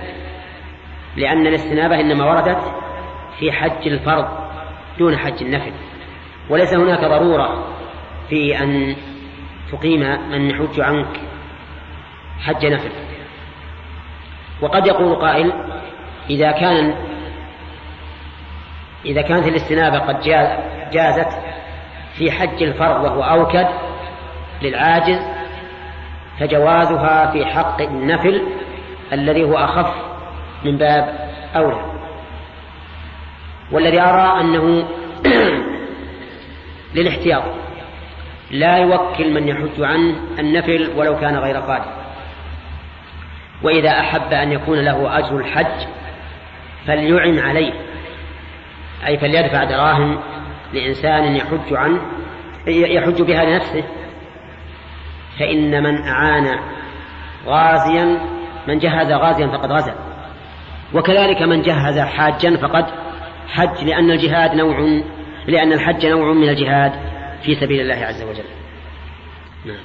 لأن 1.16 1.46
الاستنابة 1.46 2.00
إنما 2.00 2.24
وردت 2.24 2.74
في 3.38 3.52
حج 3.52 3.88
الفرض 3.88 4.28
دون 4.98 5.16
حج 5.16 5.42
النفل. 5.42 5.72
وليس 6.50 6.74
هناك 6.74 7.00
ضرورة 7.00 7.66
في 8.28 8.62
أن 8.62 8.96
تقيم 9.72 10.00
من 10.30 10.50
يحج 10.50 10.80
عنك 10.80 11.20
حج 12.40 12.66
نفل. 12.66 12.90
وقد 14.62 14.86
يقول 14.86 15.14
قائل 15.14 15.52
إذا 16.30 16.52
كان 16.52 16.94
إذا 19.04 19.22
كانت 19.22 19.48
الاستنابة 19.48 19.98
قد 19.98 20.20
جازت 20.92 21.28
في 22.18 22.30
حج 22.32 22.62
الفرض 22.62 23.04
وهو 23.04 23.22
أوكد 23.22 23.66
للعاجز 24.62 25.20
فجوازها 26.40 27.30
في 27.30 27.46
حق 27.46 27.80
النفل 27.80 28.42
الذي 29.12 29.44
هو 29.44 29.56
أخف 29.56 29.94
من 30.64 30.78
باب 30.78 31.30
أولى. 31.56 31.92
والذي 33.72 34.00
أرى 34.00 34.40
أنه 34.40 34.88
للاحتياط 36.94 37.42
لا 38.50 38.76
يوكل 38.76 39.34
من 39.34 39.48
يحج 39.48 39.82
عنه 39.82 40.14
النفل 40.38 40.90
ولو 40.96 41.16
كان 41.20 41.36
غير 41.36 41.56
قادر. 41.56 41.92
وإذا 43.62 43.90
أحب 43.90 44.32
أن 44.32 44.52
يكون 44.52 44.78
له 44.78 45.18
أجر 45.18 45.36
الحج 45.36 45.86
فليعن 46.86 47.38
عليه. 47.38 47.72
أي 49.06 49.18
فليدفع 49.18 49.64
دراهم 49.64 50.20
لإنسان 50.72 51.36
يحج 51.36 51.72
عنه 51.72 52.00
يحج 52.66 53.22
بها 53.22 53.44
لنفسه. 53.44 53.84
فإن 55.38 55.82
من 55.82 56.02
أعان 56.02 56.58
غازيا 57.46 58.18
من 58.68 58.78
جهز 58.78 59.12
غازيا 59.12 59.46
فقد 59.46 59.72
غزا. 59.72 59.94
وكذلك 60.94 61.42
من 61.42 61.62
جهز 61.62 61.98
حاجا 61.98 62.56
فقد 62.56 62.86
حج 63.48 63.84
لأن 63.84 64.10
الجهاد 64.10 64.54
نوع 64.54 65.02
لأن 65.46 65.72
الحج 65.72 66.06
نوع 66.06 66.32
من 66.32 66.48
الجهاد 66.48 66.92
في 67.42 67.54
سبيل 67.54 67.80
الله 67.80 68.06
عز 68.06 68.22
وجل. 68.22 68.44
نعم. 69.66 69.82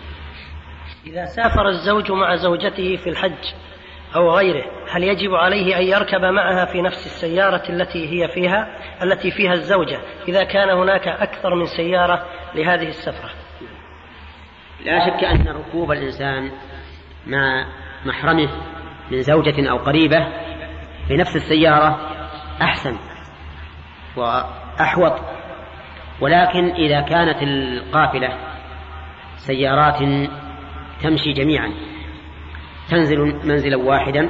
إذا 1.07 1.25
سافر 1.25 1.67
الزوج 1.67 2.11
مع 2.11 2.35
زوجته 2.35 2.95
في 2.95 3.09
الحج 3.09 3.53
أو 4.15 4.31
غيره 4.31 4.63
هل 4.91 5.03
يجب 5.03 5.35
عليه 5.35 5.77
أن 5.77 5.83
يركب 5.83 6.21
معها 6.21 6.65
في 6.65 6.81
نفس 6.81 7.05
السيارة 7.05 7.63
التي 7.69 8.07
هي 8.09 8.27
فيها 8.27 8.67
التي 9.03 9.31
فيها 9.31 9.53
الزوجة 9.53 9.99
إذا 10.27 10.43
كان 10.43 10.69
هناك 10.69 11.07
أكثر 11.07 11.55
من 11.55 11.65
سيارة 11.65 12.25
لهذه 12.55 12.87
السفرة؟ 12.87 13.29
لا 14.85 15.05
شك 15.05 15.23
أن 15.23 15.47
ركوب 15.47 15.91
الإنسان 15.91 16.51
مع 17.27 17.67
محرمه 18.05 18.49
من 19.11 19.21
زوجة 19.21 19.69
أو 19.69 19.77
قريبة 19.77 20.27
في 21.07 21.15
نفس 21.15 21.35
السيارة 21.35 21.99
أحسن 22.61 22.97
وأحوط. 24.15 25.21
ولكن 26.21 26.69
إذا 26.69 27.01
كانت 27.01 27.43
القافلة 27.43 28.37
سيارات 29.35 29.99
تمشي 31.01 31.33
جميعا 31.33 31.73
تنزل 32.89 33.19
منزلا 33.43 33.77
واحدا 33.77 34.29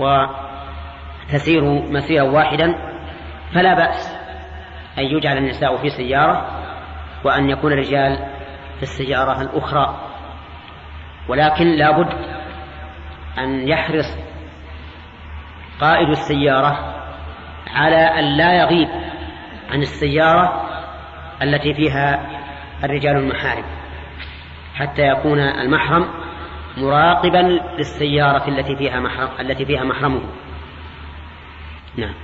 وتسير 0.00 1.64
مسيرا 1.64 2.22
واحدا 2.22 2.74
فلا 3.54 3.74
بأس 3.74 4.18
أن 4.98 5.04
يجعل 5.04 5.36
النساء 5.36 5.76
في 5.76 5.88
سيارة 5.88 6.46
وأن 7.24 7.50
يكون 7.50 7.72
الرجال 7.72 8.16
في 8.76 8.82
السيارة 8.82 9.40
الأخرى. 9.40 9.96
ولكن 11.28 11.66
لا 11.66 11.90
بد 11.90 12.12
أن 13.38 13.68
يحرص 13.68 14.18
قائد 15.80 16.08
السيارة 16.08 16.94
على 17.74 17.96
أن 17.96 18.24
لا 18.24 18.54
يغيب 18.54 18.88
عن 19.70 19.80
السيارة 19.80 20.68
التي 21.42 21.74
فيها 21.74 22.26
الرجال 22.84 23.16
المحارم 23.16 23.64
حتى 24.74 25.02
يكون 25.02 25.38
المحرم 25.38 26.08
مراقبا 26.78 27.60
للسيارة 27.78 28.48
التي 28.48 28.76
فيها 28.76 29.00
محرم 29.00 29.28
التي 29.40 29.64
فيها 29.64 29.84
محرمه. 29.84 30.20
نعم. 31.96 32.14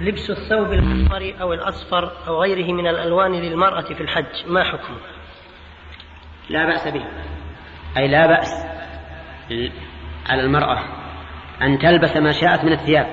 لبس 0.00 0.30
الثوب 0.30 0.72
الأحمر 0.72 1.34
أو 1.40 1.52
الأصفر 1.52 2.12
أو 2.26 2.42
غيره 2.42 2.72
من 2.72 2.86
الألوان 2.86 3.32
للمرأة 3.32 3.94
في 3.94 4.00
الحج 4.00 4.46
ما 4.46 4.64
حكمه؟ 4.64 4.96
لا 6.50 6.66
بأس 6.66 6.88
به. 6.88 7.04
أي 7.96 8.08
لا 8.08 8.26
بأس 8.26 8.66
على 10.28 10.42
المرأة 10.42 10.78
أن 11.62 11.78
تلبس 11.78 12.16
ما 12.16 12.32
شاءت 12.32 12.64
من 12.64 12.72
الثياب 12.72 13.06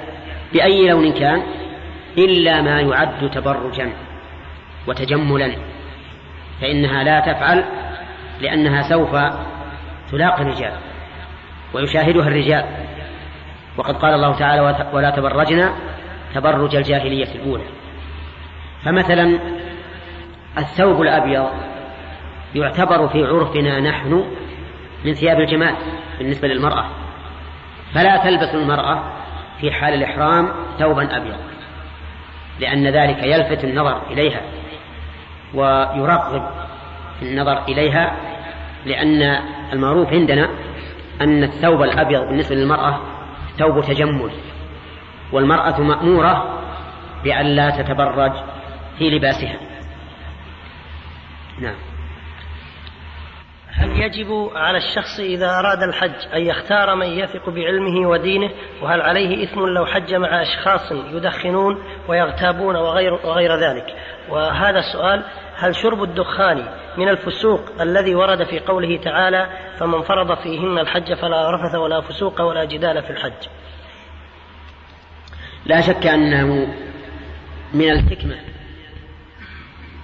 بأي 0.53 0.89
لون 0.89 1.13
كان 1.13 1.43
إلا 2.17 2.61
ما 2.61 2.81
يعد 2.81 3.29
تبرجا 3.29 3.93
وتجملا. 4.87 5.55
فإنها 6.61 7.03
لا 7.03 7.19
تفعل 7.19 7.65
لأنها 8.41 8.81
سوف 8.81 9.15
تلاقي 10.11 10.41
الرجال 10.41 10.73
ويشاهدها 11.73 12.27
الرجال. 12.27 12.65
وقد 13.77 13.95
قال 13.95 14.13
الله 14.13 14.35
تعالى 14.35 14.61
ولا 14.93 15.09
تبرجنا 15.09 15.73
تبرج 16.35 16.75
الجاهلية 16.75 17.35
الأولى. 17.35 17.63
فمثلا 18.83 19.39
الثوب 20.57 21.01
الأبيض 21.01 21.49
يعتبر 22.55 23.07
في 23.07 23.25
عرفنا 23.25 23.79
نحن 23.79 24.25
من 25.05 25.13
ثياب 25.13 25.39
الجمال 25.39 25.75
بالنسبة 26.19 26.47
للمرأة. 26.47 26.85
فلا 27.93 28.17
تلبس 28.17 28.55
المرأة 28.55 29.03
في 29.61 29.71
حال 29.71 29.93
الإحرام 29.93 30.51
ثوبا 30.79 31.17
أبيض 31.17 31.37
لأن 32.59 32.87
ذلك 32.87 33.23
يلفت 33.23 33.63
النظر 33.63 34.01
إليها 34.11 34.41
ويرغب 35.53 36.49
النظر 37.21 37.63
إليها 37.63 38.15
لأن 38.85 39.39
المعروف 39.73 40.09
عندنا 40.09 40.49
أن 41.21 41.43
الثوب 41.43 41.81
الأبيض 41.81 42.21
بالنسبة 42.21 42.55
للمرأة 42.55 42.99
ثوب 43.57 43.83
تجمل 43.83 44.31
والمرأة 45.31 45.81
مأمورة 45.81 46.61
بأن 47.23 47.45
لا 47.45 47.69
تتبرج 47.69 48.31
في 48.97 49.09
لباسها. 49.09 49.57
نعم. 51.59 51.75
هل 53.73 54.01
يجب 54.01 54.51
على 54.55 54.77
الشخص 54.77 55.19
إذا 55.19 55.59
أراد 55.59 55.83
الحج 55.83 56.27
أن 56.33 56.41
يختار 56.41 56.95
من 56.95 57.07
يثق 57.07 57.49
بعلمه 57.49 58.09
ودينه؟ 58.09 58.49
وهل 58.81 59.01
عليه 59.01 59.43
إثم 59.43 59.59
لو 59.59 59.85
حج 59.85 60.13
مع 60.13 60.41
أشخاص 60.41 60.91
يدخنون 60.91 61.83
ويغتابون 62.07 62.75
وغير, 62.75 63.13
وغير 63.13 63.55
ذلك؟ 63.55 63.95
وهذا 64.29 64.79
السؤال 64.79 65.23
هل 65.61 65.75
شرب 65.75 66.03
الدخان 66.03 66.65
من 66.97 67.09
الفسوق 67.09 67.81
الذي 67.81 68.15
ورد 68.15 68.43
في 68.43 68.59
قوله 68.59 68.97
تعالى 68.97 69.49
فمن 69.79 70.01
فرض 70.01 70.37
فيهن 70.37 70.79
الحج 70.79 71.13
فلا 71.13 71.51
رفث 71.51 71.75
ولا 71.75 72.01
فسوق 72.01 72.41
ولا 72.41 72.65
جدال 72.65 73.03
في 73.03 73.09
الحج؟ 73.09 73.47
لا 75.65 75.81
شك 75.81 76.07
أنه 76.07 76.67
من 77.73 77.89
الحكمة 77.89 78.35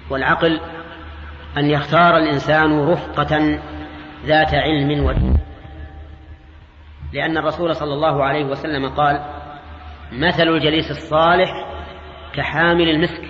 والعقل 0.10 0.60
أن 1.58 1.70
يختار 1.70 2.18
الإنسان 2.18 2.90
رفقة 2.90 3.60
ذات 4.26 4.54
علم 4.54 5.06
ودين. 5.06 5.38
لأن 7.14 7.38
الرسول 7.38 7.76
صلى 7.76 7.94
الله 7.94 8.24
عليه 8.24 8.46
وسلم 8.46 8.90
قال 8.90 9.26
مثل 10.12 10.48
الجليس 10.48 10.92
الصالح 10.92 11.50
كحامل 12.34 12.90
المسك 12.90 13.22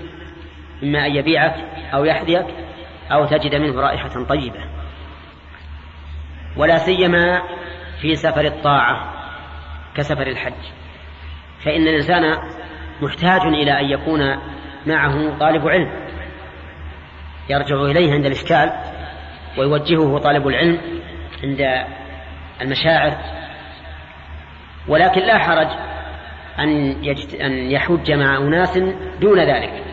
إما 0.84 1.05
أن 1.05 1.15
يبيعك 1.15 1.76
أو 1.93 2.05
يحذيك 2.05 2.45
أو 3.11 3.25
تجد 3.25 3.55
منه 3.55 3.81
رائحة 3.81 4.23
طيبة. 4.29 4.59
ولا 6.57 6.77
سيما 6.77 7.41
في 8.01 8.15
سفر 8.15 8.45
الطاعة 8.45 9.13
كسفر 9.95 10.27
الحج. 10.27 10.53
فإن 11.65 11.81
الإنسان 11.88 12.38
محتاج 13.01 13.41
إلى 13.41 13.79
أن 13.79 13.85
يكون 13.85 14.38
معه 14.85 15.38
طالب 15.39 15.67
علم. 15.67 16.07
يرجع 17.49 17.75
إليه 17.75 18.13
عند 18.13 18.25
الإشكال 18.25 18.71
ويوجهه 19.57 20.17
طالب 20.17 20.47
العلم 20.47 20.81
عند 21.43 21.85
المشاعر. 22.61 23.17
ولكن 24.88 25.21
لا 25.21 25.38
حرج 25.38 25.67
أن, 26.59 26.69
يجت... 27.03 27.35
أن 27.35 27.51
يحج 27.51 28.11
مع 28.11 28.38
أناس 28.38 28.77
دون 29.21 29.39
ذلك. 29.39 29.83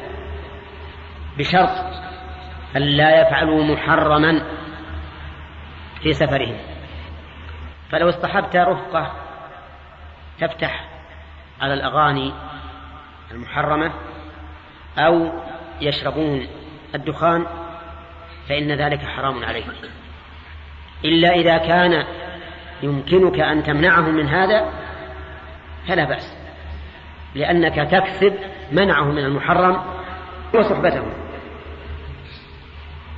بشرط 1.39 1.85
أن 2.77 2.83
لا 2.83 3.21
يفعلوا 3.21 3.65
محرما 3.65 4.43
في 6.03 6.13
سفرهم. 6.13 6.57
فلو 7.91 8.09
اصطحبت 8.09 8.57
رفقة 8.57 9.13
تفتح 10.41 10.89
على 11.61 11.75
الأغاني 11.75 12.33
المحرمة 13.31 13.93
أو 14.99 15.33
يشربون 15.81 16.47
الدخان 16.95 17.47
فإن 18.49 18.73
ذلك 18.73 19.07
حرام 19.07 19.45
عليك. 19.45 19.67
إلا 21.05 21.29
إذا 21.29 21.59
كان 21.59 22.05
يمكنك 22.83 23.41
أن 23.41 23.63
تمنعهم 23.63 24.15
من 24.15 24.29
هذا 24.29 24.73
فلا 25.89 26.05
بأس 26.05 26.37
لأنك 27.35 27.75
تكسب 27.91 28.35
منعهم 28.73 29.15
من 29.15 29.25
المحرم 29.25 29.83
وصحبتهم. 30.55 31.24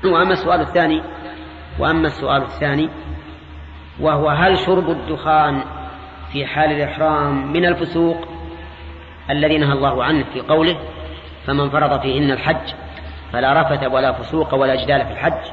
وأما 0.06 0.32
السؤال 0.32 0.60
الثاني 0.60 1.02
وأما 1.78 2.06
السؤال 2.06 2.42
الثاني 2.42 2.90
وهو 4.00 4.28
هل 4.28 4.58
شرب 4.58 4.90
الدخان 4.90 5.64
في 6.32 6.46
حال 6.46 6.70
الإحرام 6.72 7.52
من 7.52 7.66
الفسوق 7.66 8.28
الذي 9.30 9.58
نهى 9.58 9.72
الله 9.72 10.04
عنه 10.04 10.24
في 10.32 10.40
قوله 10.40 10.76
فمن 11.46 11.70
فرض 11.70 12.00
فيهن 12.00 12.30
الحج 12.30 12.74
فلا 13.32 13.62
رفث 13.62 13.92
ولا 13.92 14.12
فسوق 14.12 14.54
ولا 14.54 14.84
جدال 14.84 15.06
في 15.06 15.12
الحج؟ 15.12 15.50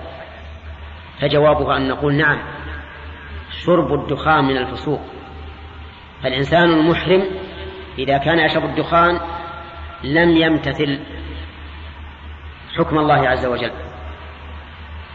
فجوابه 1.22 1.78
أن 1.78 1.88
نقول 1.88 2.14
نعم 2.14 2.40
شرب 3.66 3.94
الدخان 3.94 4.46
من 4.46 4.58
الفسوق. 4.58 5.02
فالإنسان 6.24 6.70
المحرم 6.70 7.24
إذا 7.98 8.18
كان 8.18 8.40
يشرب 8.40 8.66
الدخان 8.66 9.20
لم 10.04 10.30
يمتثل 10.30 11.00
حكم 12.78 12.98
الله 13.00 13.30
عز 13.30 13.46
وجل. 13.46 13.72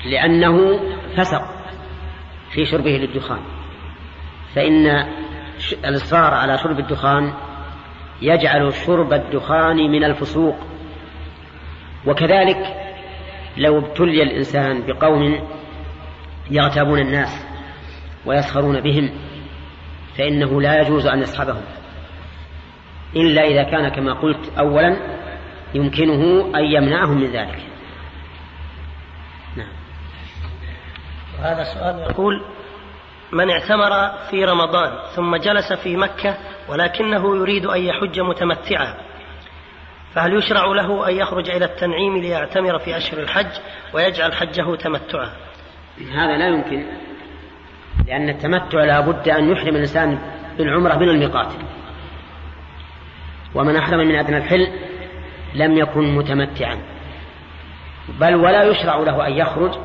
لأنه 0.06 0.80
فسق 1.16 1.42
في 2.50 2.64
شربه 2.64 2.90
للدخان. 2.90 3.40
فإن 4.54 4.86
الإصرار 5.84 6.34
على 6.34 6.58
شرب 6.58 6.78
الدخان 6.78 7.32
يجعل 8.22 8.72
شرب 8.72 9.12
الدخان 9.12 9.76
من 9.76 10.04
الفسوق. 10.04 10.56
وكذلك 12.06 12.74
لو 13.56 13.78
ابتلي 13.78 14.22
الإنسان 14.22 14.86
بقوم 14.86 15.40
يغتابون 16.50 16.98
الناس 16.98 17.46
ويسخرون 18.26 18.80
بهم 18.80 19.10
فإنه 20.18 20.60
لا 20.60 20.80
يجوز 20.80 21.06
أن 21.06 21.20
يصحبهم 21.20 21.62
إلا 23.16 23.42
إذا 23.42 23.62
كان 23.62 23.88
كما 23.88 24.12
قلت 24.12 24.58
أولا 24.58 24.96
يمكنه 25.74 26.50
أن 26.58 26.64
يمنعهم 26.64 27.20
من 27.20 27.26
ذلك. 27.26 27.62
وهذا 31.38 31.64
سؤال 31.64 31.98
يقول 31.98 32.42
من 33.32 33.50
اعتمر 33.50 34.18
في 34.30 34.44
رمضان 34.44 34.92
ثم 35.14 35.36
جلس 35.36 35.72
في 35.72 35.96
مكة 35.96 36.36
ولكنه 36.68 37.36
يريد 37.36 37.66
أن 37.66 37.80
يحج 37.80 38.20
متمتعا 38.20 38.94
فهل 40.14 40.34
يشرع 40.34 40.64
له 40.64 41.08
أن 41.08 41.14
يخرج 41.14 41.50
إلى 41.50 41.64
التنعيم 41.64 42.16
ليعتمر 42.16 42.78
في 42.78 42.96
أشهر 42.96 43.20
الحج 43.20 43.60
ويجعل 43.94 44.32
حجه 44.32 44.76
تمتعا؟ 44.76 45.30
هذا 46.12 46.36
لا 46.36 46.48
يمكن 46.48 46.84
لأن 48.06 48.28
التمتع 48.28 48.84
لا 48.84 49.00
بد 49.00 49.28
أن 49.28 49.52
يحرم 49.52 49.76
الإنسان 49.76 50.18
بالعمرة 50.58 50.94
من 50.94 51.08
الميقات. 51.08 51.52
ومن 53.54 53.76
أحرم 53.76 53.98
من 53.98 54.14
أدنى 54.14 54.36
الحل 54.36 54.68
لم 55.54 55.78
يكن 55.78 56.14
متمتعا 56.14 56.78
بل 58.20 58.34
ولا 58.34 58.62
يشرع 58.62 58.96
له 58.96 59.26
أن 59.26 59.32
يخرج 59.32 59.78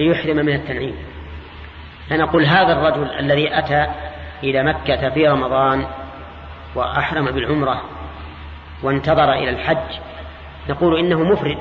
ليحرم 0.00 0.36
من 0.36 0.54
التنعيم. 0.54 0.94
فنقول 2.10 2.44
هذا 2.44 2.72
الرجل 2.72 3.10
الذي 3.18 3.58
أتى 3.58 3.86
إلى 4.42 4.62
مكة 4.62 5.10
في 5.10 5.28
رمضان 5.28 5.86
وأحرم 6.74 7.30
بالعمرة 7.30 7.82
وانتظر 8.82 9.32
إلى 9.32 9.50
الحج 9.50 9.98
نقول 10.68 10.98
إنه 10.98 11.22
مفرد 11.22 11.58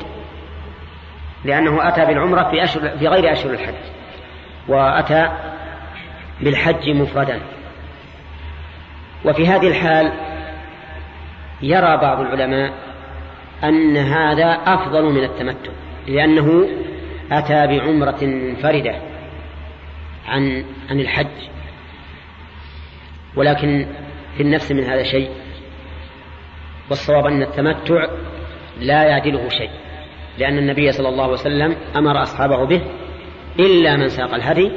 لأنه 1.45 1.87
أتى 1.87 2.05
بالعمرة 2.05 2.51
في, 2.51 2.63
أشهر 2.63 2.97
في 2.97 3.07
غير 3.07 3.31
أشهر 3.31 3.51
الحج 3.53 3.73
وأتى 4.67 5.29
بالحج 6.41 6.89
مفردا. 6.89 7.39
وفي 9.25 9.47
هذه 9.47 9.67
الحال 9.67 10.11
يرى 11.61 11.97
بعض 11.97 12.19
العلماء 12.19 12.73
أن 13.63 13.97
هذا 13.97 14.59
أفضل 14.65 15.03
من 15.03 15.23
التمتع 15.23 15.71
لأنه 16.07 16.67
أتى 17.31 17.67
بعمرة 17.67 18.23
منفردة 18.23 19.01
عن 20.27 20.65
عن 20.89 20.99
الحج. 20.99 21.49
ولكن 23.35 23.87
في 24.37 24.43
النفس 24.43 24.71
من 24.71 24.83
هذا 24.83 25.03
شيء 25.03 25.29
والصواب 26.89 27.25
أن 27.25 27.41
التمتع 27.41 28.05
لا 28.79 29.03
يعدله 29.03 29.49
شيء 29.49 29.69
لأن 30.37 30.57
النبي 30.57 30.91
صلى 30.91 31.09
الله 31.09 31.23
عليه 31.23 31.33
وسلم 31.33 31.75
أمر 31.95 32.21
أصحابه 32.21 32.65
به 32.65 32.81
إلا 33.59 33.95
من 33.95 34.07
ساق 34.07 34.33
الهدي 34.33 34.71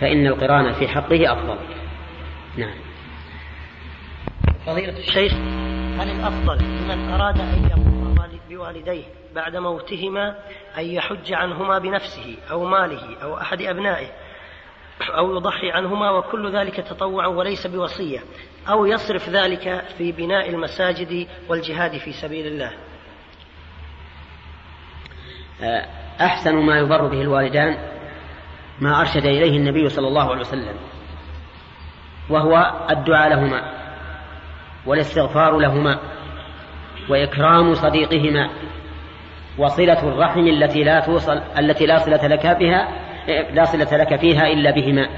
فإن 0.00 0.26
القران 0.26 0.72
في 0.72 0.88
حقه 0.88 1.32
أفضل. 1.32 1.58
نعم. 2.56 2.74
فضيلة 4.66 4.98
الشيخ 4.98 5.32
هل 5.98 6.10
الأفضل؟ 6.10 6.58
لمن 6.58 7.10
أراد 7.10 7.40
أن 7.40 7.70
يقوم 7.70 8.14
بوالديه. 8.50 9.04
بعد 9.34 9.56
موتهما 9.56 10.34
أن 10.78 10.84
يحج 10.84 11.32
عنهما 11.32 11.78
بنفسه 11.78 12.36
أو 12.50 12.64
ماله 12.64 13.22
أو 13.22 13.40
أحد 13.40 13.62
أبنائه 13.62 14.08
أو 15.08 15.36
يضحي 15.36 15.70
عنهما 15.70 16.10
وكل 16.10 16.56
ذلك 16.56 16.76
تطوع 16.76 17.26
وليس 17.26 17.66
بوصية 17.66 18.18
أو 18.68 18.86
يصرف 18.86 19.28
ذلك 19.28 19.84
في 19.98 20.12
بناء 20.12 20.50
المساجد 20.50 21.26
والجهاد 21.48 21.96
في 21.96 22.12
سبيل 22.12 22.46
الله. 22.46 22.72
آه، 25.62 25.86
أحسن 26.20 26.56
ما 26.56 26.78
يبر 26.78 27.06
به 27.06 27.20
الوالدان 27.20 27.78
ما 28.80 29.00
أرشد 29.00 29.26
إليه 29.26 29.56
النبي 29.56 29.88
صلى 29.88 30.08
الله 30.08 30.30
عليه 30.30 30.40
وسلم 30.40 30.76
وهو 32.30 32.86
الدعاء 32.90 33.28
لهما 33.28 33.72
والاستغفار 34.86 35.58
لهما 35.58 36.00
وإكرام 37.08 37.74
صديقهما. 37.74 38.50
وصلة 39.58 40.08
الرحم 40.08 40.46
التي 40.46 40.84
لا 40.84 41.00
توصل 41.00 41.40
التي 41.58 41.86
لا 41.86 41.96
صلة 41.96 42.26
لك 42.26 42.46
بها 42.46 42.88
لا 43.52 43.64
صلة 43.64 43.96
لك 43.96 44.16
فيها 44.20 44.46
إلا 44.46 44.70
بهما. 44.70 45.08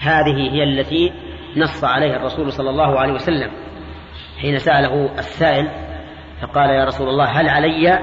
هذه 0.00 0.52
هي 0.52 0.62
التي 0.64 1.12
نص 1.56 1.84
عليها 1.84 2.16
الرسول 2.16 2.52
صلى 2.52 2.70
الله 2.70 3.00
عليه 3.00 3.12
وسلم 3.12 3.50
حين 4.40 4.58
سأله 4.58 5.18
السائل 5.18 5.68
فقال 6.42 6.70
يا 6.70 6.84
رسول 6.84 7.08
الله 7.08 7.24
هل 7.24 7.48
علي 7.48 7.98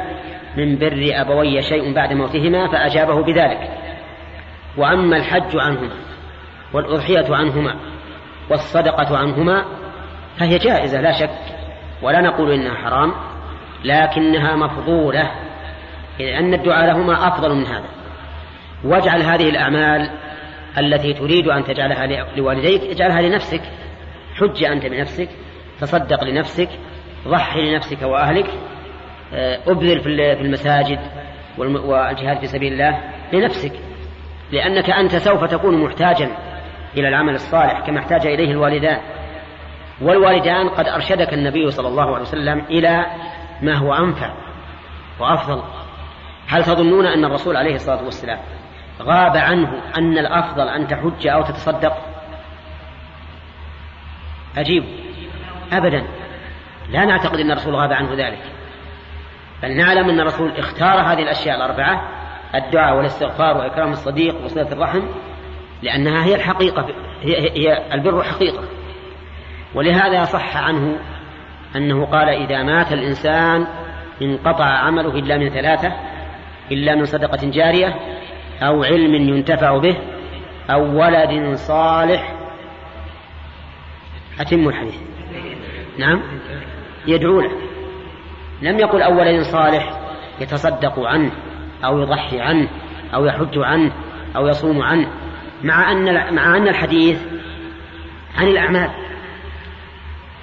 من 0.57 0.77
بر 0.77 1.09
أبوي 1.11 1.61
شيء 1.61 1.93
بعد 1.93 2.13
موتهما؟ 2.13 2.71
فأجابه 2.71 3.23
بذلك 3.23 3.69
وأما 4.77 5.17
الحج 5.17 5.57
عنهما 5.57 5.95
والأضحية 6.73 7.35
عنهما 7.35 7.75
والصدقة 8.49 9.17
عنهما 9.17 9.65
فهي 10.37 10.57
جائزة 10.57 11.01
لا 11.01 11.11
شك 11.11 11.29
ولا 12.01 12.21
نقول 12.21 12.51
إنها 12.51 12.75
حرام 12.75 13.13
لكنها 13.87 14.55
مفضولة 14.55 15.31
لأن 16.19 16.53
الدعاء 16.53 16.87
لهما 16.87 17.27
أفضل 17.27 17.55
من 17.55 17.65
هذا. 17.65 17.89
واجعل 18.83 19.21
هذه 19.21 19.49
الأعمال 19.49 20.09
التي 20.77 21.13
تريد 21.13 21.47
أن 21.47 21.63
تجعلها 21.63 22.25
لوالديك 22.35 22.81
اجعلها 22.83 23.21
لنفسك. 23.21 23.61
حج 24.35 24.63
أنت 24.63 24.85
بنفسك 24.85 25.29
تصدق 25.81 26.23
لنفسك 26.23 26.69
ضحي 27.27 27.71
لنفسك 27.71 28.01
وأهلك 28.01 28.49
آه، 29.33 29.59
أبذل 29.67 29.99
في 29.99 30.41
المساجد 30.41 30.99
والجهاد 31.57 32.39
في 32.39 32.47
سبيل 32.47 32.73
الله 32.73 32.99
لنفسك. 33.33 33.73
لأنك 34.51 34.89
أنت 34.89 35.15
سوف 35.15 35.43
تكون 35.43 35.83
محتاجا 35.83 36.29
إلى 36.97 37.07
العمل 37.07 37.33
الصالح 37.33 37.79
كما 37.79 37.99
احتاج 37.99 38.27
إليه 38.27 38.51
الوالدان. 38.51 38.99
والوالدان 40.01 40.69
قد 40.69 40.87
أرشدك 40.87 41.33
النبي 41.33 41.71
صلى 41.71 41.87
الله 41.87 42.05
عليه 42.05 42.21
وسلم 42.21 42.63
إلى 42.69 43.05
ما 43.61 43.75
هو 43.75 43.93
أنفع 43.93 44.33
وأفضل؟ 45.19 45.63
هل 46.47 46.63
تظنون 46.63 47.05
أن 47.05 47.25
الرسول 47.25 47.57
عليه 47.57 47.75
الصلاة 47.75 48.03
والسلام 48.03 48.39
غاب 49.01 49.37
عنه 49.37 49.81
أن 49.97 50.17
الأفضل 50.17 50.67
أن 50.67 50.87
تحج 50.87 51.27
أو 51.27 51.41
تتصدق؟ 51.43 51.97
أجيب 54.57 54.83
أبدا. 55.71 56.07
لا 56.89 57.05
نعتقد 57.05 57.39
أن 57.39 57.51
الرسول 57.51 57.75
غاب 57.75 57.93
عنه 57.93 58.13
ذلك. 58.13 58.41
بل 59.63 59.77
نعلم 59.77 60.09
أن 60.09 60.19
الرسول 60.19 60.51
اختار 60.57 61.01
هذه 61.01 61.23
الأشياء 61.23 61.57
الأربعة 61.57 62.01
الدعاء 62.55 62.97
والاستغفار 62.97 63.57
وإكرام 63.57 63.91
الصديق 63.91 64.43
وصلة 64.43 64.71
الرحم 64.71 65.01
لأنها 65.81 66.25
هي 66.25 66.35
الحقيقة 66.35 66.85
هي, 67.21 67.49
هي 67.49 67.93
البر 67.93 68.23
حقيقة. 68.23 68.63
ولهذا 69.75 70.23
صح 70.23 70.57
عنه 70.57 70.99
أنه 71.75 72.05
قال 72.05 72.29
إذا 72.29 72.63
مات 72.63 72.93
الإنسان 72.93 73.67
انقطع 74.21 74.65
عمله 74.65 75.19
إلا 75.19 75.37
من 75.37 75.49
ثلاثة 75.49 75.93
إلا 76.71 76.95
من 76.95 77.05
صدقة 77.05 77.49
جارية 77.49 77.95
أو 78.61 78.83
علم 78.83 79.15
ينتفع 79.15 79.77
به 79.77 79.95
أو 80.69 80.99
ولد 80.99 81.55
صالح. 81.55 82.33
أتم 84.39 84.67
الحديث. 84.67 84.95
نعم. 85.97 86.21
يدعو 87.07 87.41
له 87.41 87.51
لم 88.61 88.79
يقل 88.79 89.01
أو 89.01 89.19
ولد 89.19 89.41
صالح 89.41 89.99
يتصدق 90.41 90.99
عنه 90.99 91.31
أو 91.85 91.99
يضحي 91.99 92.41
عنه 92.41 92.67
أو 93.13 93.25
يحج 93.25 93.57
عنه 93.57 93.91
أو 94.35 94.47
يصوم 94.47 94.81
عنه 94.81 95.07
مع 95.63 95.91
أن 95.91 96.35
مع 96.35 96.57
أن 96.57 96.67
الحديث 96.67 97.19
عن 98.37 98.47
الأعمال. 98.47 98.89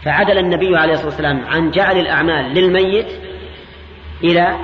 فعدل 0.05 0.39
النبي 0.39 0.77
عليه 0.77 0.93
الصلاة 0.93 1.07
والسلام 1.07 1.45
عن 1.47 1.71
جعل 1.71 1.99
الأعمال 1.99 2.55
للميت 2.55 3.07
إلى 4.25 4.57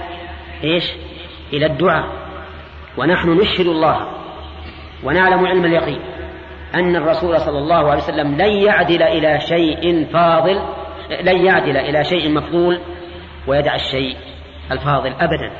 إيش؟ 0.64 0.84
إلى 1.52 1.66
الدعاء. 1.66 2.20
ونحن 2.98 3.30
نشهد 3.30 3.66
الله 3.66 4.08
ونعلم 5.04 5.46
علم 5.46 5.64
اليقين 5.64 6.00
أن 6.74 6.96
الرسول 6.96 7.40
صلى 7.40 7.58
الله 7.58 7.90
عليه 7.90 8.02
وسلم 8.02 8.34
لن 8.34 8.52
يعدل 8.52 9.02
إلى 9.02 9.40
شيء 9.40 10.06
فاضل 10.12 10.62
لن 11.20 11.46
يعدل 11.46 11.76
إلى 11.76 12.04
شيء 12.04 12.34
مفضول 12.34 12.80
ويدع 13.46 13.74
الشيء 13.74 14.16
الفاضل 14.72 15.12
أبدا. 15.12 15.52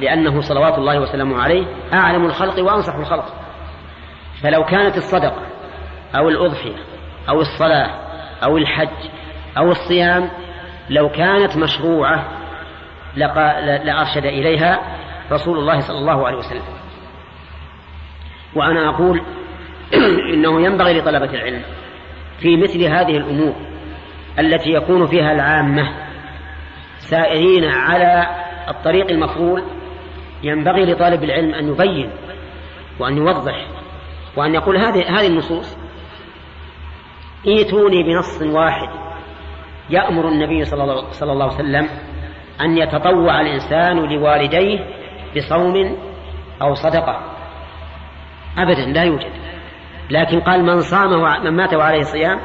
لأنه 0.00 0.40
صلوات 0.40 0.78
الله 0.78 1.00
وسلامه 1.00 1.42
عليه 1.42 1.66
أعلم 1.94 2.24
الخلق 2.24 2.64
وأنصح 2.64 2.94
الخلق. 2.94 3.34
فلو 4.42 4.64
كانت 4.64 4.96
الصدقة 4.96 5.42
أو 6.16 6.28
الأضحية 6.28 6.76
أو 7.28 7.40
الصلاة 7.40 8.03
أو 8.44 8.56
الحج 8.56 9.10
أو 9.58 9.70
الصيام 9.70 10.30
لو 10.90 11.08
كانت 11.08 11.56
مشروعة 11.56 12.28
لأرشد 13.16 14.24
إليها 14.24 14.80
رسول 15.32 15.58
الله 15.58 15.80
صلى 15.80 15.98
الله 15.98 16.26
عليه 16.26 16.38
وسلم. 16.38 16.62
وأنا 18.54 18.88
أقول 18.88 19.20
إنه 20.34 20.60
ينبغي 20.60 21.00
لطلبة 21.00 21.34
العلم 21.34 21.62
في 22.38 22.56
مثل 22.56 22.82
هذه 22.82 23.16
الأمور 23.16 23.54
التي 24.38 24.70
يكون 24.70 25.06
فيها 25.06 25.32
العامة 25.32 25.92
سائرين 26.98 27.64
على 27.64 28.26
الطريق 28.68 29.10
المفروض 29.10 29.62
ينبغي 30.42 30.84
لطالب 30.84 31.24
العلم 31.24 31.54
أن 31.54 31.68
يبين 31.68 32.10
وأن 32.98 33.16
يوضح 33.16 33.66
وأن 34.36 34.54
يقول 34.54 34.76
هذه 34.76 35.18
هذه 35.18 35.26
النصوص 35.26 35.76
ائتوني 37.46 38.02
بنص 38.02 38.42
واحد. 38.42 38.88
يأمر 39.90 40.28
النبي 40.28 40.64
صلى 40.64 40.82
الله, 40.82 41.44
عليه 41.44 41.54
وسلم 41.54 41.88
أن 42.60 42.78
يتطوع 42.78 43.40
الإنسان 43.40 43.96
لوالديه 43.96 44.78
بصوم 45.36 45.96
أو 46.62 46.74
صدقة. 46.74 47.20
أبدا 48.58 48.84
لا 48.84 49.02
يوجد. 49.02 49.32
لكن 50.10 50.40
قال 50.40 50.64
من 50.64 50.80
صام 50.80 51.44
من 51.44 51.50
مات 51.50 51.74
وعليه 51.74 52.02
صيام 52.02 52.40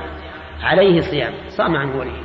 عليه 0.63 1.01
صيام 1.01 1.33
صام 1.47 1.75
عن 1.75 1.89
وليه 1.89 2.21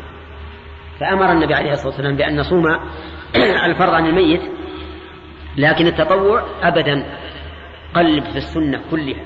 فأمر 1.00 1.32
النبي 1.32 1.54
عليه 1.54 1.70
الصلاة 1.70 1.86
والسلام 1.86 2.16
بأن 2.16 2.36
نصوم 2.40 2.66
الفرض 3.66 3.94
عن 3.94 4.06
الميت. 4.06 4.42
لكن 5.56 5.86
التطوع 5.86 6.44
أبدا 6.62 7.06
قلب 7.94 8.24
في 8.24 8.36
السنة 8.36 8.80
كلها 8.90 9.24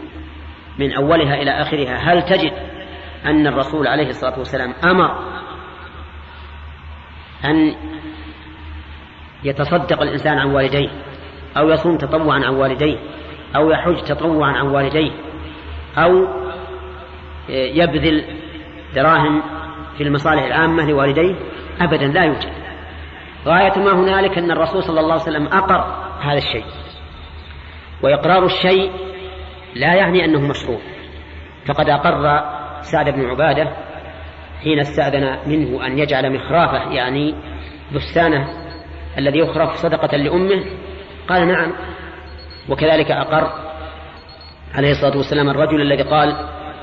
من 0.79 0.93
أولها 0.93 1.35
إلى 1.35 1.51
آخرها. 1.51 1.97
هل 1.97 2.23
تجد 2.23 2.53
أن 3.27 3.47
الرسول 3.47 3.87
عليه 3.87 4.09
الصلاة 4.09 4.39
والسلام 4.39 4.75
أمر 4.85 5.19
أن 7.45 7.75
يتصدق 9.45 10.03
الإنسان 10.03 10.39
عن 10.39 10.47
والديه 10.55 10.89
أو 11.57 11.69
يصوم 11.69 11.97
تطوعا 11.97 12.45
عن 12.45 12.55
والديه 12.55 12.99
أو 13.57 13.71
يحج 13.71 14.03
تطوعا 14.03 14.53
عن 14.53 14.67
والديه 14.67 15.13
أو 15.99 16.29
يبذل 17.49 18.25
دراهم 18.95 19.43
في 19.99 20.05
المصالح 20.05 20.43
العامة 20.43 20.87
لوالديه 20.87 21.35
أبدا 21.81 22.07
لا 22.07 22.25
يوجد. 22.25 22.53
غاية 23.47 23.79
ما 23.79 23.93
هنالك 23.93 24.39
أن 24.39 24.51
الرسول 24.51 24.83
صلى 24.83 25.01
الله 25.01 25.13
عليه 25.13 25.23
وسلم 25.23 25.47
أقر 25.47 26.09
هذا 26.21 26.39
الشيء. 26.39 26.65
وإقرار 28.03 28.45
الشيء 28.45 28.93
لا 29.75 29.95
يعني 29.95 30.25
أنه 30.25 30.41
مشروع. 30.41 30.79
فقد 31.67 31.89
أقر 31.89 32.59
سعد 32.93 33.11
بن 33.11 33.25
عبادة 33.25 33.69
حين 34.63 34.79
استأذن 34.79 35.39
منه 35.47 35.87
أن 35.87 35.99
يجعل 35.99 36.33
مخرافة 36.33 36.93
يعني 36.93 37.35
بستانه 37.95 38.49
الذي 39.19 39.39
يخرف 39.39 39.75
صدقة 39.75 40.17
لأمه 40.17 40.65
قال 41.29 41.49
نعم. 41.49 41.73
وكذلك 42.69 43.11
أقر 43.11 43.51
عليه 44.75 44.91
الصلاة 44.91 45.17
والسلام 45.17 45.51
الرجل 45.51 45.81
الذي 45.81 46.03
قال 46.03 46.37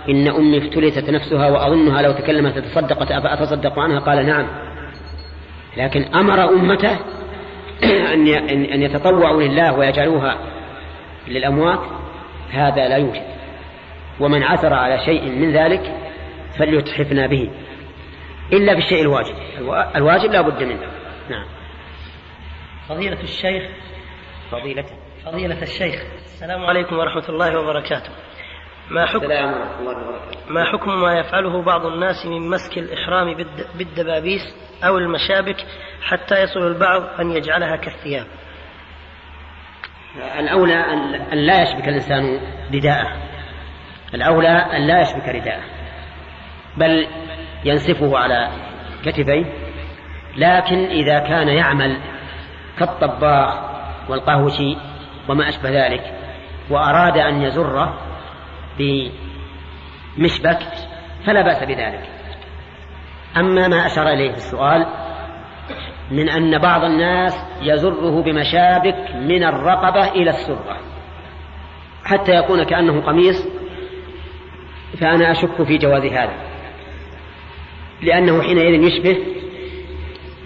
إن 0.10 0.28
أمي 0.28 0.58
افتلتت 0.58 1.10
نفسها 1.10 1.50
وأظنها 1.50 2.02
لو 2.02 2.12
تكلمت 2.12 2.58
تصدقت 2.58 3.12
أفأتصدق 3.12 3.80
عنها؟ 3.80 4.00
قال 4.00 4.26
نعم. 4.26 4.48
لكن 5.78 6.04
أمر 6.04 6.44
أمته 6.44 6.98
أن 8.14 8.28
أن 8.50 8.82
يتطوعوا 8.82 9.44
لله 9.44 9.74
ويجعلوها 9.74 10.38
للأموات 11.28 11.80
هذا 12.52 12.88
لا 12.88 12.98
يوجد. 12.98 13.35
ومن 14.20 14.44
عثر 14.44 14.74
على 14.74 15.06
شيء 15.06 15.30
من 15.30 15.52
ذلك 15.52 15.96
فليتحفنا 16.60 17.28
به. 17.28 17.50
إلا 18.54 18.74
بالشيء 18.74 19.02
الواجب. 19.02 19.36
الواجب 19.96 20.32
لا 20.32 20.42
بد 20.42 20.64
منه. 20.64 20.88
نعم. 21.30 21.46
فضيلة 22.90 23.22
الشيخ 23.24 23.64
فضيلة 24.52 24.86
فضيلة 25.26 25.62
الشيخ 25.62 26.02
السلام 26.26 26.66
عليكم 26.66 26.96
ورحمة 26.98 27.30
الله 27.30 27.60
وبركاته. 27.60 28.10
ما 28.90 29.06
حكم 29.06 29.18
السلام 29.18 29.54
ورحمة 29.54 29.80
الله 29.80 30.08
وبركاته. 30.08 30.40
ما 30.50 30.64
حكم 30.64 31.02
ما 31.02 31.20
يفعله 31.20 31.62
بعض 31.62 31.86
الناس 31.86 32.26
من 32.26 32.50
مسك 32.50 32.78
الإحرام 32.78 33.34
بالد- 33.34 33.78
بالدبابيس 33.78 34.42
أو 34.84 34.98
المشابك 34.98 35.66
حتى 36.02 36.44
يصل 36.44 36.60
البعض 36.60 37.20
أن 37.20 37.32
يجعلها 37.32 37.76
كالثياب؟ 37.76 38.26
الأولى 40.40 40.74
أن 41.34 41.38
لا 41.38 41.62
يشبك 41.64 41.88
الإنسان 41.88 42.40
رداءه 42.74 43.18
الأولى 44.16 44.50
أن 44.50 44.82
لا 44.88 45.02
يشبك 45.02 45.28
رداءه 45.28 45.64
بل 46.78 47.08
ينسفه 47.66 48.18
على 48.18 48.50
كتفيه 49.06 49.46
لكن 50.38 50.86
إذا 50.86 51.20
كان 51.20 51.48
يعمل 51.48 51.98
كالطباخ 52.80 53.54
والقهوشي 54.10 54.78
وما 55.30 55.50
أشبه 55.50 55.70
ذلك 55.70 56.14
وأراد 56.70 57.18
أن 57.18 57.42
يزره 57.42 58.00
بمشبك 58.78 60.60
فلا 61.26 61.42
بأس 61.42 61.64
بذلك. 61.64 62.10
أما 63.38 63.68
ما 63.68 63.86
أشار 63.86 64.10
إليه 64.10 64.32
في 64.32 64.38
السؤال 64.38 64.86
من 66.12 66.30
أن 66.30 66.58
بعض 66.58 66.84
الناس 66.84 67.46
يزره 67.62 68.22
بمشابك 68.22 69.16
من 69.16 69.44
الرقبة 69.44 70.08
إلى 70.08 70.30
السرة 70.30 70.78
حتى 72.06 72.32
يكون 72.36 72.64
كأنه 72.64 73.02
قميص 73.02 73.48
فأنا 75.00 75.32
أشك 75.32 75.64
في 75.64 75.78
جواز 75.78 76.06
هذا. 76.06 76.34
لأنه 78.02 78.42
حينئذ 78.42 78.84
يشبه 78.84 79.18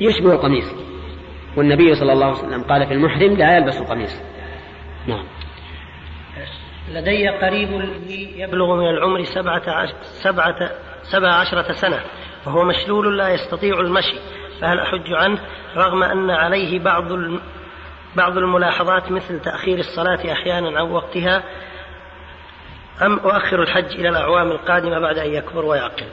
يشبه 0.01 0.31
القميص. 0.31 0.75
والنبي 1.57 1.95
صلى 1.95 2.13
الله 2.13 2.25
عليه 2.25 2.37
وسلم 2.37 2.63
قال 2.63 2.87
في 2.87 2.93
المحرم 2.93 3.33
لا 3.37 3.57
يلبس 3.57 3.81
القميص. 3.81 4.21
نعم. 5.07 5.25
لدي 6.91 7.27
قريب 7.27 7.69
لي 8.07 8.39
يبلغ 8.39 8.75
من 8.75 8.89
العمر 8.89 9.23
سبعة, 9.23 9.63
عش... 9.67 9.89
سبعة... 10.01 10.55
سبع 11.01 11.33
عشرة 11.33 11.71
سنة 11.71 11.99
وهو 12.45 12.65
مشلول 12.65 13.17
لا 13.17 13.29
يستطيع 13.29 13.79
المشي 13.79 14.19
فهل 14.61 14.79
أحج 14.79 15.13
عنه؟ 15.13 15.39
رغم 15.77 16.03
أن 16.03 16.29
عليه 16.29 16.79
بعض. 16.79 17.03
بعض 18.15 18.37
الملاحظات 18.37 19.11
مثل 19.11 19.39
تأخير 19.39 19.77
الصلاة 19.77 20.31
أحيانا 20.31 20.79
عن 20.79 20.91
وقتها 20.91 21.43
أم 23.01 23.13
أؤخر 23.13 23.61
الحج 23.61 23.99
إلى 23.99 24.09
الأعوام 24.09 24.51
القادمة 24.51 24.99
بعد 24.99 25.17
أن 25.17 25.33
يكبر 25.33 25.65
ويعقل؟ 25.65 26.05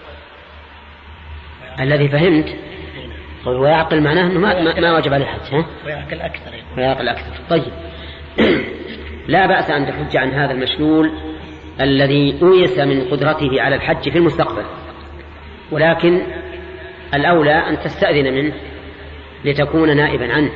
الذي 1.81 2.09
فهمت؟ 2.09 2.57
قول 3.45 3.57
ويعقل 3.57 4.03
معناه 4.03 4.27
أنه 4.27 4.41
ما, 4.41 4.63
ما, 4.63 4.81
ما 4.81 4.97
وجب 4.97 5.13
عليه 5.13 5.25
الحج 5.25 5.55
ها؟ 5.55 5.67
ويعقل 5.87 6.21
أكثر 6.21 6.51
ويعقل 6.77 7.09
أكثر. 7.09 7.33
طيب. 7.51 7.73
لا 9.29 9.47
بأس 9.47 9.71
أن 9.71 9.87
تحج 9.87 10.17
عن 10.17 10.31
هذا 10.31 10.53
المشلول 10.53 11.11
الذي 11.81 12.39
أويس 12.43 12.79
من 12.79 13.09
قدرته 13.11 13.63
على 13.63 13.77
الحج 13.77 14.11
في 14.11 14.19
المستقبل. 14.19 14.65
ولكن 15.73 16.23
الأولى 17.15 17.55
أن 17.55 17.79
تستأذن 17.79 18.35
منه 18.35 18.53
لتكون 19.45 19.97
نائبا 19.97 20.33
عنه 20.33 20.51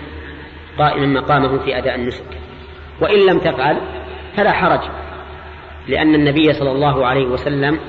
قائما 0.79 1.07
مقامه 1.07 1.59
في 1.59 1.79
أداء 1.79 1.95
النسك. 1.95 2.25
وإن 3.01 3.27
لم 3.27 3.39
تفعل 3.39 3.77
فلا 4.37 4.53
حرج. 4.53 4.81
لأن 5.91 6.15
النبي 6.15 6.53
صلى 6.53 6.71
الله 6.71 7.07
عليه 7.07 7.27
وسلم 7.27 7.81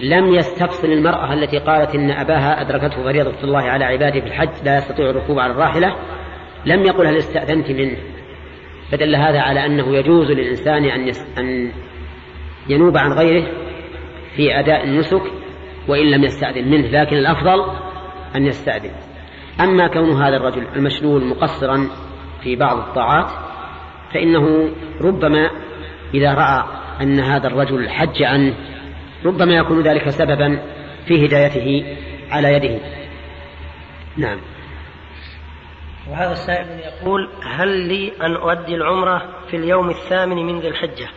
لم 0.00 0.34
يستفصل 0.34 0.92
المرأة 0.92 1.32
التي 1.32 1.58
قالت 1.58 1.94
إن 1.94 2.10
أباها 2.10 2.60
أدركته 2.60 3.02
فريضة 3.02 3.44
الله 3.44 3.62
على 3.62 3.84
عباده 3.84 4.20
في 4.20 4.26
الحج 4.26 4.64
لا 4.64 4.76
يستطيع 4.76 5.10
الركوب 5.10 5.38
على 5.38 5.52
الراحلة 5.52 5.96
لم 6.66 6.82
يقل 6.82 7.06
هل 7.06 7.16
استأذنت 7.16 7.70
منه 7.70 7.96
فدل 8.92 9.16
هذا 9.16 9.40
على 9.40 9.66
أنه 9.66 9.96
يجوز 9.96 10.30
للإنسان 10.30 10.84
أن. 10.84 11.12
أن 11.38 11.72
ينوب 12.68 12.96
عن 12.96 13.12
غيره 13.12 13.46
في 14.36 14.58
أداء 14.58 14.84
النسك 14.84 15.22
وإن 15.88 16.10
لم 16.10 16.24
يستأذن 16.24 16.70
منه 16.70 16.88
لكن 16.88 17.16
الأفضل 17.16 17.64
أن 18.36 18.46
يستأذن 18.46 18.90
أما 19.60 19.86
كون 19.86 20.22
هذا 20.22 20.36
الرجل 20.36 20.66
المشلول 20.76 21.24
مقصرا 21.24 21.88
في 22.42 22.56
بعض 22.56 22.78
الطاعات 22.78 23.30
فإنه 24.14 24.70
ربما 25.00 25.50
إذا 26.14 26.34
رأى 26.34 26.81
أن 27.00 27.20
هذا 27.20 27.46
الرجل 27.46 27.90
حج 27.90 28.22
عنه 28.22 28.54
ربما 29.24 29.54
يكون 29.54 29.82
ذلك 29.82 30.10
سببا 30.10 30.62
في 31.06 31.26
هدايته 31.26 31.96
على 32.30 32.54
يده. 32.54 32.80
نعم. 34.16 34.38
وهذا 36.10 36.32
السائل 36.32 36.66
يقول 36.78 37.28
هل 37.44 37.68
لي 37.68 38.12
أن 38.22 38.34
أؤدي 38.34 38.74
العمرة 38.74 39.22
في 39.50 39.56
اليوم 39.56 39.90
الثامن 39.90 40.36
من 40.36 40.60
ذي 40.60 40.68
الحجة؟ 40.68 41.08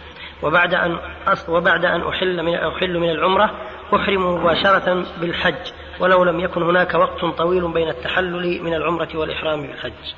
وبعد 0.44 0.74
أن 0.74 0.98
أص 1.28 1.50
وبعد 1.50 1.86
أن 1.86 2.02
أحل 2.02 2.44
من 2.44 2.56
أحل 2.56 3.00
من 3.00 3.10
العمرة 3.10 3.52
أحرم 3.96 4.36
مباشرة 4.36 5.06
بالحج 5.22 5.72
ولو 6.00 6.24
لم 6.24 6.40
يكن 6.40 6.64
هناك 6.64 6.94
وقت 6.94 7.26
طويل 7.38 7.74
بين 7.74 7.88
التحلل 7.88 8.64
من 8.64 8.74
العمرة 8.74 9.10
والإحرام 9.16 9.62
بالحج. 9.62 10.14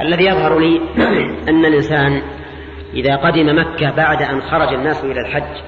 الذي 0.00 0.24
يظهر 0.24 0.58
لي 0.58 0.80
أن 1.50 1.64
الإنسان 1.64 2.22
إذا 2.94 3.16
قدم 3.16 3.58
مكة 3.58 3.90
بعد 3.90 4.22
أن 4.22 4.42
خرج 4.42 4.74
الناس 4.74 5.04
إلى 5.04 5.20
الحج 5.20 5.62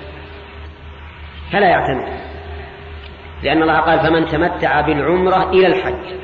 فلا 1.53 1.69
يعتمد 1.69 2.25
لأن 3.43 3.63
الله 3.63 3.81
قال 3.81 4.01
فمن 4.01 4.27
تمتع 4.27 4.81
بالعمرة 4.81 5.51
إلى 5.51 5.67
الحج. 5.67 6.17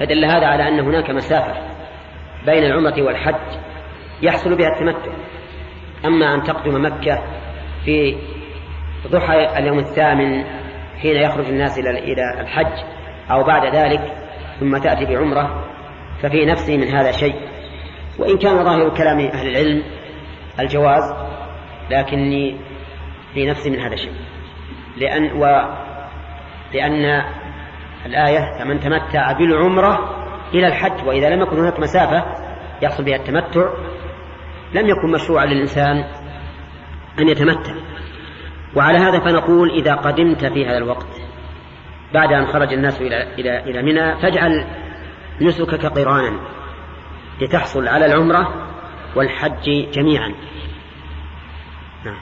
فدل 0.00 0.24
هذا 0.24 0.46
على 0.46 0.68
أن 0.68 0.80
هناك 0.80 1.10
مسافة 1.10 1.54
بين 2.46 2.64
العمرة 2.64 3.02
والحج 3.02 3.58
يحصل 4.22 4.56
بها 4.56 4.68
التمتع. 4.68 5.12
أما 6.04 6.34
أن 6.34 6.42
تقدم 6.42 6.84
مكة 6.84 7.22
في 7.84 8.16
ضحى 9.06 9.58
اليوم 9.58 9.78
الثامن 9.78 10.44
حين 11.02 11.16
يخرج 11.16 11.46
الناس 11.46 11.78
إلى 11.78 11.90
إلى 11.90 12.40
الحج 12.40 12.84
أو 13.30 13.44
بعد 13.44 13.74
ذلك 13.74 14.12
ثم 14.60 14.78
تأتي 14.78 15.04
بعمرة 15.04 15.64
ففي 16.22 16.44
نفسي 16.44 16.76
من 16.76 16.88
هذا 16.88 17.12
شيء. 17.12 17.34
وإن 18.18 18.38
كان 18.38 18.64
ظاهر 18.64 18.88
كلام 18.96 19.18
أهل 19.18 19.48
العلم 19.48 19.82
الجواز 20.60 21.14
لكني 21.90 22.56
في 23.34 23.46
نفسي 23.46 23.70
من 23.70 23.80
هذا 23.80 23.96
شيء 23.96 24.12
لأن 24.96 25.32
و 25.32 25.44
لأن 26.74 27.24
الآية 28.06 28.58
فمن 28.58 28.80
تمتع 28.80 29.32
بالعمرة 29.32 30.24
إلى 30.54 30.66
الحج 30.66 31.06
وإذا 31.06 31.30
لم 31.30 31.42
يكن 31.42 31.58
هناك 31.58 31.80
مسافة 31.80 32.24
يحصل 32.82 33.04
بها 33.04 33.16
التمتع 33.16 33.68
لم 34.74 34.86
يكن 34.86 35.10
مشروعا 35.12 35.46
للإنسان 35.46 36.04
أن 37.18 37.28
يتمتع. 37.28 37.74
وعلى 38.76 38.98
هذا 38.98 39.20
فنقول 39.20 39.70
إذا 39.70 39.94
قدمت 39.94 40.44
في 40.44 40.66
هذا 40.66 40.76
الوقت 40.76 41.06
بعد 42.14 42.32
أن 42.32 42.46
خرج 42.46 42.72
الناس 42.72 43.00
إلى 43.00 43.22
إلى 43.38 43.58
إلى 43.58 43.82
منى 43.82 44.16
فاجعل 44.16 44.64
نسكك 45.40 45.86
قرانا 45.86 46.40
لتحصل 47.40 47.88
على 47.88 48.06
العمرة 48.06 48.63
والحج 49.16 49.90
جميعا. 49.90 50.34
نعم. 52.04 52.20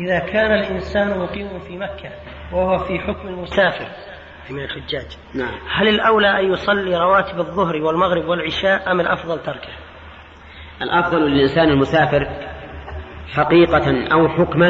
إذا 0.00 0.18
كان 0.18 0.52
الإنسان 0.52 1.18
مقيم 1.18 1.58
في 1.58 1.78
مكة 1.78 2.10
وهو 2.52 2.78
في 2.78 2.98
حكم 2.98 3.28
المسافر. 3.28 3.86
من 4.50 4.60
الحجاج. 4.60 5.18
نعم. 5.34 5.54
هل 5.70 5.88
الأولى 5.88 6.40
أن 6.40 6.52
يصلي 6.52 6.96
رواتب 6.96 7.38
الظهر 7.38 7.76
والمغرب 7.76 8.24
والعشاء 8.24 8.92
أم 8.92 9.00
الأفضل 9.00 9.38
تركه؟ 9.42 9.72
الأفضل 10.82 11.18
للإنسان 11.18 11.68
المسافر 11.68 12.28
حقيقة 13.34 14.12
أو 14.12 14.28
حكما 14.28 14.68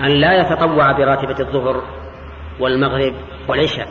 أن 0.00 0.10
لا 0.10 0.40
يتطوع 0.40 0.92
براتبة 0.92 1.40
الظهر 1.40 1.82
والمغرب 2.60 3.14
والعشاء. 3.48 3.88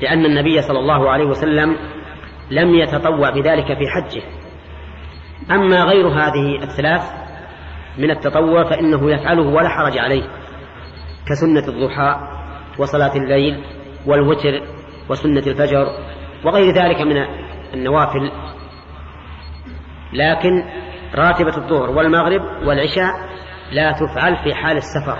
لأن 0.00 0.24
النبي 0.24 0.62
صلى 0.62 0.78
الله 0.78 1.10
عليه 1.10 1.24
وسلم 1.24 1.76
لم 2.50 2.74
يتطوع 2.74 3.30
بذلك 3.30 3.66
في 3.66 3.88
حجه. 3.88 4.22
أما 5.50 5.84
غير 5.84 6.08
هذه 6.08 6.62
الثلاث 6.62 7.02
من 7.98 8.10
التطوع 8.10 8.70
فإنه 8.70 9.10
يفعله 9.10 9.42
ولا 9.42 9.68
حرج 9.68 9.98
عليه 9.98 10.22
كسنة 11.28 11.68
الضحى 11.68 12.16
وصلاة 12.78 13.16
الليل 13.16 13.64
والوتر 14.06 14.62
وسنة 15.08 15.46
الفجر 15.46 15.86
وغير 16.44 16.74
ذلك 16.74 17.00
من 17.00 17.26
النوافل. 17.74 18.30
لكن 20.12 20.64
راتبة 21.14 21.56
الظهر 21.56 21.90
والمغرب 21.90 22.42
والعشاء 22.66 23.12
لا 23.72 23.92
تفعل 23.92 24.36
في 24.44 24.54
حال 24.54 24.76
السفر 24.76 25.18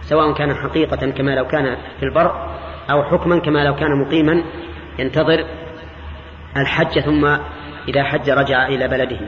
سواء 0.00 0.34
كان 0.34 0.54
حقيقة 0.54 1.10
كما 1.10 1.30
لو 1.30 1.46
كان 1.46 1.76
في 2.00 2.02
البر 2.02 2.50
أو 2.90 3.02
حكما 3.02 3.38
كما 3.38 3.64
لو 3.64 3.74
كان 3.74 4.00
مقيما. 4.06 4.44
ينتظر 4.98 5.44
الحج 6.56 7.00
ثم 7.00 7.36
إذا 7.88 8.04
حج 8.04 8.30
رجع 8.30 8.66
إلى 8.66 8.88
بلده. 8.88 9.20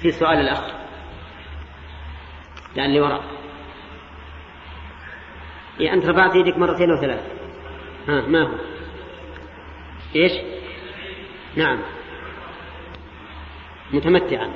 في 0.00 0.12
سؤال 0.12 0.38
الأخ. 0.38 0.60
لأن 2.76 2.92
لي 2.92 3.00
وراء. 3.00 3.22
إيه 5.80 5.92
أنت 5.92 6.06
رفعت 6.06 6.36
يدك 6.36 6.58
مرتين 6.58 6.90
أو 6.90 7.00
ثلاث 7.00 7.20
ها 8.08 8.20
ما 8.20 8.42
هو؟ 8.42 8.54
إيش؟ 10.16 10.32
نعم. 11.56 11.78
متمتعا. 13.92 14.50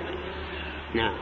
نعم. 0.95 1.15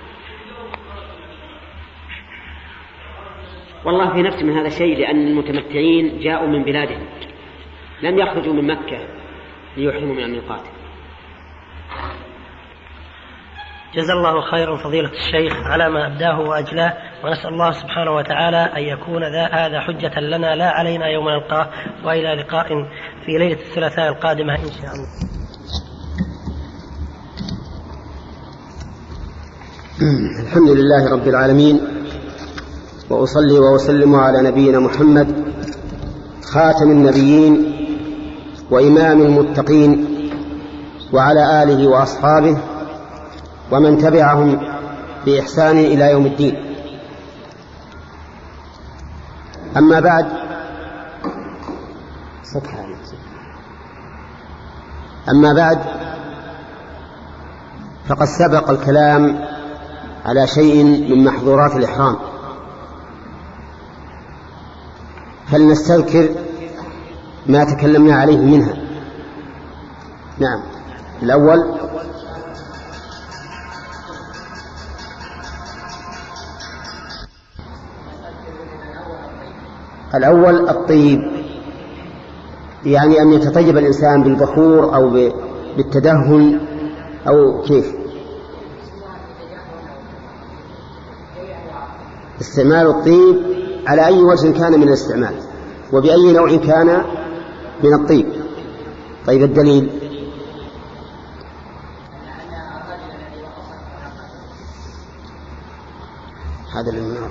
والله 3.85 4.13
في 4.13 4.23
نفسي 4.23 4.45
من 4.45 4.59
هذا 4.59 4.67
الشيء 4.67 4.99
لأن 4.99 5.27
المتمتعين 5.27 6.21
جاءوا 6.21 6.49
من 6.49 6.65
بلادهم 6.65 7.07
لم 8.03 8.19
يخرجوا 8.19 8.53
من 8.53 8.67
مكة 8.67 8.99
ليحرموا 9.77 10.15
من 10.15 10.23
الميقات. 10.23 10.61
جزا 13.95 14.13
الله 14.13 14.41
خيرا 14.41 14.77
فضيلة 14.77 15.11
الشيخ 15.11 15.53
على 15.67 15.91
ما 15.91 16.07
أبداه 16.07 16.41
وأجلاه 16.41 16.93
ونسأل 17.25 17.49
الله 17.49 17.71
سبحانه 17.71 18.11
وتعالى 18.11 18.57
أن 18.57 18.83
يكون 18.83 19.23
ذا 19.23 19.47
هذا 19.47 19.81
حجة 19.81 20.21
لنا 20.21 20.55
لا 20.55 20.71
علينا 20.71 21.07
يوم 21.07 21.29
نلقاه 21.29 21.71
وإلى 22.05 22.35
لقاء 22.35 22.69
في 23.27 23.39
ليلة 23.39 23.61
الثلاثاء 23.61 24.09
القادمة 24.09 24.55
إن 24.55 24.73
شاء 24.83 24.91
الله. 24.95 25.09
الحمد 30.47 30.69
لله 30.71 31.13
رب 31.13 31.29
العالمين 31.29 32.00
وأصلي 33.11 33.59
وأسلم 33.59 34.15
على 34.15 34.43
نبينا 34.43 34.79
محمد 34.79 35.53
خاتم 36.45 36.91
النبيين 36.91 37.73
وإمام 38.71 39.23
المتقين 39.23 40.07
وعلى 41.13 41.63
آله 41.63 41.89
وأصحابه 41.89 42.59
ومن 43.73 43.99
تبعهم 43.99 44.61
بإحسان 45.27 45.79
إلى 45.79 46.11
يوم 46.11 46.27
الدين. 46.27 46.55
أما 49.77 50.01
بعد 50.01 50.27
أما 55.31 55.53
بعد 55.53 55.79
فقد 58.09 58.27
سبق 58.27 58.71
الكلام 58.71 59.45
على 60.27 60.47
شيء 60.47 60.85
من 60.85 61.25
محظورات 61.25 61.77
الإحرام. 61.77 62.30
فلنستذكر 65.51 66.29
ما 67.47 67.65
تكلمنا 67.65 68.15
عليه 68.15 68.39
منها. 68.39 68.75
نعم. 70.39 70.63
الأول. 71.23 71.65
الأول 80.15 80.69
الطيب. 80.69 81.21
يعني 82.85 83.23
أن 83.23 83.33
يتطيب 83.33 83.79
الإنسان 83.79 84.23
بالبخور 84.23 84.95
أو 84.95 85.11
بالتدهن 85.77 86.61
أو 87.29 87.63
كيف؟ 87.63 87.95
استعمال 92.41 92.87
الطيب 92.87 93.60
على 93.87 94.07
أي 94.07 94.23
وجه 94.23 94.59
كان 94.59 94.81
من 94.81 94.89
الاستعمال 94.89 95.35
وبأي 95.93 96.33
نوع 96.33 96.57
كان 96.57 97.05
من 97.85 97.95
الطيب. 97.95 98.27
طيب 99.27 99.43
الدليل؟ 99.43 99.91
هذا 106.75 106.91
اللي 106.91 107.29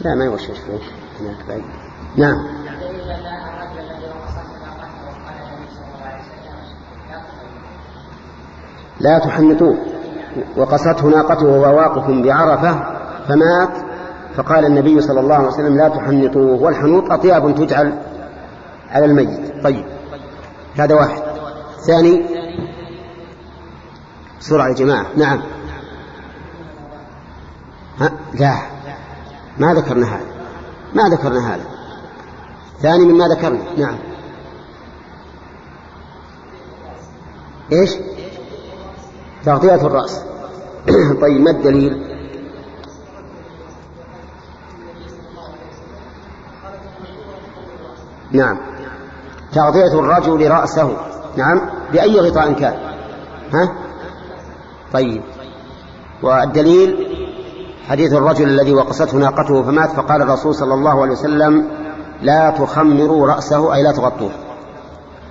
لا 0.00 0.14
ما 0.14 0.24
يوشش 0.24 0.46
فيه. 0.46 0.78
هناك 1.20 1.46
بعيد. 1.48 1.64
نعم. 2.16 2.46
لا 9.00 9.18
تحنطوه 9.18 9.95
وقصته 10.56 11.06
ناقته 11.06 11.46
وهو 11.46 11.76
واقف 11.76 12.10
بعرفة 12.10 12.72
فمات. 13.28 13.86
فقال 14.36 14.64
النبي 14.64 15.00
صلى 15.00 15.20
الله 15.20 15.34
عليه 15.34 15.48
وسلم 15.48 15.76
لا 15.76 15.88
تحنطوه 15.88 16.62
والحنوط 16.62 17.12
أطياب 17.12 17.54
تجعل 17.54 17.98
على 18.90 19.04
الميت. 19.04 19.64
طيب. 19.64 19.84
هذا 20.78 20.94
واحد. 20.94 21.22
ثاني. 21.86 22.26
بسرعة 24.40 24.68
يا 24.68 24.74
جماعة. 24.74 25.06
نعم. 25.16 25.40
ها؟ 28.00 28.12
لا. 28.34 28.56
ما 29.58 29.74
ذكرنا 29.74 30.06
هذا. 30.06 30.26
ما 30.94 31.02
ذكرنا 31.08 31.54
هذا. 31.54 31.64
ثاني 32.82 33.04
مما 33.04 33.28
ذكرنا. 33.28 33.62
نعم. 33.78 33.96
إيش؟ 37.72 37.90
تغطية 39.46 39.86
الرأس. 39.86 40.22
طيب 41.22 41.40
ما 41.40 41.50
الدليل؟ 41.50 42.02
نعم. 48.32 48.58
تغطية 49.52 50.00
الرجل 50.00 50.50
رأسه. 50.50 50.96
نعم. 51.36 51.60
بأي 51.92 52.20
غطاء 52.20 52.52
كان. 52.52 52.74
ها؟ 53.52 53.72
طيب. 54.92 55.22
والدليل؟ 56.22 57.16
حديث 57.88 58.12
الرجل 58.12 58.48
الذي 58.48 58.72
وقصته 58.72 59.18
ناقته 59.18 59.62
فمات 59.62 59.90
فقال 59.90 60.22
الرسول 60.22 60.54
صلى 60.54 60.74
الله 60.74 61.02
عليه 61.02 61.12
وسلم 61.12 61.68
لا 62.22 62.50
تخمروا 62.50 63.26
رأسه 63.26 63.74
أي 63.74 63.82
لا 63.82 63.92
تغطوه. 63.92 64.30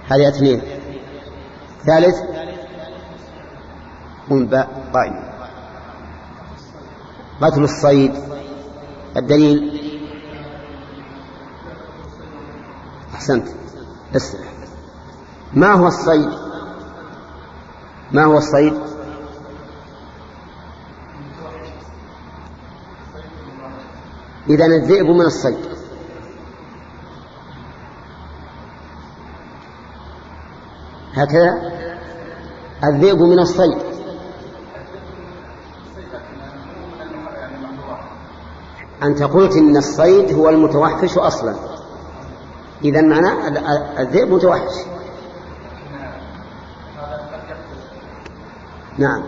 هذه 0.07 0.27
اثنين. 0.27 0.61
الثالث 1.81 2.34
قم 4.29 4.47
قائم 4.93 5.35
قتل 7.41 7.63
الصيد. 7.63 8.13
الدليل. 9.17 9.81
أحسنت. 13.13 13.47
اسرع 14.15 14.45
ما 15.53 15.73
هو 15.73 15.87
الصيد؟ 15.87 16.29
ما 18.11 18.25
هو 18.25 18.37
الصيد؟ 18.37 18.73
إذا 24.49 24.65
الذئب 24.65 25.05
من 25.05 25.25
الصيد. 25.25 25.75
هكذا. 31.13 31.75
الذئب 32.83 33.21
من 33.21 33.39
الصيد. 33.39 33.84
أنت 39.05 39.23
قلت 39.23 39.55
إن 39.55 39.77
الصيد 39.77 40.33
هو 40.33 40.49
المتوحش 40.49 41.17
أصلا. 41.17 41.55
إذا 42.83 43.01
معنى 43.01 43.47
الذئب 43.99 44.31
متوحش. 44.31 44.73
نعم. 48.97 49.23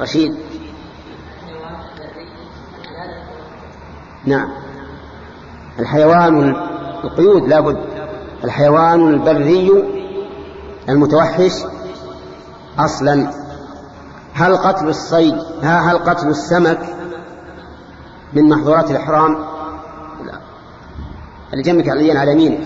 رشيد. 0.00 0.34
نعم. 4.24 4.48
الحيوان 5.78 6.56
القيود 7.04 7.48
لابد 7.48 7.78
الحيوان 8.44 9.08
البري 9.08 9.84
المتوحش 10.88 11.52
أصلا. 12.78 13.30
هل 14.34 14.56
قتل 14.56 14.88
الصيد 14.88 15.34
هل 15.62 15.98
قتل 15.98 16.28
السمك؟ 16.28 16.78
من 18.32 18.48
محظورات 18.48 18.90
الإحرام. 18.90 19.44
اللي 21.52 21.62
جنبك 21.62 21.88
على 22.16 22.32
يمينك. 22.32 22.60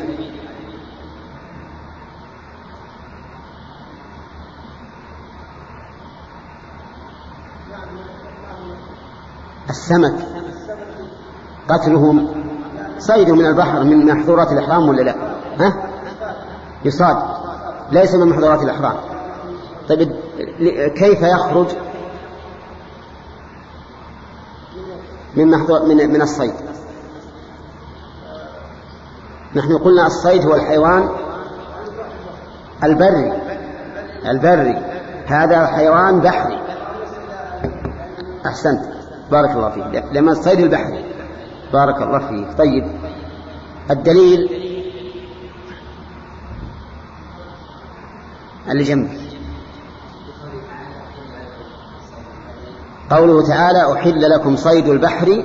السمك. 9.71 10.15
قتله 11.69 12.35
صيده 12.99 13.35
من 13.35 13.47
البحر 13.47 13.85
من 13.85 14.07
محظورات 14.07 14.53
الإحرام 14.53 14.89
ولا 14.89 15.03
لا؟ 15.03 15.15
ها؟ 15.59 15.91
يصاد. 16.85 17.17
ليس 17.93 18.15
من 18.15 18.29
محظورات 18.29 18.63
الإحرام. 18.63 18.95
طيب 19.89 20.13
كيف 20.97 21.23
يخرج؟ 21.23 21.67
من 25.37 25.51
محظور 25.51 25.87
من 25.87 26.11
من 26.11 26.23
الصيد. 26.23 26.55
نحن 29.57 29.79
قلنا 29.79 30.07
الصيد 30.07 30.47
هو 30.47 30.55
الحيوان 30.55 31.09
البري. 32.85 33.33
البري. 34.27 34.79
هذا 35.27 35.67
حيوان 35.67 36.21
بحري. 36.21 36.59
أحسنت. 38.47 38.81
بارك 39.31 39.51
الله 39.51 39.71
فيك. 39.71 40.05
لما 40.13 40.33
الصيد 40.33 40.61
البحري. 40.61 41.05
بارك 41.73 42.03
الله 42.03 42.19
فيك. 42.19 42.59
طيب. 42.59 42.93
الدليل 43.91 44.61
اللي 48.71 48.83
جنبك 48.83 49.30
قوله 53.11 53.47
تعالى 53.47 53.93
أحل 53.93 54.31
لكم 54.31 54.57
صيد 54.57 54.89
البحر 54.89 55.45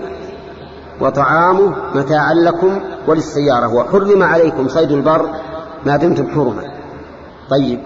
وطعامه 1.01 1.75
متاعا 1.95 2.33
لكم 2.33 2.79
وللسيارة 3.07 3.73
وحرم 3.73 4.23
عليكم 4.23 4.67
صيد 4.67 4.91
البر 4.91 5.29
ما 5.85 5.97
دمتم 5.97 6.27
حرما. 6.27 6.71
طيب 7.49 7.81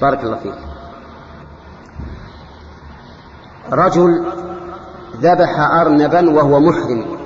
بارك 0.00 0.24
الله 0.24 0.36
فيك. 0.36 0.54
رجل 3.72 4.26
ذبح 5.16 5.60
أرنبا 5.60 6.30
وهو 6.30 6.60
محرم. 6.60 7.18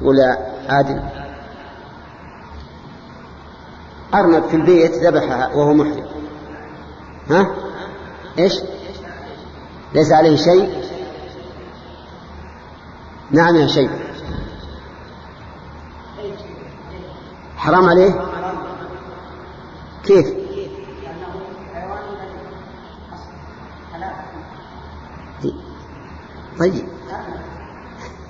تقول 0.00 0.16
عادل 0.68 1.02
أرنب 4.14 4.42
في 4.42 4.56
البيت 4.56 4.92
ذبحها 4.94 5.54
وهو 5.54 5.74
محرم. 5.74 6.06
ها؟ 7.30 7.46
إيش؟ 8.38 8.52
ليس 9.94 10.12
عليه 10.12 10.36
شيء. 10.36 10.84
نعم 13.30 13.56
يا 13.56 13.66
شيء 13.66 13.90
حرام 17.56 17.88
عليه؟ 17.88 18.20
كيف؟ 20.04 20.26
طيب. 26.58 26.88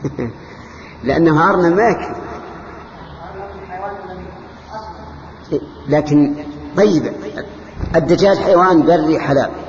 لأنه 1.04 1.50
أرنب 1.50 1.76
ما 1.76 1.88
يكفي. 1.88 2.14
لكن 5.88 6.34
طيب. 6.76 7.12
الدجاج 7.96 8.38
حيوان 8.38 8.82
بري 8.82 9.20
حلال. 9.20 9.63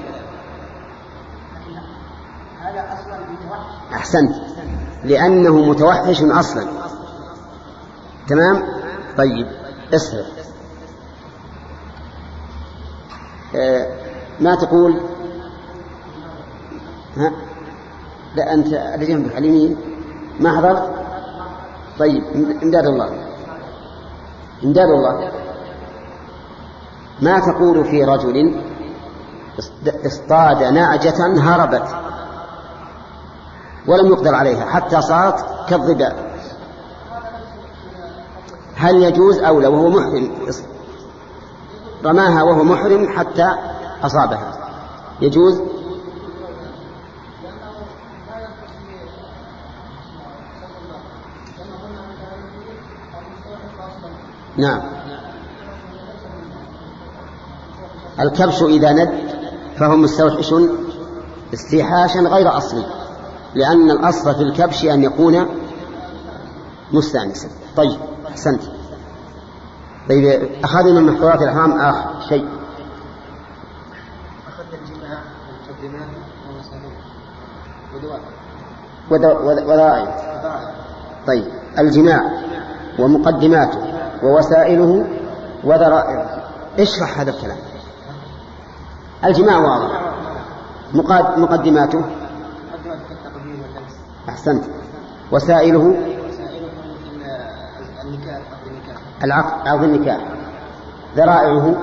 أحسنت 4.05 4.35
لأنه 5.03 5.55
متوحش 5.55 6.21
أصلا. 6.23 6.67
تمام؟ 8.27 8.63
طيب 9.17 9.47
اسهل 9.93 10.25
آه 13.55 13.87
ما 14.39 14.55
تقول؟ 14.55 14.99
ها؟ 17.17 17.31
لا 18.35 18.53
أنت 18.53 18.67
اللي 18.67 19.05
جنبك 19.05 19.37
اليمين 19.37 19.77
ما 20.39 20.57
حضرت؟ 20.57 20.91
طيب 21.99 22.23
امداد 22.63 22.85
الله. 22.85 23.09
امداد 24.63 24.89
الله. 24.89 25.31
ما 27.21 27.39
تقول 27.39 27.85
في 27.85 28.03
رجل 28.03 28.61
اصطاد 30.05 30.63
نعجة 30.63 31.39
هربت؟ 31.39 32.14
ولم 33.87 34.07
يقدر 34.07 34.35
عليها 34.35 34.65
حتى 34.65 35.01
صارت 35.01 35.45
كالظباء. 35.69 36.35
هل 38.75 39.03
يجوز 39.03 39.37
أو 39.39 39.59
لا؟ 39.59 39.67
وهو 39.67 39.89
محرم. 39.89 40.31
رماها 42.05 42.43
وهو 42.43 42.63
محرم 42.63 43.09
حتى 43.09 43.55
أصابها. 44.03 44.53
يجوز؟ 45.21 45.61
نعم. 54.57 54.81
الكبش 58.19 58.61
إذا 58.63 58.91
ند 58.91 59.13
فهو 59.77 59.95
مستوحش 59.95 60.53
استيحاشا 61.53 62.19
غير 62.19 62.57
أصلي. 62.57 62.94
لأن 63.55 63.91
الأصل 63.91 64.35
في 64.35 64.41
الكبش 64.41 64.85
أن 64.85 65.03
يكون 65.03 65.45
مستأنسا. 66.91 67.49
طيب 67.77 67.99
أحسنت. 68.27 68.61
طيب 70.09 70.49
أخذنا 70.63 70.99
من 70.99 71.13
محظورات 71.13 71.41
الإحرام 71.41 71.79
آخر. 71.81 72.21
شيء. 72.29 72.47
أخذنا 74.47 74.79
الجماع 74.81 75.17
طيب 81.27 81.45
الجماع 81.79 82.31
ومقدماته 82.99 83.79
ووسائله 84.23 85.07
وذرائعه. 85.63 86.43
اشرح 86.79 87.19
هذا 87.19 87.29
الكلام. 87.29 87.57
الجماع 89.23 89.57
واضح. 89.57 90.01
مقدماته. 91.37 92.01
أحسنت. 94.29 94.63
وسائله؟ 95.31 95.95
العقد 99.23 99.67
عقد 99.67 99.83
النكاح. 99.83 100.19
ذرائعه؟ 101.15 101.75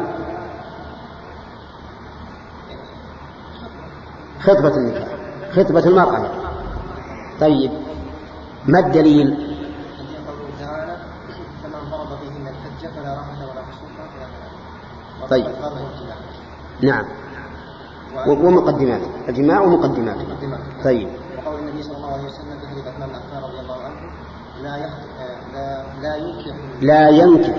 خطبة 4.41 4.77
النكاح 4.77 5.09
خطبة 5.53 5.87
المرأة. 5.87 6.31
طيب. 7.41 7.73
ما 8.67 8.79
الدليل؟ 8.79 9.53
طيب. 15.31 15.55
نعم. 16.83 17.05
ومقدمات. 18.27 19.01
الجماع 19.29 19.61
ومقدمات. 19.61 20.17
طيب 20.85 21.09
وقول 21.47 21.59
النبي 21.59 21.83
صلى 21.83 21.97
الله 21.97 22.13
عليه 22.13 22.25
وسلم 22.25 22.61
في 22.61 22.67
حديث 22.67 22.87
عثمان 22.87 23.09
بن 23.09 23.39
رضي 23.45 23.61
الله 23.61 23.83
عنه 23.83 24.01
لا 24.63 24.77
يخ... 24.77 24.93
لا 25.53 25.85
لا 26.03 26.17
ينكح 26.17 26.57
لا 26.83 27.09
ينكح 27.09 27.57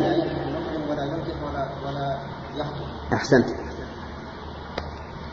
ولا 0.90 1.04
ينكح 1.04 1.36
ولا 1.44 1.68
ولا 1.88 2.18
يخطب 2.56 3.14
أحسنت. 3.14 3.46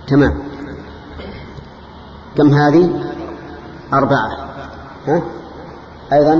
تمام. 0.08 0.38
كم 2.36 2.54
هذه؟ 2.54 3.04
أربعة. 3.92 4.28
ها؟ 5.06 5.22
أيضا 6.12 6.34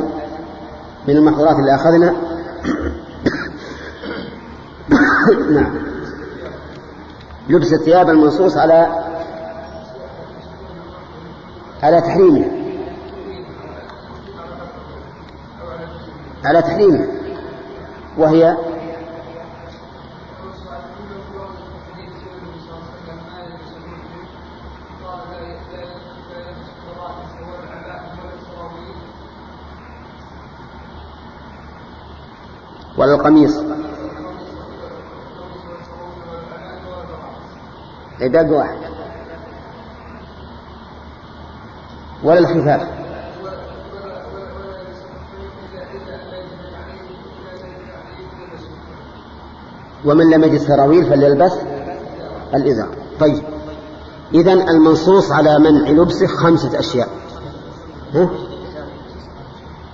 من 1.09 1.16
المحظورات 1.16 1.56
اللي 1.56 1.74
أخذنا. 1.74 2.14
نعم. 5.60 5.78
لبس 7.48 7.72
الثياب 7.72 8.10
المنصوص 8.10 8.56
على 8.56 9.05
على 11.82 12.01
تحريمها 12.01 12.51
على 16.44 16.62
تحريمها 16.62 17.19
وهي 18.20 18.56
ولا 32.98 33.14
القميص. 33.14 33.56
عباد 38.20 38.51
واحد. 38.51 38.76
ولا 42.22 42.38
الخفاف. 42.38 42.99
ومن 50.05 50.31
لم 50.31 50.44
يجد 50.44 50.60
سراويل 50.60 51.06
فليلبس 51.06 51.52
الإزار. 52.55 52.89
طيب. 53.20 53.43
إذا 54.35 54.52
المنصوص 54.52 55.32
على 55.32 55.59
منع 55.59 55.90
لبسه 55.90 56.27
خمسة 56.27 56.78
أشياء. 56.78 57.09
ها؟ 58.14 58.31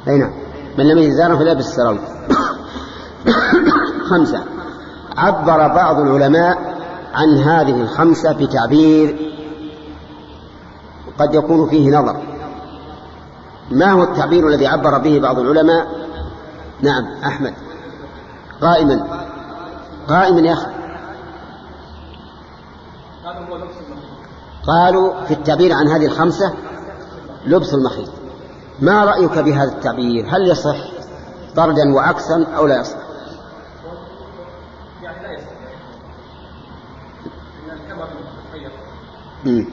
أي 0.09 0.19
نعم. 0.19 0.31
من 0.79 0.89
لم 0.89 0.99
يجد 0.99 1.13
إزارا 1.13 1.37
فليلبس 1.37 1.69
السراويل 1.69 2.01
خمسة. 4.11 4.45
عبر 5.17 5.69
بعض 5.69 6.01
العلماء 6.01 6.77
عن 7.15 7.39
هذه 7.39 7.81
الخمسة 7.81 8.33
بتعبير 8.33 9.33
قد 11.19 11.35
يكون 11.35 11.69
فيه 11.69 11.99
نظر. 11.99 12.17
ما 13.71 13.93
هو 13.93 14.03
التعبير 14.03 14.49
الذي 14.49 14.67
عبر 14.67 14.99
به 14.99 15.19
بعض 15.21 15.39
العلماء؟ 15.39 15.87
نعم 16.83 17.05
أحمد. 17.25 17.55
قائما 18.61 19.16
قائما 20.09 20.41
يا 20.41 20.53
أخي. 20.53 20.67
قالوا 24.67 25.25
في 25.25 25.35
التعبير 25.35 25.73
عن 25.73 25.89
هذه 25.89 26.07
الخمسة 26.07 26.55
لبس 27.47 27.75
المخيط. 27.75 28.11
ما 28.81 29.05
رأيك 29.05 29.39
بهذا 29.39 29.73
التعبير؟ 29.73 30.27
هل 30.29 30.51
يصح 30.51 30.77
طردا 31.57 31.95
وعكسا 31.95 32.47
أو 32.57 32.67
لا 32.67 32.81
يصح؟ 32.81 32.97
مم. 39.45 39.67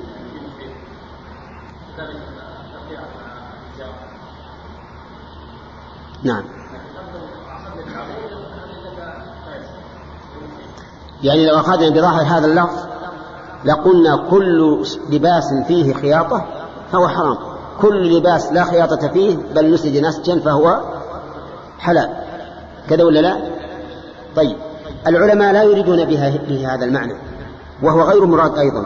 نعم. 6.23 6.62
يعني 11.23 11.45
لو 11.45 11.55
أخذنا 11.55 11.89
بظاهر 11.89 12.37
هذا 12.37 12.45
اللفظ 12.45 12.93
لقلنا 13.65 14.29
كل 14.29 14.85
لباس 15.09 15.53
فيه 15.67 15.93
خياطة 15.93 16.45
فهو 16.91 17.07
حرام. 17.07 17.37
كل 17.81 18.17
لباس 18.17 18.51
لا 18.51 18.63
خياطة 18.63 19.07
فيه 19.07 19.37
بل 19.55 19.73
نسج 19.73 19.97
نسجا 19.97 20.39
فهو 20.39 20.81
حلال. 21.79 22.09
كذا 22.89 23.03
ولا 23.03 23.19
لا؟ 23.19 23.37
طيب. 24.35 24.57
العلماء 25.07 25.53
لا 25.53 25.63
يريدون 25.63 26.05
بها 26.05 26.37
به 26.49 26.73
هذا 26.73 26.85
المعنى 26.85 27.13
وهو 27.83 28.01
غير 28.01 28.25
مراد 28.25 28.57
أيضا. 28.57 28.85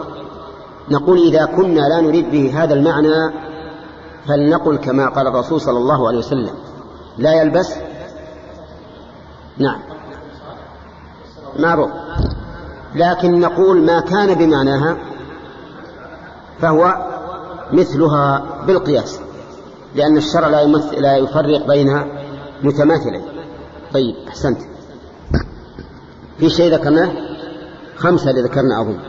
نقول 0.90 1.20
إذا 1.20 1.46
كنا 1.46 1.82
لا 1.82 2.02
نريد 2.02 2.32
به 2.32 2.64
هذا 2.64 2.74
المعنى 2.74 3.34
فلنقل 4.28 4.78
كما 4.78 5.10
قال 5.10 5.28
الرسول 5.28 5.62
صلى 5.62 5.78
الله 5.78 6.08
عليه 6.08 6.18
وسلم. 6.18 6.54
لا 7.18 7.34
يلبس 7.34 7.74
نعم. 9.58 9.80
معروف 11.60 11.90
لكن 12.98 13.40
نقول 13.40 13.82
ما 13.82 14.00
كان 14.00 14.34
بمعناها 14.34 14.98
فهو 16.60 17.08
مثلها 17.74 18.44
بالقياس 18.68 19.20
لأن 19.96 20.18
الشرع 20.18 20.48
لا, 20.48 20.62
يمثل 20.62 21.02
لا 21.02 21.18
يفرق 21.18 21.68
بين 21.68 22.04
متماثلين. 22.64 23.22
طيب 23.94 24.16
أحسنت. 24.28 24.58
في 26.40 26.50
شيء 26.50 26.74
ذكرناه؟ 26.74 27.12
خمسة 27.96 28.30
اللي 28.30 28.42
ذكرنا 28.42 28.82
أظن. 28.82 29.00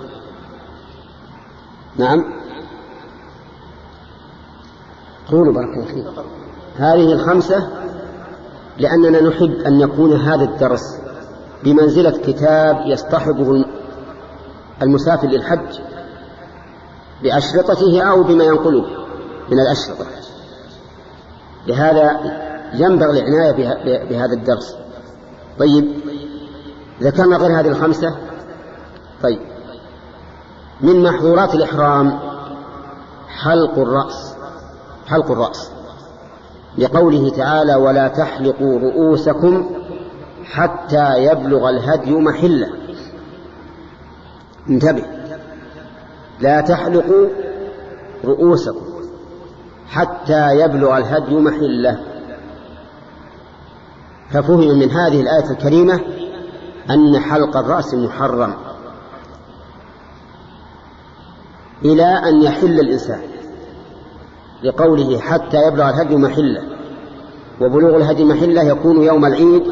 نعم. 1.97 2.25
قولوا 5.31 5.55
بارك 5.55 5.69
الله 5.69 5.85
فيك. 5.85 6.05
هذه 6.77 7.13
الخمسة 7.13 7.69
لأننا 8.79 9.21
نحب 9.21 9.53
أن 9.67 9.81
يكون 9.81 10.13
هذا 10.13 10.45
الدرس 10.45 10.99
بمنزلة 11.65 12.11
كتاب 12.11 12.77
يصطحبه 12.87 13.65
المسافر 14.83 15.29
للحج 15.29 15.81
بأشرطته 17.23 18.03
أو 18.03 18.23
بما 18.23 18.45
ينقله 18.45 18.85
من 19.51 19.61
الأشرطة. 19.61 20.07
لهذا 21.67 22.21
ينبغي 22.75 23.21
العناية 23.21 23.53
بهذا 24.09 24.33
الدرس. 24.33 24.77
طيب 25.59 25.93
ذكرنا 27.03 27.37
غير 27.37 27.61
هذه 27.61 27.69
الخمسة؟ 27.69 28.17
طيب 29.23 29.41
من 30.81 31.03
محظورات 31.03 31.55
الإحرام 31.55 32.19
حلق 33.29 33.79
الرأس 33.79 34.35
حلق 35.07 35.31
الرأس. 35.31 35.71
لقوله 36.79 37.31
تعالى 37.31 37.75
ولا 37.75 38.09
تحلقوا 38.09 38.79
رؤوسكم 38.79 39.71
حتى 40.45 41.25
يبلغ 41.25 41.69
الهدي 41.69 42.11
محلة. 42.11 42.69
انتبه. 44.71 45.05
لا 46.41 46.61
تحلقوا 46.61 47.29
رؤوسكم 48.25 48.87
حتى 49.89 50.61
يبلغ 50.61 50.97
الهدي 50.99 51.37
محله. 51.37 51.99
ففهم 54.31 54.79
من 54.79 54.91
هذه 54.91 55.21
الآية 55.21 55.51
الكريمة 55.51 56.01
أن 56.91 57.19
حلق 57.19 57.57
الرأس 57.57 57.95
محرم 57.95 58.55
إلى 61.85 62.05
أن 62.05 62.43
يحل 62.43 62.81
الإنسان 62.81 63.21
لقوله 64.65 65.19
حتى 65.19 65.57
يبلغ 65.67 65.89
الهدي 65.89 66.17
محله. 66.17 66.63
وبلوغ 67.61 67.97
الهدي 67.97 68.25
محله 68.25 68.63
يكون 68.63 69.03
يوم 69.03 69.25
العيد 69.25 69.63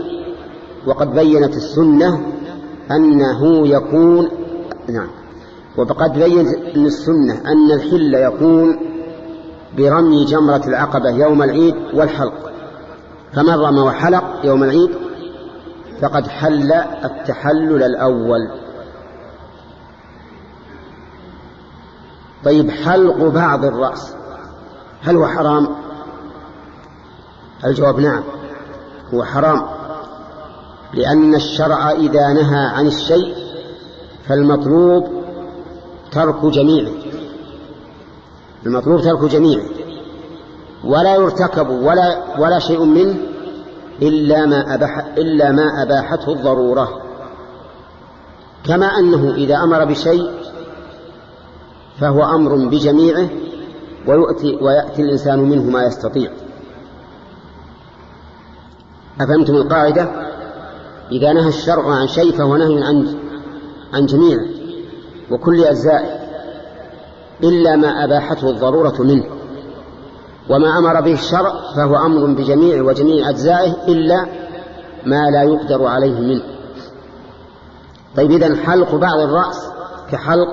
وقد 0.86 1.14
بينت 1.14 1.56
السنة 1.56 2.20
أنه 2.90 3.68
يكون 3.68 4.28
نعم. 4.88 5.08
وقد 5.76 6.12
بينت 6.12 6.76
السنة 6.76 7.34
أن 7.34 7.72
الحل 7.72 8.14
يكون 8.14 8.78
برمي 9.76 10.24
جمرة 10.24 10.62
العقبة 10.66 11.10
يوم 11.10 11.42
العيد 11.42 11.74
والحلق. 11.94 12.50
فمن 13.32 13.54
رمى 13.54 13.80
وحلق 13.80 14.40
يوم 14.44 14.64
العيد 14.64 14.90
فقد 16.02 16.26
حل 16.26 16.72
التحلل 17.04 17.82
الأول. 17.82 18.50
طيب 22.44 22.70
حلق 22.70 23.28
بعض 23.28 23.64
الرأس 23.64 24.14
هل 25.02 25.16
هو 25.16 25.26
حرام؟ 25.26 25.68
الجواب 27.64 28.00
نعم 28.00 28.22
هو 29.14 29.24
حرام 29.24 29.66
لأن 30.94 31.34
الشرع 31.34 31.90
إذا 31.90 32.32
نهى 32.32 32.66
عن 32.66 32.86
الشيء 32.86 33.45
فالمطلوب 34.28 35.09
ترك 36.12 36.44
جميعه 36.44 36.93
المطلوب 38.66 39.01
ترك 39.01 39.24
جميعه 39.24 39.65
ولا 40.85 41.15
يرتكب 41.15 41.70
ولا 41.70 42.39
ولا 42.39 42.59
شيء 42.59 42.85
منه 42.85 43.16
إلا 44.03 44.47
ما 44.47 44.74
أباح 44.74 45.07
إلا 45.19 45.53
ما 45.53 45.82
أباحته 45.82 46.32
الضرورة. 46.32 47.03
كما 48.65 48.86
أنه 48.86 49.35
إذا 49.35 49.57
أمر 49.57 49.85
بشيء 49.85 50.31
فهو 52.01 52.24
أمر 52.24 52.69
بجميعه 52.69 53.28
ويؤتي 54.07 54.59
ويأتي 54.61 55.03
الإنسان 55.03 55.39
منه 55.39 55.62
ما 55.62 55.85
يستطيع. 55.85 56.31
أفهمتم 59.20 59.55
القاعدة؟ 59.55 60.09
إذا 61.12 61.32
نهى 61.32 61.48
الشرع 61.48 61.94
عن 61.94 62.09
شيء 62.09 62.32
فهو 62.32 62.57
نهي 62.57 62.82
عن 62.82 63.16
عن 63.92 64.06
جميعه 64.06 64.46
وكل 65.30 65.64
أجزائه 65.64 66.26
إلا 67.44 67.76
ما 67.76 68.04
أباحته 68.04 68.50
الضرورة 68.50 69.02
منه 69.02 69.24
وما 70.50 70.78
أمر 70.78 71.00
به 71.00 71.12
الشرع 71.12 71.52
فهو 71.76 71.96
أمر 71.96 72.26
بجميع 72.34 72.82
وجميع 72.82 73.30
أجزائه 73.30 73.72
إلا 73.88 74.26
ما 75.06 75.30
لا 75.30 75.42
يقدر 75.42 75.86
عليه 75.86 76.20
منه. 76.20 76.42
طيب 78.16 78.30
إذن 78.30 78.56
حلق 78.56 78.94
بعض 78.94 79.18
الرأس 79.18 79.68
كحلق 80.10 80.52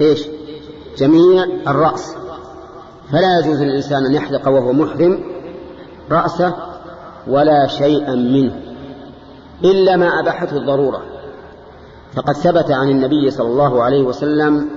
إيش؟ 0.00 0.26
جميع 0.98 1.44
الرأس. 1.68 2.14
فلا 3.12 3.38
يجوز 3.38 3.62
للإنسان 3.62 4.06
أن 4.06 4.14
يحلق 4.14 4.48
وهو 4.48 4.72
محرم 4.72 5.24
رأسه 6.10 6.54
ولا 7.26 7.66
شيئا 7.66 8.14
منه 8.14 8.60
إلا 9.64 9.96
ما 9.96 10.20
أباحته 10.20 10.56
الضرورة. 10.56 11.02
فقد 12.18 12.32
ثبت 12.32 12.70
عن 12.70 12.90
النبي 12.90 13.30
صلى 13.30 13.46
الله 13.46 13.82
عليه 13.82 14.02
وسلم 14.02 14.68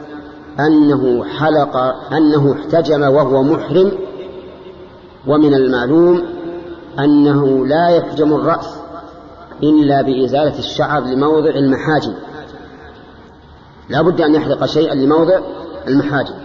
أنه 0.59 1.23
حلق 1.23 1.77
أنه 2.13 2.53
احتجم 2.53 3.01
وهو 3.01 3.43
محرم 3.43 3.91
ومن 5.27 5.53
المعلوم 5.53 6.23
أنه 6.99 7.67
لا 7.67 7.89
يحجم 7.89 8.33
الرأس 8.33 8.75
إلا 9.63 10.01
بإزالة 10.01 10.59
الشعر 10.59 11.01
لموضع 11.01 11.49
المحاجم. 11.49 12.13
لا 13.89 14.01
بد 14.01 14.21
أن 14.21 14.35
يحلق 14.35 14.65
شيئا 14.65 14.95
لموضع 14.95 15.39
المحاجم. 15.87 16.35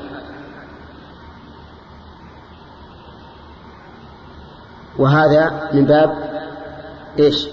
وهذا 4.98 5.70
من 5.72 5.84
باب 5.84 6.14
إيش؟ 7.18 7.48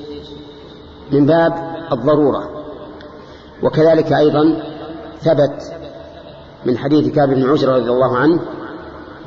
من 1.12 1.26
باب 1.26 1.54
الضرورة. 1.92 2.53
وكذلك 3.64 4.14
أيضا 4.14 4.62
ثبت 5.20 5.74
من 6.66 6.78
حديث 6.78 7.16
كعب 7.16 7.30
بن 7.30 7.50
عجرة 7.50 7.76
رضي 7.76 7.90
الله 7.90 8.18
عنه 8.18 8.40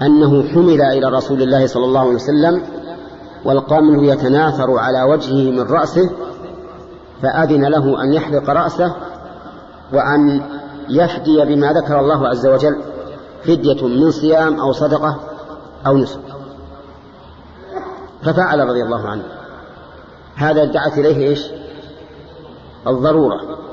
أنه 0.03 0.49
حمل 0.49 0.83
إلى 0.83 1.09
رسول 1.09 1.43
الله 1.43 1.67
صلى 1.67 1.85
الله 1.85 2.01
عليه 2.01 2.15
وسلم 2.15 2.63
والقمل 3.45 4.05
يتناثر 4.05 4.79
على 4.79 5.03
وجهه 5.03 5.51
من 5.51 5.63
رأسه 5.63 6.11
فأذن 7.23 7.65
له 7.65 8.03
أن 8.03 8.13
يحلق 8.13 8.51
رأسه 8.51 8.95
وأن 9.93 10.43
يفدي 10.89 11.45
بما 11.45 11.73
ذكر 11.73 12.01
الله 12.01 12.29
عز 12.29 12.47
وجل 12.47 12.77
فدية 13.45 13.87
من 13.87 14.11
صيام 14.11 14.61
أو 14.61 14.73
صدقة 14.73 15.21
أو 15.87 15.97
نسك 15.97 16.21
ففعل 18.23 18.69
رضي 18.69 18.83
الله 18.83 19.09
عنه. 19.09 19.23
هذا 20.35 20.65
دعت 20.65 20.99
إليه 20.99 21.29
إيش؟ 21.29 21.47
الضرورة. 22.87 23.66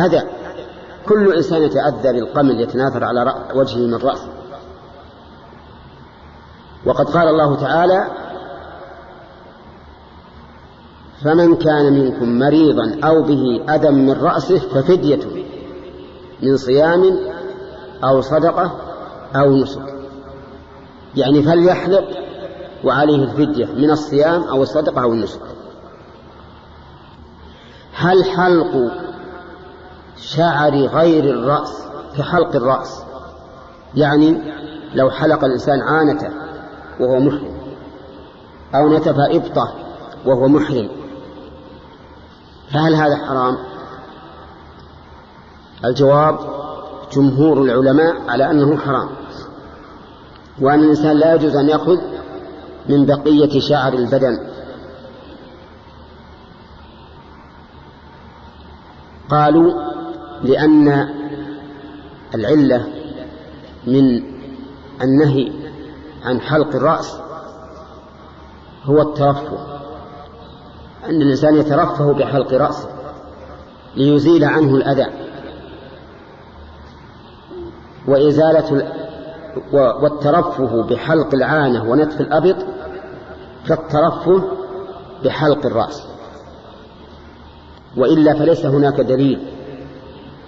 أذى 0.00 0.22
كل 1.06 1.34
إنسان 1.34 1.62
يتأذى 1.62 2.12
بالقمل 2.12 2.60
يتناثر 2.60 3.04
على 3.04 3.34
وجهه 3.54 3.86
من 3.86 3.94
رأسه 3.94 4.28
وقد 6.86 7.10
قال 7.10 7.28
الله 7.28 7.56
تعالى 7.56 8.06
فمن 11.24 11.56
كان 11.56 11.92
منكم 11.92 12.38
مريضا 12.38 13.00
أو 13.04 13.22
به 13.22 13.64
أذى 13.74 13.90
من 13.90 14.12
رأسه 14.12 14.58
ففدية 14.58 15.20
من 16.42 16.56
صيام 16.56 17.18
أو 18.04 18.20
صدقة 18.20 18.72
أو 19.36 19.56
نسك. 19.56 19.82
يعني 21.16 21.42
فليحلق 21.42 22.04
وعليه 22.84 23.24
الفدية 23.24 23.66
من 23.66 23.90
الصيام 23.90 24.42
أو 24.42 24.62
الصدقة 24.62 25.02
أو 25.02 25.12
النسك. 25.12 25.40
هل 27.92 28.24
حلق 28.24 28.90
شعر 30.20 30.72
غير 30.72 31.24
الرأس 31.24 31.82
كحلق 32.18 32.56
الرأس. 32.56 33.02
يعني 33.94 34.42
لو 34.94 35.10
حلق 35.10 35.44
الإنسان 35.44 35.80
عانته 35.80 36.30
وهو 37.00 37.20
محرم 37.20 37.58
أو 38.74 38.96
نتف 38.96 39.16
إبطة 39.18 39.74
وهو 40.26 40.48
محرم. 40.48 40.88
فهل 42.74 42.94
هذا 42.94 43.16
حرام؟ 43.16 43.58
الجواب 45.84 46.38
جمهور 47.12 47.62
العلماء 47.62 48.16
على 48.28 48.50
أنه 48.50 48.76
حرام. 48.76 49.08
وأن 50.60 50.80
الإنسان 50.80 51.16
لا 51.16 51.34
يجوز 51.34 51.56
أن 51.56 51.68
يأخذ 51.68 51.98
من 52.88 53.06
بقية 53.06 53.60
شعر 53.60 53.92
البدن. 53.92 54.38
قالوا 59.30 59.87
لأن 60.42 61.08
العلة 62.34 62.88
من 63.86 64.22
النهي 65.02 65.52
عن 66.24 66.40
حلق 66.40 66.76
الرأس 66.76 67.18
هو 68.84 69.02
الترفه. 69.02 69.58
أن 71.04 71.22
الإنسان 71.22 71.56
يترفه 71.56 72.12
بحلق 72.12 72.52
رأسه 72.54 72.88
ليزيل 73.96 74.44
عنه 74.44 74.74
الأذى. 74.74 75.06
وإزالة 78.08 78.92
والترفه 79.72 80.82
بحلق 80.82 81.34
العانة 81.34 81.90
ونتف 81.90 82.20
الأبط 82.20 82.56
كالترفه 83.68 84.42
بحلق 85.24 85.66
الرأس. 85.66 86.02
وإلا 87.96 88.34
فليس 88.34 88.66
هناك 88.66 89.00
دليل 89.00 89.57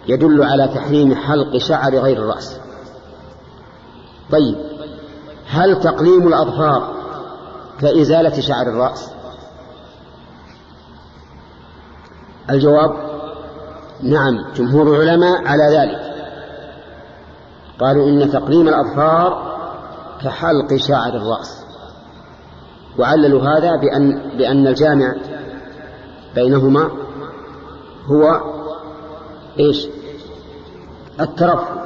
يدل 0.08 0.42
على 0.42 0.68
تحريم 0.68 1.14
حلق 1.14 1.56
شعر 1.56 1.94
غير 1.94 2.16
الرأس. 2.16 2.58
طيب 4.30 4.56
هل 5.46 5.80
تقليم 5.80 6.28
الأظفار 6.28 6.94
كإزالة 7.80 8.40
شعر 8.40 8.66
الرأس؟ 8.66 9.10
الجواب 12.50 12.90
نعم 14.02 14.44
جمهور 14.56 14.96
العلماء 14.96 15.46
على 15.46 15.76
ذلك. 15.76 16.00
قالوا 17.80 18.08
إن 18.08 18.30
تقليم 18.30 18.68
الأظفار 18.68 19.50
كحلق 20.24 20.76
شعر 20.76 21.16
الرأس. 21.16 21.64
وعللوا 22.98 23.42
هذا 23.42 23.76
بأن, 23.76 24.30
بأن 24.38 24.66
الجامع 24.66 25.14
بينهما 26.34 26.90
هو 28.06 28.40
إيش؟ 29.60 29.86
الترفع 31.20 31.80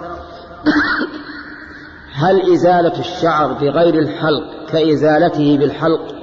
هل 2.12 2.52
إزالة 2.52 3.00
الشعر 3.00 3.52
بغير 3.52 3.98
الحلق 3.98 4.66
كإزالته 4.72 5.58
بالحلق؟ 5.58 6.14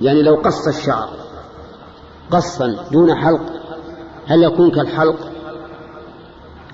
يعني 0.00 0.22
لو 0.22 0.34
قص 0.34 0.66
الشعر 0.68 1.08
قصا 2.30 2.84
دون 2.92 3.14
حلق 3.14 3.40
هل 4.26 4.42
يكون 4.42 4.70
كالحلق؟ 4.70 5.30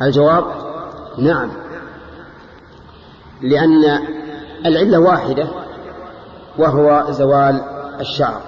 الجواب 0.03 0.45
نعم. 1.19 1.53
لأن 3.43 4.01
العلة 4.67 4.99
واحدة 4.99 5.49
وهو 6.59 7.07
زوال 7.11 7.61
الشعر. 8.01 8.41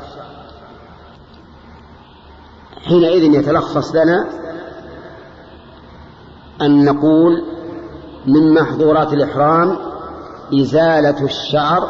حينئذ 2.88 3.34
يتلخص 3.34 3.94
لنا 3.94 4.28
أن 6.62 6.84
نقول 6.84 7.42
من 8.26 8.54
محظورات 8.54 9.12
الإحرام 9.12 9.76
إزالة 10.54 11.24
الشعر 11.24 11.88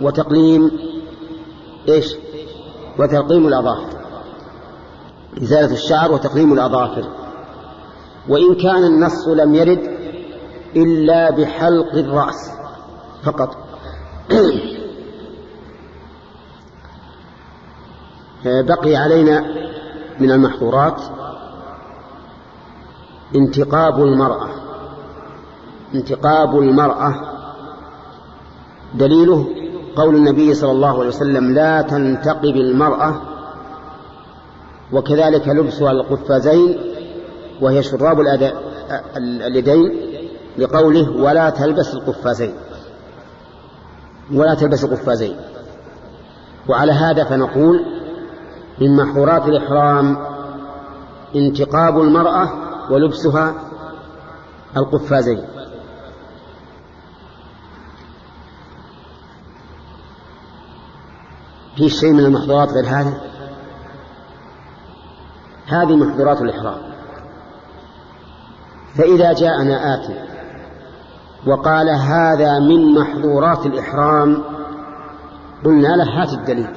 وتقليم 0.00 0.70
إيش؟ 1.88 2.16
وتقليم 2.98 3.46
الأظافر. 3.46 3.96
إزالة 5.42 5.72
الشعر 5.72 6.12
وتقليم 6.12 6.52
الأظافر. 6.52 7.08
وإن 8.28 8.54
كان 8.54 8.84
النص 8.84 9.28
لم 9.28 9.54
يرد 9.54 9.96
إلا 10.76 11.30
بحلق 11.30 11.94
الرأس 11.94 12.50
فقط. 13.24 13.56
بقي 18.44 18.96
علينا 18.96 19.44
من 20.20 20.30
المحظورات 20.30 21.02
انتقاب 23.34 24.02
المرأة. 24.02 24.48
انتقاب 25.94 26.58
المرأة. 26.58 27.14
دليله 28.94 29.48
قول 29.96 30.16
النبي 30.16 30.54
صلى 30.54 30.70
الله 30.70 30.98
عليه 30.98 31.08
وسلم 31.08 31.54
لا 31.54 31.82
تنتقب 31.82 32.56
المرأة. 32.56 33.20
وكذلك 34.92 35.48
لبسها 35.48 35.90
القفازين 35.90 36.78
وهي 37.60 37.82
شراب 37.82 38.20
اليدين 39.16 39.92
لقوله 40.58 41.10
ولا 41.22 41.50
تلبس 41.50 41.94
القفازين. 41.94 42.54
ولا 44.34 44.54
تلبس 44.54 44.84
القفازين. 44.84 45.36
وعلى 46.68 46.92
هذا 46.92 47.24
فنقول 47.24 47.84
من 48.80 48.96
محظورات 48.96 49.48
الإحرام 49.48 50.16
انتقاب 51.36 52.00
المرأة 52.00 52.65
ولبسها 52.90 53.54
القفازين. 54.76 55.44
في 61.76 61.88
شيء 61.88 62.12
من 62.12 62.20
المحظورات 62.20 62.68
غير 62.68 62.84
هذا 62.86 63.20
هذه 65.66 65.96
محظورات 65.96 66.42
الإحرام. 66.42 66.78
فإذا 68.94 69.32
جاءنا 69.32 69.94
آتي 69.94 70.26
وقال 71.46 71.90
هذا 71.90 72.58
من 72.58 72.94
محظورات 72.94 73.66
الإحرام 73.66 74.44
قلنا 75.64 75.88
له 75.88 76.22
هات 76.22 76.32
الدليل. 76.32 76.76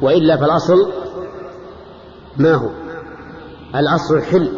وإلا 0.00 0.36
فالأصل 0.36 0.92
ما 2.36 2.54
هو؟ 2.54 2.89
الأصل 3.76 4.16
الحل 4.16 4.52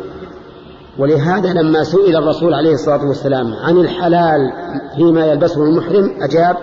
ولهذا 0.99 1.53
لما 1.53 1.85
سئل 1.85 2.17
الرسول 2.17 2.55
عليه 2.55 2.73
الصلاة 2.73 3.07
والسلام 3.07 3.55
عن 3.55 3.77
الحلال 3.77 4.53
فيما 4.97 5.27
يلبسه 5.27 5.63
المحرم 5.63 6.23
أجاب 6.23 6.57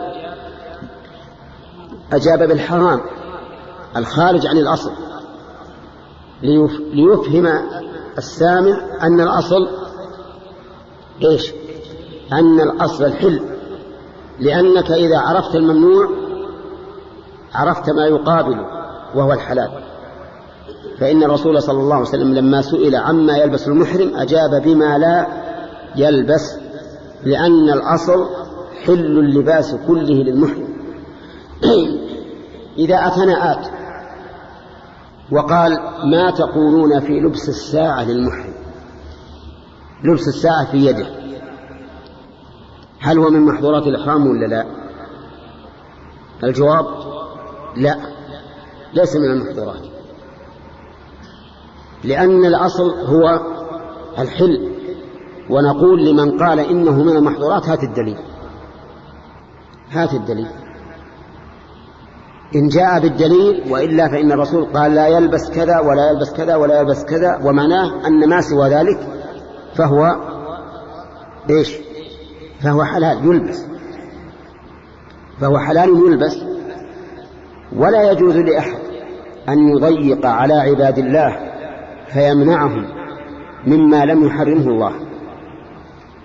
أجاب 2.14 2.48
بالحرام 2.48 3.02
الخارج 3.98 4.48
عن 4.48 4.58
الأصل 4.58 4.92
ليفهم 6.94 7.48
السامع 8.18 8.78
أن 9.02 9.22
الأصل 9.22 9.68
إيش؟ 11.26 11.54
أن 12.34 12.62
الأصل 12.62 13.06
الحل. 13.06 13.42
لأنك 14.40 14.92
إذا 14.92 15.20
عرفت 15.20 15.56
الممنوع 15.56 16.10
عرفت 17.54 17.90
ما 17.90 18.06
يقابله 18.06 18.66
وهو 19.16 19.34
الحلال. 19.34 19.72
فإن 21.00 21.24
الرسول 21.24 21.62
صلى 21.62 21.80
الله 21.80 21.96
عليه 21.96 22.08
وسلم 22.08 22.34
لما 22.34 22.62
سئل 22.62 22.96
عما 22.96 23.38
يلبس 23.38 23.68
المحرم 23.68 24.16
أجاب 24.16 24.62
بما 24.64 24.98
لا 24.98 25.28
يلبس 25.96 26.60
لأن 27.24 27.70
الأصل 27.70 28.30
حل 28.86 29.20
اللباس 29.20 29.76
كله 29.88 30.24
للمحرم. 30.24 30.70
إذا 32.78 32.96
أتنا 32.96 33.52
آت 33.52 33.68
وقال 35.32 35.80
ما 36.12 36.32
تقولون 36.32 37.00
في 37.00 37.20
لبس 37.20 37.50
الساعة 37.50 38.04
للمحرم؟ 38.04 38.54
لبس 40.04 40.28
الساعة 40.28 40.72
في 40.72 40.78
يده. 40.78 41.08
هل 43.00 43.18
هو 43.18 43.30
من 43.30 43.42
محظورات 43.42 43.84
الإحرام 43.84 44.28
ولا 44.28 44.46
لا؟ 44.46 44.66
الجواب 46.44 46.86
لا 47.78 47.98
ليس 48.94 49.16
من 49.16 49.32
المحظورات. 49.32 49.99
لأن 52.04 52.46
الأصل 52.46 52.90
هو 53.06 53.40
الحل 54.20 54.72
ونقول 55.50 56.06
لمن 56.06 56.40
قال 56.44 56.60
إنه 56.60 57.04
من 57.04 57.18
المحظورات 57.18 57.70
هات 57.70 57.84
الدليل. 57.84 58.18
هات 59.92 60.14
الدليل. 60.14 60.48
إن 62.56 62.68
جاء 62.68 63.00
بالدليل 63.00 63.72
وإلا 63.72 64.08
فإن 64.08 64.32
الرسول 64.32 64.66
قال 64.66 64.96
لا 64.96 65.08
يلبس 65.08 65.50
كذا 65.50 65.80
ولا 65.80 66.12
يلبس 66.12 66.34
كذا 66.34 66.56
ولا 66.56 66.80
يلبس 66.80 67.06
كذا 67.06 67.40
ومعناه 67.44 68.08
أن 68.08 68.30
ما 68.30 68.42
سوى 68.42 68.70
ذلك 68.70 69.00
فهو 69.76 70.16
إيش؟ 71.50 71.76
فهو 72.62 72.84
حلال 72.84 73.26
يلبس. 73.26 73.66
فهو 75.42 75.58
حلال 75.58 75.90
يلبس. 75.90 76.38
ولا 77.76 78.12
يجوز 78.12 78.38
لأحد 78.38 78.80
أن 79.50 79.70
يضيق 79.70 80.26
على 80.26 80.54
عباد 80.54 80.98
الله 80.98 81.49
فيمنعهم 82.14 82.86
مما 83.68 84.06
لم 84.06 84.26
يحرمه 84.26 84.68
الله. 84.68 84.92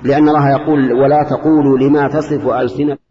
لأن 0.02 0.28
الله 0.28 0.50
يقول 0.50 0.92
ولا 0.92 1.22
تقولوا 1.30 1.78
لما 1.78 2.08
تصف 2.08 2.48
ألسنة 2.48 3.03